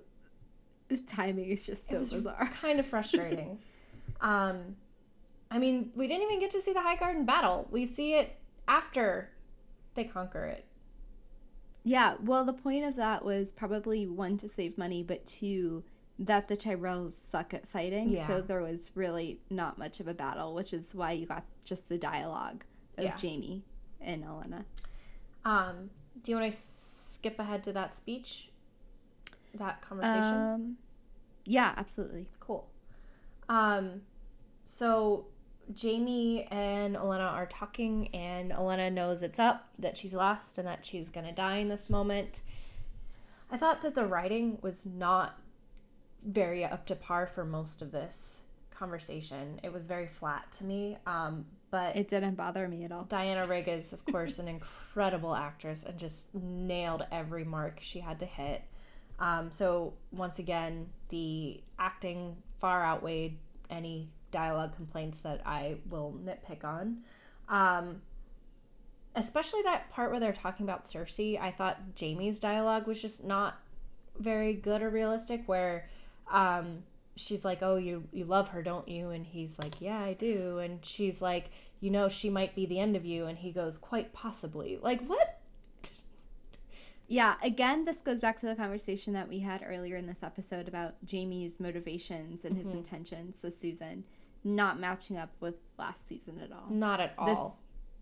this 0.87 1.01
timing 1.01 1.49
is 1.49 1.65
just 1.65 1.89
so 1.89 1.99
bizarre. 1.99 2.49
kind 2.61 2.79
of 2.79 2.85
frustrating. 2.85 3.59
um, 4.21 4.75
I 5.49 5.59
mean, 5.59 5.91
we 5.95 6.07
didn't 6.07 6.23
even 6.23 6.39
get 6.39 6.51
to 6.51 6.61
see 6.61 6.73
the 6.73 6.81
High 6.81 6.97
Garden 6.97 7.25
battle. 7.25 7.67
We 7.71 7.85
see 7.85 8.15
it 8.15 8.35
after 8.67 9.29
they 9.95 10.03
conquer 10.03 10.45
it. 10.45 10.65
Yeah, 11.87 12.15
well, 12.21 12.43
the 12.43 12.51
point 12.51 12.83
of 12.83 12.97
that 12.97 13.23
was 13.23 13.53
probably 13.53 14.07
one 14.07 14.35
to 14.39 14.49
save 14.49 14.77
money, 14.77 15.03
but 15.03 15.25
two 15.25 15.85
that 16.19 16.49
the 16.49 16.57
Tyrells 16.57 17.13
suck 17.13 17.53
at 17.53 17.65
fighting. 17.65 18.09
Yeah. 18.09 18.27
So 18.27 18.41
there 18.41 18.61
was 18.61 18.91
really 18.93 19.39
not 19.49 19.77
much 19.77 20.01
of 20.01 20.09
a 20.09 20.13
battle, 20.13 20.53
which 20.53 20.73
is 20.73 20.93
why 20.93 21.13
you 21.13 21.25
got 21.25 21.45
just 21.63 21.87
the 21.87 21.97
dialogue 21.97 22.65
of 22.97 23.05
Yeah. 23.05 23.15
Jaime 23.17 23.63
and 24.01 24.25
Olenna. 24.25 24.65
Um, 25.45 25.89
do 26.23 26.31
you 26.33 26.37
want 26.37 26.51
to 26.51 26.59
skip 26.59 27.39
ahead 27.39 27.63
to 27.63 27.71
that 27.73 27.93
speech? 27.93 28.49
That 29.53 29.81
conversation? 29.81 30.33
Um, 30.33 30.77
yeah, 31.45 31.73
absolutely. 31.77 32.27
Cool. 32.41 32.67
Um, 33.47 34.01
so 34.65 35.27
Jaime 35.81 36.43
and 36.45 36.95
Olenna 36.95 37.31
are 37.31 37.45
talking, 37.45 38.07
and 38.15 38.51
Olenna 38.51 38.91
knows 38.91 39.23
it's 39.23 39.39
up, 39.39 39.69
that 39.79 39.97
she's 39.97 40.13
lost, 40.13 40.57
and 40.57 40.67
that 40.67 40.85
she's 40.85 41.09
gonna 41.09 41.33
die 41.33 41.57
in 41.57 41.69
this 41.69 41.89
moment. 41.89 42.41
I 43.51 43.57
thought 43.57 43.81
that 43.81 43.95
the 43.95 44.05
writing 44.05 44.59
was 44.61 44.85
not 44.85 45.39
very 46.25 46.65
up 46.65 46.85
to 46.87 46.95
par 46.95 47.27
for 47.27 47.45
most 47.45 47.81
of 47.81 47.91
this 47.91 48.41
conversation. 48.71 49.59
It 49.63 49.71
was 49.71 49.87
very 49.87 50.07
flat 50.07 50.51
to 50.53 50.63
me. 50.63 50.97
Um, 51.05 51.45
but 51.69 51.95
It 51.95 52.07
didn't 52.07 52.35
bother 52.35 52.67
me 52.67 52.85
at 52.85 52.91
all. 52.91 53.03
Diana 53.03 53.45
Rigg 53.49 53.67
is, 53.67 53.91
of 53.93 54.05
course, 54.05 54.39
an 54.39 54.47
incredible 54.47 55.35
actress 55.35 55.83
and 55.83 55.97
just 55.97 56.33
nailed 56.33 57.05
every 57.11 57.43
mark 57.43 57.79
she 57.81 57.99
had 57.99 58.19
to 58.19 58.25
hit. 58.25 58.63
Um, 59.19 59.51
so, 59.51 59.93
once 60.11 60.39
again, 60.39 60.89
the 61.09 61.61
acting 61.79 62.37
far 62.59 62.85
outweighed 62.85 63.37
any 63.69 64.09
dialogue 64.31 64.75
complaints 64.75 65.19
that 65.19 65.41
I 65.45 65.77
will 65.89 66.15
nitpick 66.23 66.63
on. 66.63 66.99
Um, 67.49 68.01
especially 69.15 69.63
that 69.63 69.89
part 69.89 70.11
where 70.11 70.19
they're 70.19 70.31
talking 70.31 70.65
about 70.65 70.85
Cersei. 70.85 71.39
I 71.41 71.51
thought 71.51 71.79
Jaime's 71.95 72.39
dialogue 72.39 72.87
was 72.87 73.01
just 73.01 73.23
not 73.23 73.59
very 74.17 74.53
good 74.53 74.81
or 74.81 74.89
realistic, 74.89 75.43
where 75.47 75.89
um, 76.31 76.83
she's 77.15 77.43
like, 77.43 77.61
"Oh, 77.61 77.75
you 77.75 78.03
you 78.13 78.25
love 78.25 78.49
her, 78.49 78.61
don't 78.61 78.87
you?" 78.87 79.09
And 79.09 79.25
he's 79.25 79.57
like, 79.59 79.81
"Yeah, 79.81 79.99
I 79.99 80.13
do." 80.13 80.59
And 80.59 80.85
she's 80.85 81.21
like, 81.21 81.49
"You 81.81 81.89
know, 81.89 82.09
she 82.09 82.29
might 82.29 82.55
be 82.55 82.65
the 82.65 82.79
end 82.79 82.95
of 82.95 83.05
you." 83.05 83.25
And 83.25 83.39
he 83.39 83.51
goes, 83.51 83.77
"Quite 83.77 84.13
possibly." 84.13 84.77
Like, 84.81 85.01
what? 85.07 85.39
Yeah, 87.09 87.35
again, 87.41 87.85
this 87.85 88.01
goes 88.01 88.19
back 88.19 88.35
to 88.37 88.47
the 88.47 88.55
conversation 88.55 89.13
that 89.13 89.29
we 89.29 89.39
had 89.39 89.63
earlier 89.65 89.95
in 89.95 90.07
this 90.07 90.23
episode 90.23 90.67
about 90.67 90.95
Jaime's 91.09 91.57
motivations 91.57 92.43
and 92.43 92.57
his 92.57 92.73
intentions 92.73 93.41
this 93.41 93.57
season 93.57 94.03
not 94.47 94.79
matching 94.79 95.17
up 95.17 95.29
with 95.39 95.55
last 95.77 96.07
season 96.07 96.39
at 96.39 96.51
all. 96.51 96.69
Not 96.69 96.99
at 96.99 97.13
all. 97.17 97.27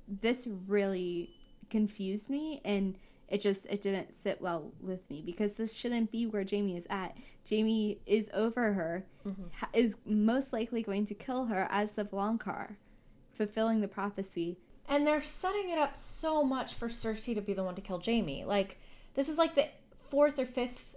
This 0.07 0.17
this 0.21 0.47
really 0.67 1.31
confused 1.69 2.29
me 2.29 2.61
and 2.63 2.95
it 3.27 3.41
just 3.41 3.65
it 3.67 3.81
didn't 3.81 4.13
sit 4.13 4.39
well 4.39 4.71
with 4.79 5.09
me 5.09 5.21
because 5.25 5.53
this 5.53 5.75
shouldn't 5.75 6.11
be 6.11 6.25
where 6.25 6.45
Jaime 6.49 6.77
is 6.77 6.87
at. 6.89 7.17
Jaime 7.49 7.99
is 8.05 8.29
over 8.33 8.73
her, 8.73 9.05
mm-hmm. 9.25 9.43
ha- 9.53 9.69
is 9.73 9.97
most 10.05 10.53
likely 10.53 10.83
going 10.83 11.05
to 11.05 11.13
kill 11.13 11.45
her 11.45 11.67
as 11.71 11.93
the 11.93 12.05
valonqar, 12.05 12.75
fulfilling 13.33 13.81
the 13.81 13.87
prophecy. 13.87 14.57
And 14.87 15.07
they're 15.07 15.23
setting 15.23 15.69
it 15.69 15.79
up 15.79 15.97
so 15.97 16.43
much 16.43 16.75
for 16.75 16.87
Cersei 16.87 17.33
to 17.33 17.41
be 17.41 17.53
the 17.53 17.63
one 17.63 17.75
to 17.75 17.81
kill 17.81 18.01
Jaime. 18.03 18.45
Like, 18.45 18.79
this 19.15 19.29
is 19.29 19.37
like 19.37 19.55
the 19.55 19.67
fourth 19.97 20.37
or 20.37 20.45
fifth 20.45 20.95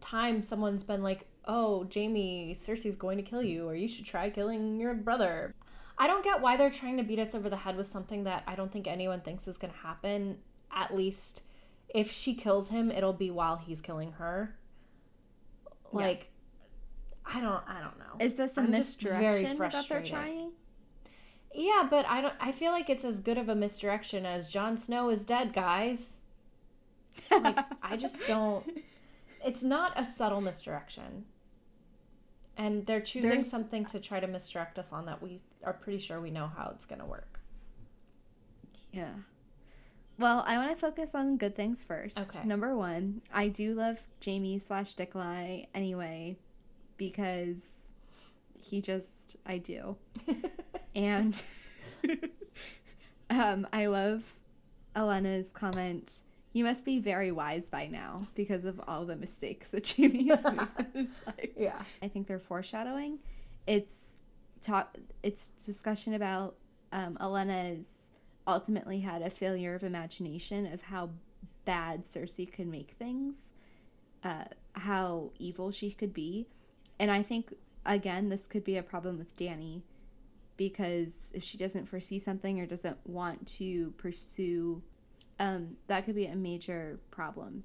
time 0.00 0.42
someone's 0.42 0.84
been 0.84 1.02
like, 1.02 1.26
oh, 1.48 1.88
Jaime, 1.92 2.54
Cersei's 2.54 2.96
going 2.96 3.16
to 3.16 3.22
kill 3.22 3.42
you, 3.42 3.66
or 3.66 3.74
you 3.74 3.88
should 3.88 4.04
try 4.04 4.28
killing 4.28 4.78
your 4.78 4.94
brother. 4.94 5.54
I 5.96 6.06
don't 6.06 6.22
get 6.22 6.40
why 6.40 6.56
they're 6.56 6.70
trying 6.70 6.98
to 6.98 7.02
beat 7.02 7.18
us 7.18 7.34
over 7.34 7.48
the 7.48 7.56
head 7.56 7.76
with 7.76 7.86
something 7.86 8.24
that 8.24 8.44
I 8.46 8.54
don't 8.54 8.70
think 8.70 8.86
anyone 8.86 9.22
thinks 9.22 9.48
is 9.48 9.58
going 9.58 9.72
to 9.72 9.80
happen. 9.80 10.38
At 10.70 10.94
least, 10.94 11.42
if 11.88 12.12
she 12.12 12.34
kills 12.34 12.68
him, 12.68 12.90
it'll 12.90 13.14
be 13.14 13.30
while 13.30 13.56
he's 13.56 13.80
killing 13.80 14.12
her. 14.12 14.54
Like, 15.90 16.30
I 17.24 17.40
don't, 17.40 17.62
I 17.66 17.80
don't 17.80 17.98
know. 17.98 18.24
Is 18.24 18.34
this 18.36 18.56
a 18.58 18.60
I'm 18.60 18.70
misdirection 18.70 19.56
that 19.58 19.86
they're 19.88 20.02
trying? 20.02 20.52
Yeah, 21.54 21.88
but 21.90 22.06
I 22.06 22.20
don't. 22.20 22.34
I 22.40 22.52
feel 22.52 22.72
like 22.72 22.90
it's 22.90 23.04
as 23.04 23.20
good 23.20 23.38
of 23.38 23.48
a 23.48 23.54
misdirection 23.54 24.26
as 24.26 24.48
Jon 24.48 24.76
Snow 24.76 25.08
is 25.08 25.24
dead, 25.24 25.52
guys. 25.52 26.18
Like 27.30 27.58
I 27.82 27.96
just 27.96 28.16
don't. 28.28 28.64
It's 29.44 29.62
not 29.62 29.92
a 29.96 30.04
subtle 30.04 30.40
misdirection, 30.40 31.24
and 32.58 32.84
they're 32.84 33.00
choosing 33.00 33.30
There's- 33.30 33.48
something 33.50 33.86
to 33.86 34.00
try 34.00 34.20
to 34.20 34.26
misdirect 34.26 34.78
us 34.78 34.92
on 34.92 35.06
that 35.06 35.22
we 35.22 35.40
are 35.64 35.72
pretty 35.72 35.98
sure 36.00 36.20
we 36.20 36.30
know 36.30 36.48
how 36.48 36.70
it's 36.74 36.84
gonna 36.84 37.06
work. 37.06 37.40
Yeah. 38.92 39.14
Well, 40.18 40.42
I 40.46 40.56
want 40.58 40.70
to 40.70 40.76
focus 40.76 41.14
on 41.14 41.36
good 41.36 41.54
things 41.54 41.84
first. 41.84 42.18
Okay. 42.18 42.42
Number 42.44 42.76
one, 42.76 43.22
I 43.32 43.48
do 43.48 43.74
love 43.74 44.02
Jaime 44.24 44.58
slash 44.58 44.94
Dickley 44.94 45.68
anyway, 45.74 46.36
because 46.96 47.70
he 48.60 48.80
just 48.80 49.36
I 49.46 49.58
do, 49.58 49.96
and 50.96 51.40
um, 53.30 53.66
I 53.72 53.86
love 53.86 54.34
Olenna's 54.96 55.50
comment. 55.50 56.22
You 56.58 56.64
must 56.64 56.84
be 56.84 56.98
very 56.98 57.30
wise 57.30 57.70
by 57.70 57.86
now 57.86 58.26
because 58.34 58.64
of 58.64 58.80
all 58.88 59.04
the 59.04 59.14
mistakes 59.14 59.70
that 59.70 59.94
Jaime 59.96 60.26
has 60.26 60.42
made 60.42 60.66
in 60.76 60.86
his 60.92 61.14
life. 61.24 61.50
Yeah. 61.56 61.80
I 62.02 62.08
think 62.08 62.26
they're 62.26 62.40
foreshadowing. 62.40 63.20
It's 63.68 64.16
talk. 64.60 64.96
It's 65.22 65.50
discussion 65.50 66.14
about 66.14 66.56
um, 66.90 67.16
Olenna's 67.20 68.10
ultimately 68.48 68.98
had 68.98 69.22
a 69.22 69.30
failure 69.30 69.76
of 69.76 69.84
imagination 69.84 70.66
of 70.72 70.82
how 70.82 71.10
bad 71.64 72.02
Cersei 72.02 72.52
could 72.52 72.66
make 72.66 72.96
things, 72.98 73.52
uh, 74.24 74.46
how 74.72 75.30
evil 75.38 75.70
she 75.70 75.92
could 75.92 76.12
be, 76.12 76.48
and 76.98 77.08
I 77.08 77.22
think 77.22 77.54
again 77.86 78.30
this 78.30 78.48
could 78.48 78.64
be 78.64 78.78
a 78.78 78.82
problem 78.82 79.16
with 79.16 79.36
Danny 79.36 79.84
because 80.56 81.30
if 81.34 81.44
she 81.44 81.56
doesn't 81.56 81.84
foresee 81.84 82.18
something 82.18 82.58
or 82.58 82.66
doesn't 82.66 82.98
want 83.06 83.46
to 83.58 83.92
pursue, 83.96 84.82
um, 85.38 85.76
that 85.86 86.04
could 86.04 86.14
be 86.14 86.26
a 86.26 86.36
major 86.36 86.98
problem 87.10 87.62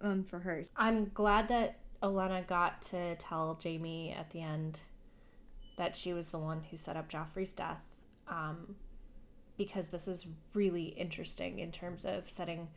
um, 0.00 0.24
for 0.24 0.38
her. 0.40 0.62
I'm 0.76 1.10
glad 1.14 1.48
that 1.48 1.78
Olenna 2.02 2.46
got 2.46 2.82
to 2.82 3.14
tell 3.16 3.58
Jaime 3.62 4.12
at 4.12 4.30
the 4.30 4.40
end 4.40 4.80
that 5.76 5.96
she 5.96 6.12
was 6.12 6.30
the 6.30 6.38
one 6.38 6.62
who 6.70 6.76
set 6.76 6.96
up 6.96 7.10
Joffrey's 7.10 7.52
death. 7.52 7.96
Um, 8.28 8.76
because 9.56 9.88
this 9.88 10.08
is 10.08 10.26
really 10.54 10.86
interesting 10.86 11.58
in 11.58 11.70
terms 11.70 12.04
of 12.04 12.28
setting 12.28 12.68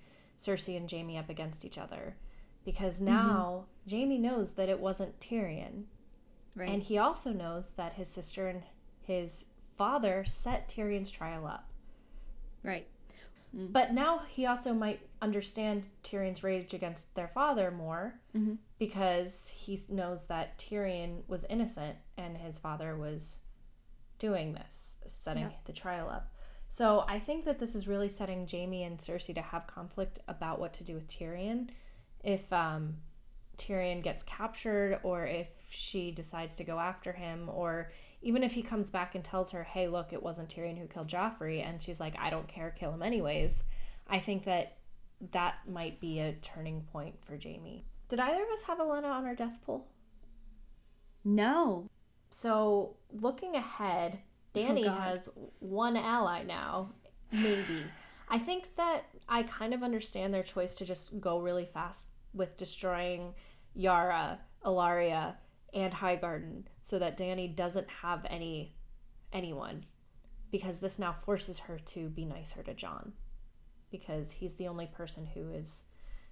Cersei 0.41 0.77
and 0.77 0.91
Jaime 0.91 1.17
up 1.17 1.29
against 1.29 1.65
each 1.65 1.77
other. 1.77 2.15
Because 2.63 2.99
now 2.99 3.65
Jaime 3.89 4.17
knows 4.17 4.53
that 4.53 4.69
it 4.69 4.79
wasn't 4.79 5.19
Tyrion. 5.19 5.83
Right. 6.55 6.69
And 6.69 6.83
he 6.83 6.97
also 6.97 7.31
knows 7.31 7.71
that 7.71 7.93
his 7.93 8.07
sister 8.07 8.47
and 8.47 8.63
his 9.01 9.45
father 9.75 10.23
set 10.25 10.69
Tyrion's 10.69 11.11
trial 11.11 11.45
up. 11.45 11.71
right. 12.63 12.87
But 13.57 13.93
now 13.93 14.19
he 14.29 14.45
also 14.45 14.73
might 14.73 14.99
understand 15.21 15.85
Tyrion's 16.03 16.43
rage 16.43 16.73
against 16.73 17.15
their 17.15 17.29
father 17.29 17.71
more 17.71 18.19
Mhm. 18.35 18.57
because 18.77 19.47
he 19.47 19.79
knows 19.87 20.27
that 20.27 20.57
Tyrion 20.57 21.25
was 21.29 21.45
innocent 21.45 21.97
and 22.17 22.37
his 22.37 22.59
father 22.59 22.97
was 22.97 23.39
doing 24.19 24.53
this, 24.53 24.97
setting 25.07 25.43
Yeah. 25.43 25.51
the 25.63 25.71
trial 25.73 26.09
up. 26.09 26.33
So 26.67 27.05
I 27.07 27.17
think 27.19 27.45
that 27.45 27.59
this 27.59 27.75
is 27.75 27.87
really 27.87 28.09
setting 28.09 28.45
Jaime 28.45 28.83
and 28.83 28.97
Cersei 28.99 29.33
to 29.35 29.41
have 29.41 29.67
conflict 29.67 30.19
about 30.27 30.59
what 30.59 30.73
to 30.73 30.83
do 30.83 30.95
with 30.95 31.07
Tyrion. 31.07 31.69
If 32.23 32.51
um, 32.51 32.97
Tyrion 33.57 34.03
gets 34.03 34.23
captured, 34.23 34.99
or 35.03 35.25
if 35.25 35.47
she 35.69 36.11
decides 36.11 36.55
to 36.55 36.65
go 36.65 36.77
after 36.79 37.13
him, 37.13 37.47
or 37.49 37.91
even 38.25 38.41
if 38.41 38.53
he 38.53 38.63
comes 38.63 38.89
back 38.89 39.13
and 39.13 39.23
tells 39.23 39.51
her, 39.51 39.63
hey, 39.63 39.87
look, 39.87 40.11
it 40.11 40.23
wasn't 40.23 40.49
Tyrion 40.49 40.79
who 40.79 40.87
killed 40.87 41.07
Joffrey, 41.07 41.63
and 41.63 41.79
she's 41.79 41.99
like, 41.99 42.15
I 42.19 42.31
don't 42.31 42.47
care, 42.47 42.71
kill 42.71 42.91
him 42.91 43.03
anyways, 43.03 43.63
I 44.07 44.17
think 44.17 44.45
that 44.45 44.77
that 45.31 45.57
might 45.71 45.99
be 45.99 46.19
a 46.19 46.33
turning 46.41 46.81
point 46.91 47.23
for 47.23 47.37
Jaime. 47.41 47.85
Did 48.09 48.19
either 48.19 48.41
of 48.41 48.49
us 48.49 48.63
have 48.63 48.79
Olenna 48.79 49.11
on 49.11 49.25
our 49.25 49.35
death 49.35 49.59
pool? 49.63 49.89
No. 51.23 51.87
So 52.31 52.97
looking 53.11 53.55
ahead, 53.55 54.17
oh, 54.17 54.19
Danny 54.55 54.87
Oh, 54.87 54.91
has 54.91 55.29
one 55.59 55.95
ally 55.95 56.41
now, 56.41 56.93
maybe. 57.31 57.83
I 58.27 58.39
think 58.39 58.75
that 58.75 59.03
I 59.29 59.43
kind 59.43 59.71
of 59.71 59.83
understand 59.83 60.33
their 60.33 60.41
choice 60.41 60.73
to 60.75 60.85
just 60.85 61.19
go 61.19 61.37
really 61.37 61.65
fast 61.65 62.07
with 62.33 62.57
destroying 62.57 63.35
Yara, 63.75 64.39
Ellaria, 64.65 65.35
and 65.75 65.93
Highgarden 65.93 66.63
so 66.81 66.97
that 66.97 67.17
Danny 67.17 67.47
doesn't 67.47 67.89
have 68.01 68.25
any 68.29 68.75
anyone 69.33 69.85
because 70.49 70.79
this 70.79 70.97
now 70.97 71.11
forces 71.11 71.59
her 71.59 71.77
to 71.77 72.07
be 72.09 72.23
nicer 72.25 72.63
to 72.63 72.73
Jon 72.73 73.11
because 73.91 74.31
he's 74.31 74.55
the 74.55 74.67
only 74.69 74.87
person 74.87 75.25
who 75.33 75.49
is 75.49 75.83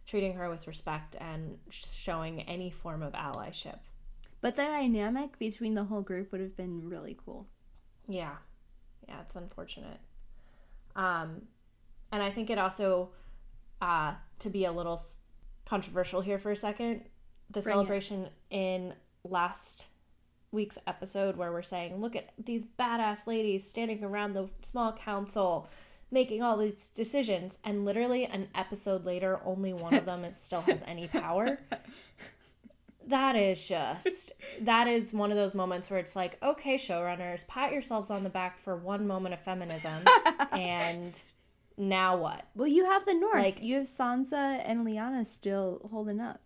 treating 0.07 0.33
her 0.33 0.49
with 0.49 0.65
respect 0.67 1.15
and 1.19 1.57
showing 1.69 2.41
any 2.41 2.69
form 2.69 3.03
of 3.03 3.13
allyship. 3.13 3.79
But 4.41 4.55
the 4.55 4.63
dynamic 4.63 5.37
between 5.39 5.73
the 5.75 5.83
whole 5.85 6.01
group 6.01 6.31
would 6.31 6.41
have 6.41 6.55
been 6.57 6.87
really 6.87 7.17
cool. 7.25 7.47
Yeah. 8.07 8.35
Yeah, 9.07 9.21
it's 9.21 9.35
unfortunate. 9.35 9.99
Um 10.95 11.43
and 12.11 12.23
I 12.23 12.31
think 12.31 12.49
it 12.49 12.57
also 12.57 13.09
uh 13.81 14.13
to 14.39 14.49
be 14.49 14.63
a 14.65 14.71
little 14.71 14.99
controversial 15.65 16.21
here 16.21 16.37
for 16.39 16.51
a 16.51 16.55
second, 16.55 17.01
the 17.49 17.61
Bring 17.61 17.73
it. 17.73 17.75
celebration 17.75 18.29
in 18.49 18.93
last 19.23 19.87
week's 20.51 20.77
episode 20.85 21.35
where 21.35 21.51
we're 21.51 21.61
saying, 21.61 21.99
look 21.99 22.15
at 22.15 22.29
these 22.37 22.65
badass 22.65 23.25
ladies 23.25 23.67
standing 23.67 24.03
around 24.03 24.33
the 24.33 24.49
small 24.61 24.93
council 24.93 25.69
making 26.11 26.43
all 26.43 26.57
these 26.57 26.89
decisions 26.93 27.57
and 27.63 27.85
literally 27.85 28.23
an 28.25 28.47
episode 28.53 29.03
later 29.03 29.39
only 29.43 29.73
one 29.73 29.95
of 29.95 30.05
them 30.05 30.23
still 30.33 30.61
has 30.61 30.83
any 30.85 31.07
power. 31.07 31.59
That 33.07 33.35
is 33.35 33.67
just 33.67 34.31
that 34.61 34.87
is 34.87 35.11
one 35.11 35.29
of 35.29 35.35
those 35.35 35.53
moments 35.53 35.89
where 35.89 35.99
it's 35.99 36.15
like, 36.15 36.37
okay, 36.41 36.75
showrunners, 36.75 37.45
pat 37.47 37.73
yourselves 37.73 38.09
on 38.09 38.23
the 38.23 38.29
back 38.29 38.57
for 38.57 38.77
one 38.77 39.05
moment 39.05 39.33
of 39.33 39.41
feminism, 39.41 40.03
and 40.53 41.21
now 41.77 42.15
what? 42.15 42.47
Well, 42.55 42.69
you 42.69 42.85
have 42.85 43.05
the 43.05 43.13
North. 43.13 43.43
Like- 43.43 43.61
you 43.61 43.75
have 43.75 43.87
Sansa 43.87 44.61
and 44.63 44.87
Lyanna 44.87 45.25
still 45.25 45.85
holding 45.91 46.21
up. 46.21 46.39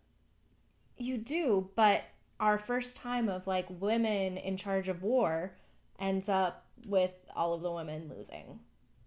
You 0.98 1.20
do, 1.20 1.70
but 1.76 2.02
our 2.40 2.58
first 2.58 2.98
time 2.98 3.30
of 3.30 3.48
like 3.48 3.66
women 3.70 4.38
in 4.38 4.58
charge 4.58 4.90
of 4.90 5.04
war 5.04 5.56
ends 6.00 6.30
up 6.30 6.66
with 6.86 7.16
all 7.36 7.54
of 7.54 7.62
the 7.62 7.72
women 7.72 8.10
losing. 8.10 8.60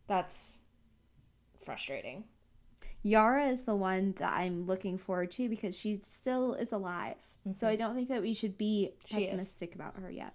That's 0.07 0.59
frustrating. 1.65 2.25
Yara 3.03 3.47
is 3.47 3.65
the 3.65 3.77
one 3.77 4.15
that 4.19 4.33
I'm 4.33 4.67
looking 4.67 4.99
forward 4.99 5.31
to 5.33 5.49
because 5.49 5.79
she 5.79 6.01
still 6.03 6.55
is 6.55 6.73
alive. 6.73 7.17
So 7.45 7.51
mm-hmm. 7.51 7.67
I 7.67 7.77
don't 7.77 7.95
think 7.95 8.09
that 8.09 8.21
we 8.21 8.35
should 8.35 8.59
be 8.59 8.93
pessimistic 9.09 9.75
about 9.75 9.97
her 9.99 10.11
yet. 10.11 10.35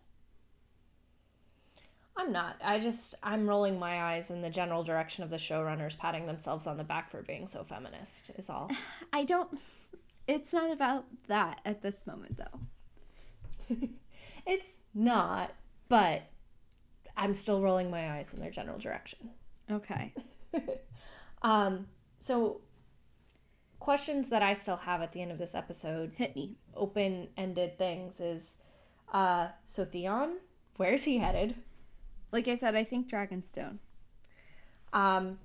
I'm 2.18 2.32
not. 2.32 2.56
I 2.64 2.80
just 2.80 3.16
I'm 3.22 3.48
rolling 3.48 3.78
my 3.78 4.02
eyes 4.02 4.32
in 4.32 4.42
the 4.42 4.50
general 4.50 4.84
direction 4.84 5.24
of 5.24 5.30
the 5.30 5.38
showrunners 5.38 5.98
patting 5.98 6.28
themselves 6.28 6.66
on 6.66 6.78
the 6.78 6.84
back 6.84 7.10
for 7.10 7.22
being 7.22 7.46
so 7.46 7.64
feminist 7.64 8.32
is 8.38 8.50
all. 8.50 8.72
I 9.14 9.26
don't. 9.26 9.60
It's 10.28 10.54
not 10.54 10.72
about 10.72 11.06
that 11.28 11.60
at 11.66 11.82
this 11.82 12.08
moment, 12.08 12.38
though. 12.38 12.60
it's 14.48 14.80
not, 14.94 15.54
but 15.90 16.24
I'm 17.18 17.34
still 17.34 17.62
rolling 17.62 17.90
my 17.90 18.12
eyes 18.18 18.34
in 18.34 18.40
their 18.40 18.52
general 18.52 18.78
direction. 18.80 19.32
Okay. 19.72 20.14
Um, 21.42 21.88
so 22.20 22.62
questions 23.80 24.30
that 24.30 24.42
I 24.42 24.56
still 24.56 24.78
have 24.78 25.04
at 25.04 25.12
the 25.12 25.22
end 25.22 25.32
of 25.32 25.38
this 25.38 25.54
episode, 25.54 26.14
Hit 26.16 26.36
me. 26.36 26.56
open-ended 26.76 27.78
things 27.78 28.20
is 28.20 28.58
uh 29.14 29.50
so 29.68 29.86
Theon, 29.86 30.38
where's 30.78 31.04
he 31.04 31.20
headed? 31.20 31.54
Like 32.32 32.48
I 32.48 32.56
said, 32.56 32.74
I 32.74 32.84
think 32.84 33.08
Dragonstone. 33.08 33.78
Um 34.92 35.38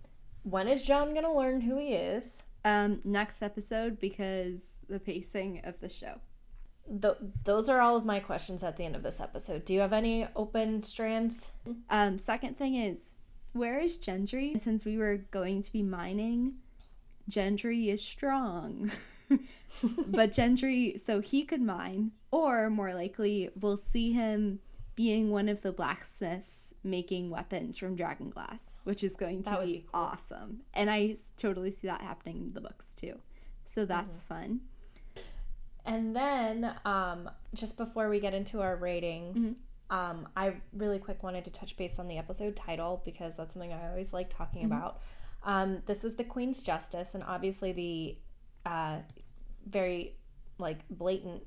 when 0.42 0.68
is 0.68 0.84
Jon 0.84 1.10
going 1.12 1.26
to 1.26 1.32
learn 1.32 1.60
who 1.60 1.76
he 1.76 1.92
is? 1.92 2.44
Um, 2.64 3.00
next 3.04 3.42
episode 3.42 4.00
because 4.00 4.86
the 4.88 4.98
pacing 4.98 5.60
of 5.64 5.78
the 5.80 5.88
show. 5.90 6.20
Th- 6.88 7.14
those 7.44 7.68
are 7.68 7.80
all 7.80 7.96
of 7.96 8.04
my 8.04 8.20
questions 8.20 8.62
at 8.64 8.76
the 8.76 8.84
end 8.84 8.96
of 8.96 9.02
this 9.02 9.20
episode. 9.20 9.64
Do 9.64 9.72
you 9.74 9.80
have 9.80 9.92
any 9.92 10.26
open 10.36 10.82
strands? 10.82 11.52
Um, 11.88 12.18
second 12.18 12.56
thing 12.56 12.74
is, 12.74 13.14
where 13.52 13.78
is 13.78 13.98
Gendry? 13.98 14.60
Since 14.60 14.84
we 14.84 14.98
were 14.98 15.18
going 15.30 15.62
to 15.62 15.72
be 15.72 15.82
mining, 15.82 16.54
Gendry 17.30 17.88
is 17.88 18.02
strong. 18.02 18.90
but 20.08 20.30
Gendry, 20.30 20.98
so 20.98 21.20
he 21.20 21.44
could 21.44 21.60
mine, 21.62 22.10
or 22.30 22.70
more 22.70 22.92
likely, 22.94 23.50
we'll 23.60 23.76
see 23.76 24.12
him 24.12 24.58
being 24.96 25.30
one 25.30 25.48
of 25.48 25.62
the 25.62 25.72
blacksmiths 25.72 26.74
making 26.82 27.30
weapons 27.30 27.78
from 27.78 27.94
dragon 27.96 28.28
glass, 28.30 28.78
which 28.84 29.02
is 29.04 29.14
going 29.14 29.42
to 29.44 29.58
be, 29.60 29.66
be 29.66 29.86
cool. 29.92 30.00
awesome. 30.02 30.60
And 30.74 30.90
I 30.90 31.16
totally 31.36 31.70
see 31.70 31.86
that 31.86 32.00
happening 32.02 32.38
in 32.38 32.52
the 32.52 32.60
books 32.60 32.94
too. 32.94 33.14
So 33.64 33.84
that's 33.84 34.16
Mm-hmm. 34.16 34.34
fun. 34.34 34.60
And 35.84 36.14
then, 36.14 36.74
um, 36.84 37.30
just 37.54 37.76
before 37.76 38.08
we 38.08 38.20
get 38.20 38.34
into 38.34 38.60
our 38.60 38.76
ratings, 38.76 39.56
um, 39.90 40.28
I 40.36 40.54
really 40.72 40.98
quick 40.98 41.22
wanted 41.22 41.44
to 41.46 41.50
touch 41.50 41.76
base 41.76 41.98
on 41.98 42.06
the 42.06 42.16
episode 42.16 42.54
title 42.54 43.02
because 43.04 43.36
that's 43.36 43.54
something 43.54 43.72
I 43.72 43.88
always 43.88 44.12
like 44.12 44.30
talking 44.30 44.64
about. 44.64 45.00
Um, 45.42 45.82
this 45.86 46.02
was 46.02 46.16
the 46.16 46.24
Queen's 46.24 46.62
Justice, 46.62 47.14
and 47.14 47.24
obviously 47.24 47.72
the 47.72 48.18
uh, 48.70 48.98
very 49.66 50.16
like 50.58 50.80
blatant 50.90 51.42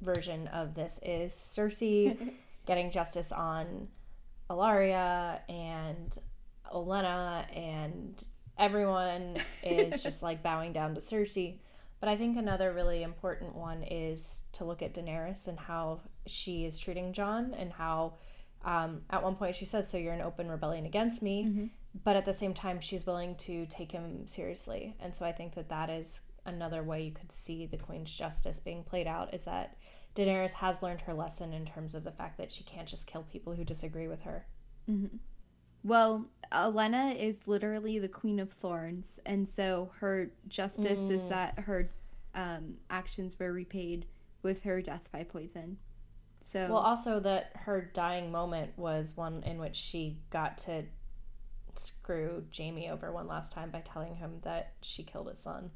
version 0.00 0.46
of 0.48 0.74
this 0.74 1.00
is 1.02 1.32
Cersei 1.32 2.32
getting 2.66 2.90
justice 2.90 3.32
on 3.32 3.88
Ellaria 4.50 5.40
and 5.48 6.16
Olenna, 6.72 7.44
and 7.56 8.22
everyone 8.58 9.36
is 9.62 10.02
just 10.04 10.22
like 10.22 10.42
bowing 10.42 10.72
down 10.72 10.94
to 10.94 11.00
Cersei. 11.00 11.58
But 12.00 12.08
I 12.08 12.16
think 12.16 12.36
another 12.36 12.72
really 12.72 13.02
important 13.02 13.54
one 13.56 13.82
is 13.82 14.42
to 14.52 14.64
look 14.64 14.82
at 14.82 14.94
Daenerys 14.94 15.48
and 15.48 15.58
how 15.58 16.00
she 16.26 16.64
is 16.64 16.78
treating 16.78 17.12
Jon, 17.12 17.54
and 17.54 17.72
how 17.72 18.14
um, 18.64 19.02
at 19.10 19.22
one 19.22 19.34
point 19.36 19.56
she 19.56 19.64
says, 19.64 19.88
"So 19.88 19.98
you're 19.98 20.12
an 20.14 20.20
open 20.20 20.48
rebellion 20.48 20.86
against 20.86 21.22
me," 21.22 21.70
but 22.04 22.16
at 22.16 22.24
the 22.24 22.32
same 22.32 22.54
time 22.54 22.80
she's 22.80 23.06
willing 23.06 23.34
to 23.36 23.66
take 23.66 23.92
him 23.92 24.26
seriously. 24.26 24.94
And 25.00 25.14
so 25.14 25.24
I 25.24 25.32
think 25.32 25.54
that 25.54 25.68
that 25.70 25.90
is 25.90 26.20
another 26.46 26.82
way 26.82 27.02
you 27.02 27.12
could 27.12 27.32
see 27.32 27.66
the 27.66 27.76
Queen's 27.76 28.12
justice 28.12 28.60
being 28.60 28.82
played 28.84 29.06
out 29.06 29.34
is 29.34 29.44
that 29.44 29.76
Daenerys 30.14 30.52
has 30.54 30.82
learned 30.82 31.02
her 31.02 31.14
lesson 31.14 31.52
in 31.52 31.66
terms 31.66 31.94
of 31.94 32.04
the 32.04 32.10
fact 32.12 32.38
that 32.38 32.50
she 32.52 32.64
can't 32.64 32.88
just 32.88 33.06
kill 33.06 33.24
people 33.24 33.54
who 33.54 33.64
disagree 33.64 34.08
with 34.08 34.22
her. 34.22 34.46
Well, 35.84 36.26
Olenna 36.52 37.16
is 37.16 37.46
literally 37.46 37.98
the 37.98 38.08
Queen 38.08 38.40
of 38.40 38.50
Thorns, 38.50 39.20
and 39.26 39.48
so 39.48 39.90
her 40.00 40.30
justice 40.48 41.08
is 41.08 41.26
that 41.26 41.58
her 41.60 41.90
um, 42.34 42.74
actions 42.90 43.38
were 43.38 43.52
repaid 43.52 44.06
with 44.42 44.62
her 44.64 44.80
death 44.80 45.08
by 45.12 45.24
poison. 45.24 45.78
So, 46.40 46.68
Well, 46.68 46.78
also 46.78 47.20
that 47.20 47.50
her 47.54 47.90
dying 47.92 48.30
moment 48.30 48.72
was 48.76 49.16
one 49.16 49.42
in 49.44 49.58
which 49.58 49.76
she 49.76 50.18
got 50.30 50.58
to 50.58 50.84
screw 51.74 52.44
Jaime 52.56 52.88
over 52.90 53.12
one 53.12 53.26
last 53.26 53.52
time 53.52 53.70
by 53.70 53.80
telling 53.80 54.16
him 54.16 54.38
that 54.42 54.72
she 54.80 55.02
killed 55.02 55.28
his 55.28 55.38
son. 55.38 55.70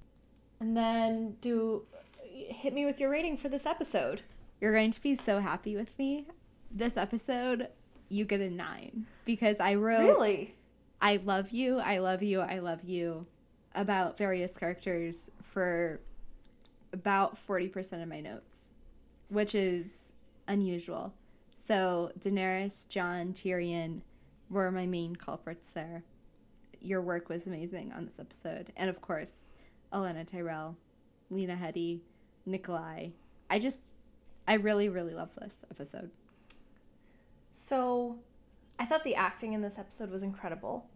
And 0.60 0.76
then 0.76 1.36
do 1.40 1.82
hit 2.22 2.72
me 2.72 2.84
with 2.84 3.00
your 3.00 3.10
rating 3.10 3.36
for 3.36 3.48
this 3.48 3.66
episode. 3.66 4.22
you're 4.60 4.72
going 4.72 4.90
to 4.92 5.02
be 5.02 5.16
so 5.16 5.40
happy 5.40 5.74
with 5.76 5.96
me. 5.98 6.28
This 6.70 6.96
episode, 6.96 7.68
you 8.12 8.24
get 8.24 8.40
a 8.40 8.50
nine 8.50 9.06
because 9.24 9.58
I 9.58 9.74
wrote 9.74 10.04
really 10.04 10.54
I 11.00 11.16
love 11.16 11.50
you, 11.50 11.80
I 11.80 11.98
love 11.98 12.22
you, 12.22 12.40
I 12.40 12.60
love 12.60 12.84
you 12.84 13.26
about 13.74 14.16
various 14.16 14.56
characters 14.56 15.30
for 15.42 16.00
about 16.92 17.36
40% 17.36 18.00
of 18.00 18.08
my 18.08 18.20
notes, 18.20 18.68
which 19.28 19.56
is 19.56 20.12
unusual. 20.46 21.12
So, 21.56 22.12
Daenerys, 22.20 22.88
Jon, 22.88 23.32
Tyrion 23.32 24.02
were 24.48 24.70
my 24.70 24.86
main 24.86 25.16
culprits 25.16 25.70
there. 25.70 26.04
Your 26.80 27.00
work 27.00 27.28
was 27.28 27.46
amazing 27.46 27.92
on 27.92 28.04
this 28.04 28.20
episode. 28.20 28.72
And 28.76 28.88
of 28.88 29.00
course, 29.00 29.50
Olenna 29.92 30.24
Tyrell, 30.24 30.76
Lena 31.30 31.56
Headey, 31.56 32.00
Nikolai. 32.46 33.08
I 33.50 33.58
just, 33.58 33.92
I 34.46 34.54
really, 34.54 34.88
really 34.88 35.14
love 35.14 35.30
this 35.40 35.64
episode. 35.70 36.10
So, 37.52 38.18
I 38.78 38.84
thought 38.84 39.04
the 39.04 39.14
acting 39.14 39.52
in 39.52 39.62
this 39.62 39.78
episode 39.78 40.10
was 40.10 40.22
incredible. 40.22 40.86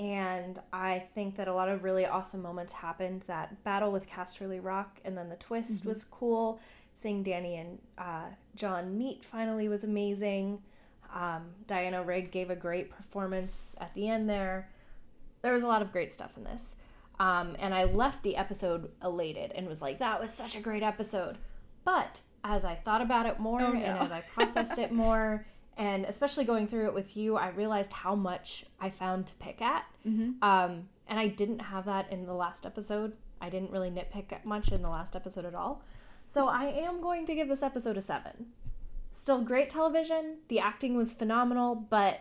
And 0.00 0.58
I 0.72 0.98
think 0.98 1.36
that 1.36 1.46
a 1.46 1.52
lot 1.52 1.68
of 1.68 1.84
really 1.84 2.04
awesome 2.06 2.42
moments 2.42 2.72
happened. 2.72 3.22
That 3.26 3.62
battle 3.64 3.92
with 3.92 4.08
Casterly 4.08 4.58
Rock 4.62 5.00
and 5.04 5.16
then 5.16 5.28
the 5.28 5.36
twist 5.36 5.84
was 5.86 6.04
cool. 6.04 6.58
Seeing 6.94 7.22
Danny 7.22 7.56
and 7.56 7.78
uh, 7.98 8.26
Jon 8.56 8.96
meet 8.98 9.24
finally 9.24 9.68
was 9.68 9.84
amazing. 9.84 10.62
Um, 11.14 11.42
Diana 11.68 12.02
Rigg 12.02 12.32
gave 12.32 12.50
a 12.50 12.56
great 12.56 12.90
performance 12.90 13.76
at 13.80 13.94
the 13.94 14.08
end 14.08 14.28
there. 14.28 14.68
There 15.42 15.52
was 15.52 15.62
a 15.62 15.68
lot 15.68 15.80
of 15.82 15.92
great 15.92 16.12
stuff 16.12 16.36
in 16.36 16.42
this. 16.44 16.74
Um, 17.20 17.54
and 17.60 17.72
I 17.72 17.84
left 17.84 18.24
the 18.24 18.36
episode 18.36 18.90
elated 19.02 19.52
and 19.52 19.68
was 19.68 19.80
like, 19.80 20.00
that 20.00 20.20
was 20.20 20.32
such 20.34 20.56
a 20.56 20.60
great 20.60 20.82
episode. 20.82 21.38
But 21.84 22.20
as 22.42 22.64
I 22.64 22.74
thought 22.74 23.00
about 23.00 23.26
it 23.26 23.38
more 23.38 23.60
Oh, 23.62 23.70
no. 23.72 23.78
and 23.78 23.98
as 24.00 24.10
I 24.10 24.22
processed 24.22 24.78
it 24.78 24.90
more, 24.90 25.46
and 25.76 26.04
especially 26.04 26.44
going 26.44 26.66
through 26.66 26.86
it 26.86 26.94
with 26.94 27.16
you, 27.16 27.36
I 27.36 27.48
realized 27.48 27.92
how 27.92 28.14
much 28.14 28.64
I 28.80 28.90
found 28.90 29.26
to 29.26 29.34
pick 29.34 29.60
at. 29.60 29.84
Mm-hmm. 30.06 30.42
Um, 30.42 30.88
and 31.08 31.18
I 31.18 31.26
didn't 31.26 31.60
have 31.60 31.84
that 31.86 32.10
in 32.12 32.26
the 32.26 32.34
last 32.34 32.64
episode. 32.64 33.14
I 33.40 33.50
didn't 33.50 33.70
really 33.70 33.90
nitpick 33.90 34.44
much 34.44 34.70
in 34.70 34.82
the 34.82 34.88
last 34.88 35.16
episode 35.16 35.44
at 35.44 35.54
all. 35.54 35.82
So 36.28 36.48
I 36.48 36.64
am 36.64 37.00
going 37.00 37.26
to 37.26 37.34
give 37.34 37.48
this 37.48 37.62
episode 37.62 37.96
a 37.96 38.02
seven. 38.02 38.46
Still 39.10 39.42
great 39.42 39.68
television. 39.68 40.38
The 40.48 40.60
acting 40.60 40.96
was 40.96 41.12
phenomenal, 41.12 41.74
but 41.74 42.20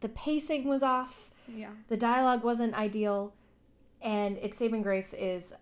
the 0.00 0.08
pacing 0.08 0.68
was 0.68 0.82
off. 0.82 1.30
Yeah. 1.48 1.70
The 1.88 1.96
dialogue 1.96 2.44
wasn't 2.44 2.74
ideal. 2.74 3.34
And 4.00 4.36
its 4.38 4.58
saving 4.58 4.82
grace 4.82 5.14
is, 5.14 5.52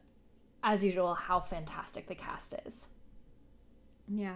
as 0.62 0.84
usual, 0.84 1.14
how 1.14 1.40
fantastic 1.40 2.08
the 2.08 2.14
cast 2.14 2.54
is. 2.66 2.88
Yeah. 4.08 4.34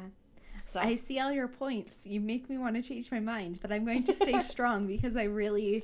So 0.69 0.81
I 0.81 0.97
see 0.97 1.19
all 1.19 1.33
your 1.33 1.49
points. 1.49 2.07
You 2.07 2.21
make 2.21 2.51
me 2.51 2.59
want 2.59 2.77
to 2.77 2.83
change 2.83 3.11
my 3.11 3.21
mind, 3.21 3.59
but 3.63 3.73
I'm 3.73 3.87
going 3.87 4.03
to 4.05 4.13
stay 4.13 4.39
strong 4.43 4.87
because 4.87 5.17
I 5.17 5.25
really, 5.25 5.83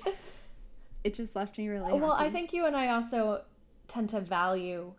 it 1.03 1.15
just 1.15 1.35
left 1.35 1.57
me 1.57 1.69
really. 1.69 1.99
well, 1.99 2.13
I 2.13 2.29
think 2.29 2.53
you 2.53 2.67
and 2.67 2.77
I 2.77 2.89
also 2.89 3.43
tend 3.89 4.11
to 4.11 4.21
value 4.21 4.93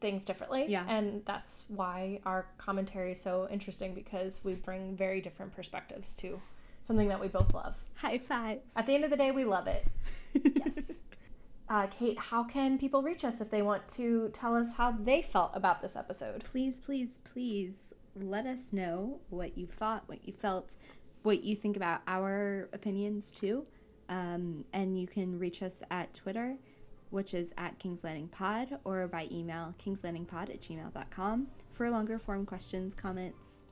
things 0.00 0.24
differently. 0.24 0.64
Yeah. 0.68 0.84
And 0.88 1.24
that's 1.26 1.64
why 1.68 2.20
our 2.24 2.46
commentary 2.56 3.12
is 3.12 3.20
so 3.20 3.46
interesting 3.50 3.94
because 3.94 4.40
we 4.44 4.54
bring 4.54 4.96
very 4.96 5.20
different 5.20 5.54
perspectives 5.54 6.14
to 6.16 6.40
something 6.82 7.08
that 7.08 7.20
we 7.20 7.28
both 7.28 7.52
love. 7.52 7.76
high 7.96 8.18
five. 8.18 8.60
At 8.76 8.86
the 8.86 8.94
end 8.94 9.04
of 9.04 9.10
the 9.10 9.16
day, 9.16 9.30
we 9.30 9.44
love 9.44 9.66
it. 9.66 9.86
Yes. 10.54 11.00
uh, 11.68 11.86
Kate, 11.88 12.18
how 12.18 12.44
can 12.44 12.78
people 12.78 13.02
reach 13.02 13.24
us 13.24 13.40
if 13.40 13.50
they 13.50 13.62
want 13.62 13.88
to 13.88 14.28
tell 14.32 14.54
us 14.54 14.74
how 14.76 14.92
they 14.92 15.20
felt 15.20 15.50
about 15.54 15.80
this 15.82 15.96
episode? 15.96 16.44
please, 16.44 16.80
please, 16.80 17.18
please 17.32 17.87
let 18.16 18.46
us 18.46 18.72
know 18.72 19.20
what 19.30 19.56
you 19.56 19.66
thought, 19.66 20.04
what 20.06 20.26
you 20.26 20.32
felt, 20.32 20.76
what 21.22 21.42
you 21.42 21.56
think 21.56 21.76
about 21.76 22.00
our 22.06 22.68
opinions 22.72 23.30
too. 23.30 23.66
Um, 24.08 24.64
and 24.72 24.98
you 24.98 25.06
can 25.06 25.38
reach 25.38 25.62
us 25.62 25.82
at 25.90 26.12
Twitter, 26.14 26.56
which 27.10 27.34
is 27.34 27.52
at 27.58 27.78
King's 27.78 28.04
Landing 28.04 28.28
Pod, 28.28 28.78
or 28.84 29.06
by 29.06 29.28
email, 29.30 29.74
kingslandingpod 29.84 30.50
at 30.50 30.60
gmail.com 30.60 31.46
for 31.72 31.90
longer 31.90 32.18
form 32.18 32.46
questions, 32.46 32.94
comments, 32.94 33.64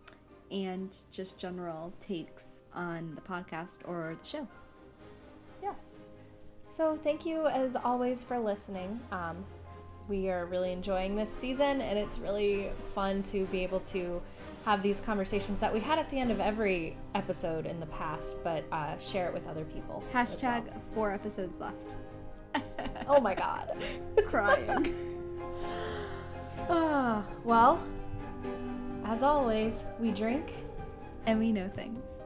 and 0.50 0.96
just 1.10 1.38
general 1.38 1.92
takes 2.00 2.60
on 2.74 3.14
the 3.14 3.20
podcast 3.20 3.80
or 3.86 4.16
the 4.20 4.26
show. 4.26 4.46
Yes. 5.62 6.00
So 6.68 6.96
thank 6.96 7.24
you 7.24 7.46
as 7.46 7.76
always 7.76 8.22
for 8.22 8.38
listening. 8.38 9.00
Um, 9.10 9.44
we 10.08 10.30
are 10.30 10.46
really 10.46 10.72
enjoying 10.72 11.16
this 11.16 11.32
season, 11.32 11.80
and 11.80 11.98
it's 11.98 12.18
really 12.18 12.70
fun 12.94 13.22
to 13.24 13.44
be 13.46 13.62
able 13.62 13.80
to 13.80 14.20
have 14.64 14.82
these 14.82 15.00
conversations 15.00 15.60
that 15.60 15.72
we 15.72 15.80
had 15.80 15.98
at 15.98 16.08
the 16.10 16.18
end 16.18 16.30
of 16.30 16.40
every 16.40 16.96
episode 17.14 17.66
in 17.66 17.78
the 17.78 17.86
past, 17.86 18.36
but 18.42 18.64
uh, 18.72 18.98
share 18.98 19.26
it 19.26 19.32
with 19.34 19.46
other 19.48 19.64
people. 19.64 20.02
as 20.12 20.36
Hashtag 20.36 20.64
four 20.94 21.12
episodes 21.12 21.60
left. 21.60 21.96
Oh 23.08 23.20
my 23.20 23.34
god. 23.34 23.76
Crying. 24.26 24.92
Ah, 26.68 27.24
well, 27.44 27.80
as 29.04 29.22
always, 29.22 29.84
we 30.00 30.10
drink 30.10 30.52
And 31.26 31.38
we 31.38 31.52
know 31.52 31.68
things. 31.68 32.22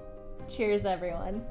Cheers, 0.49 0.87
everyone. 0.87 1.45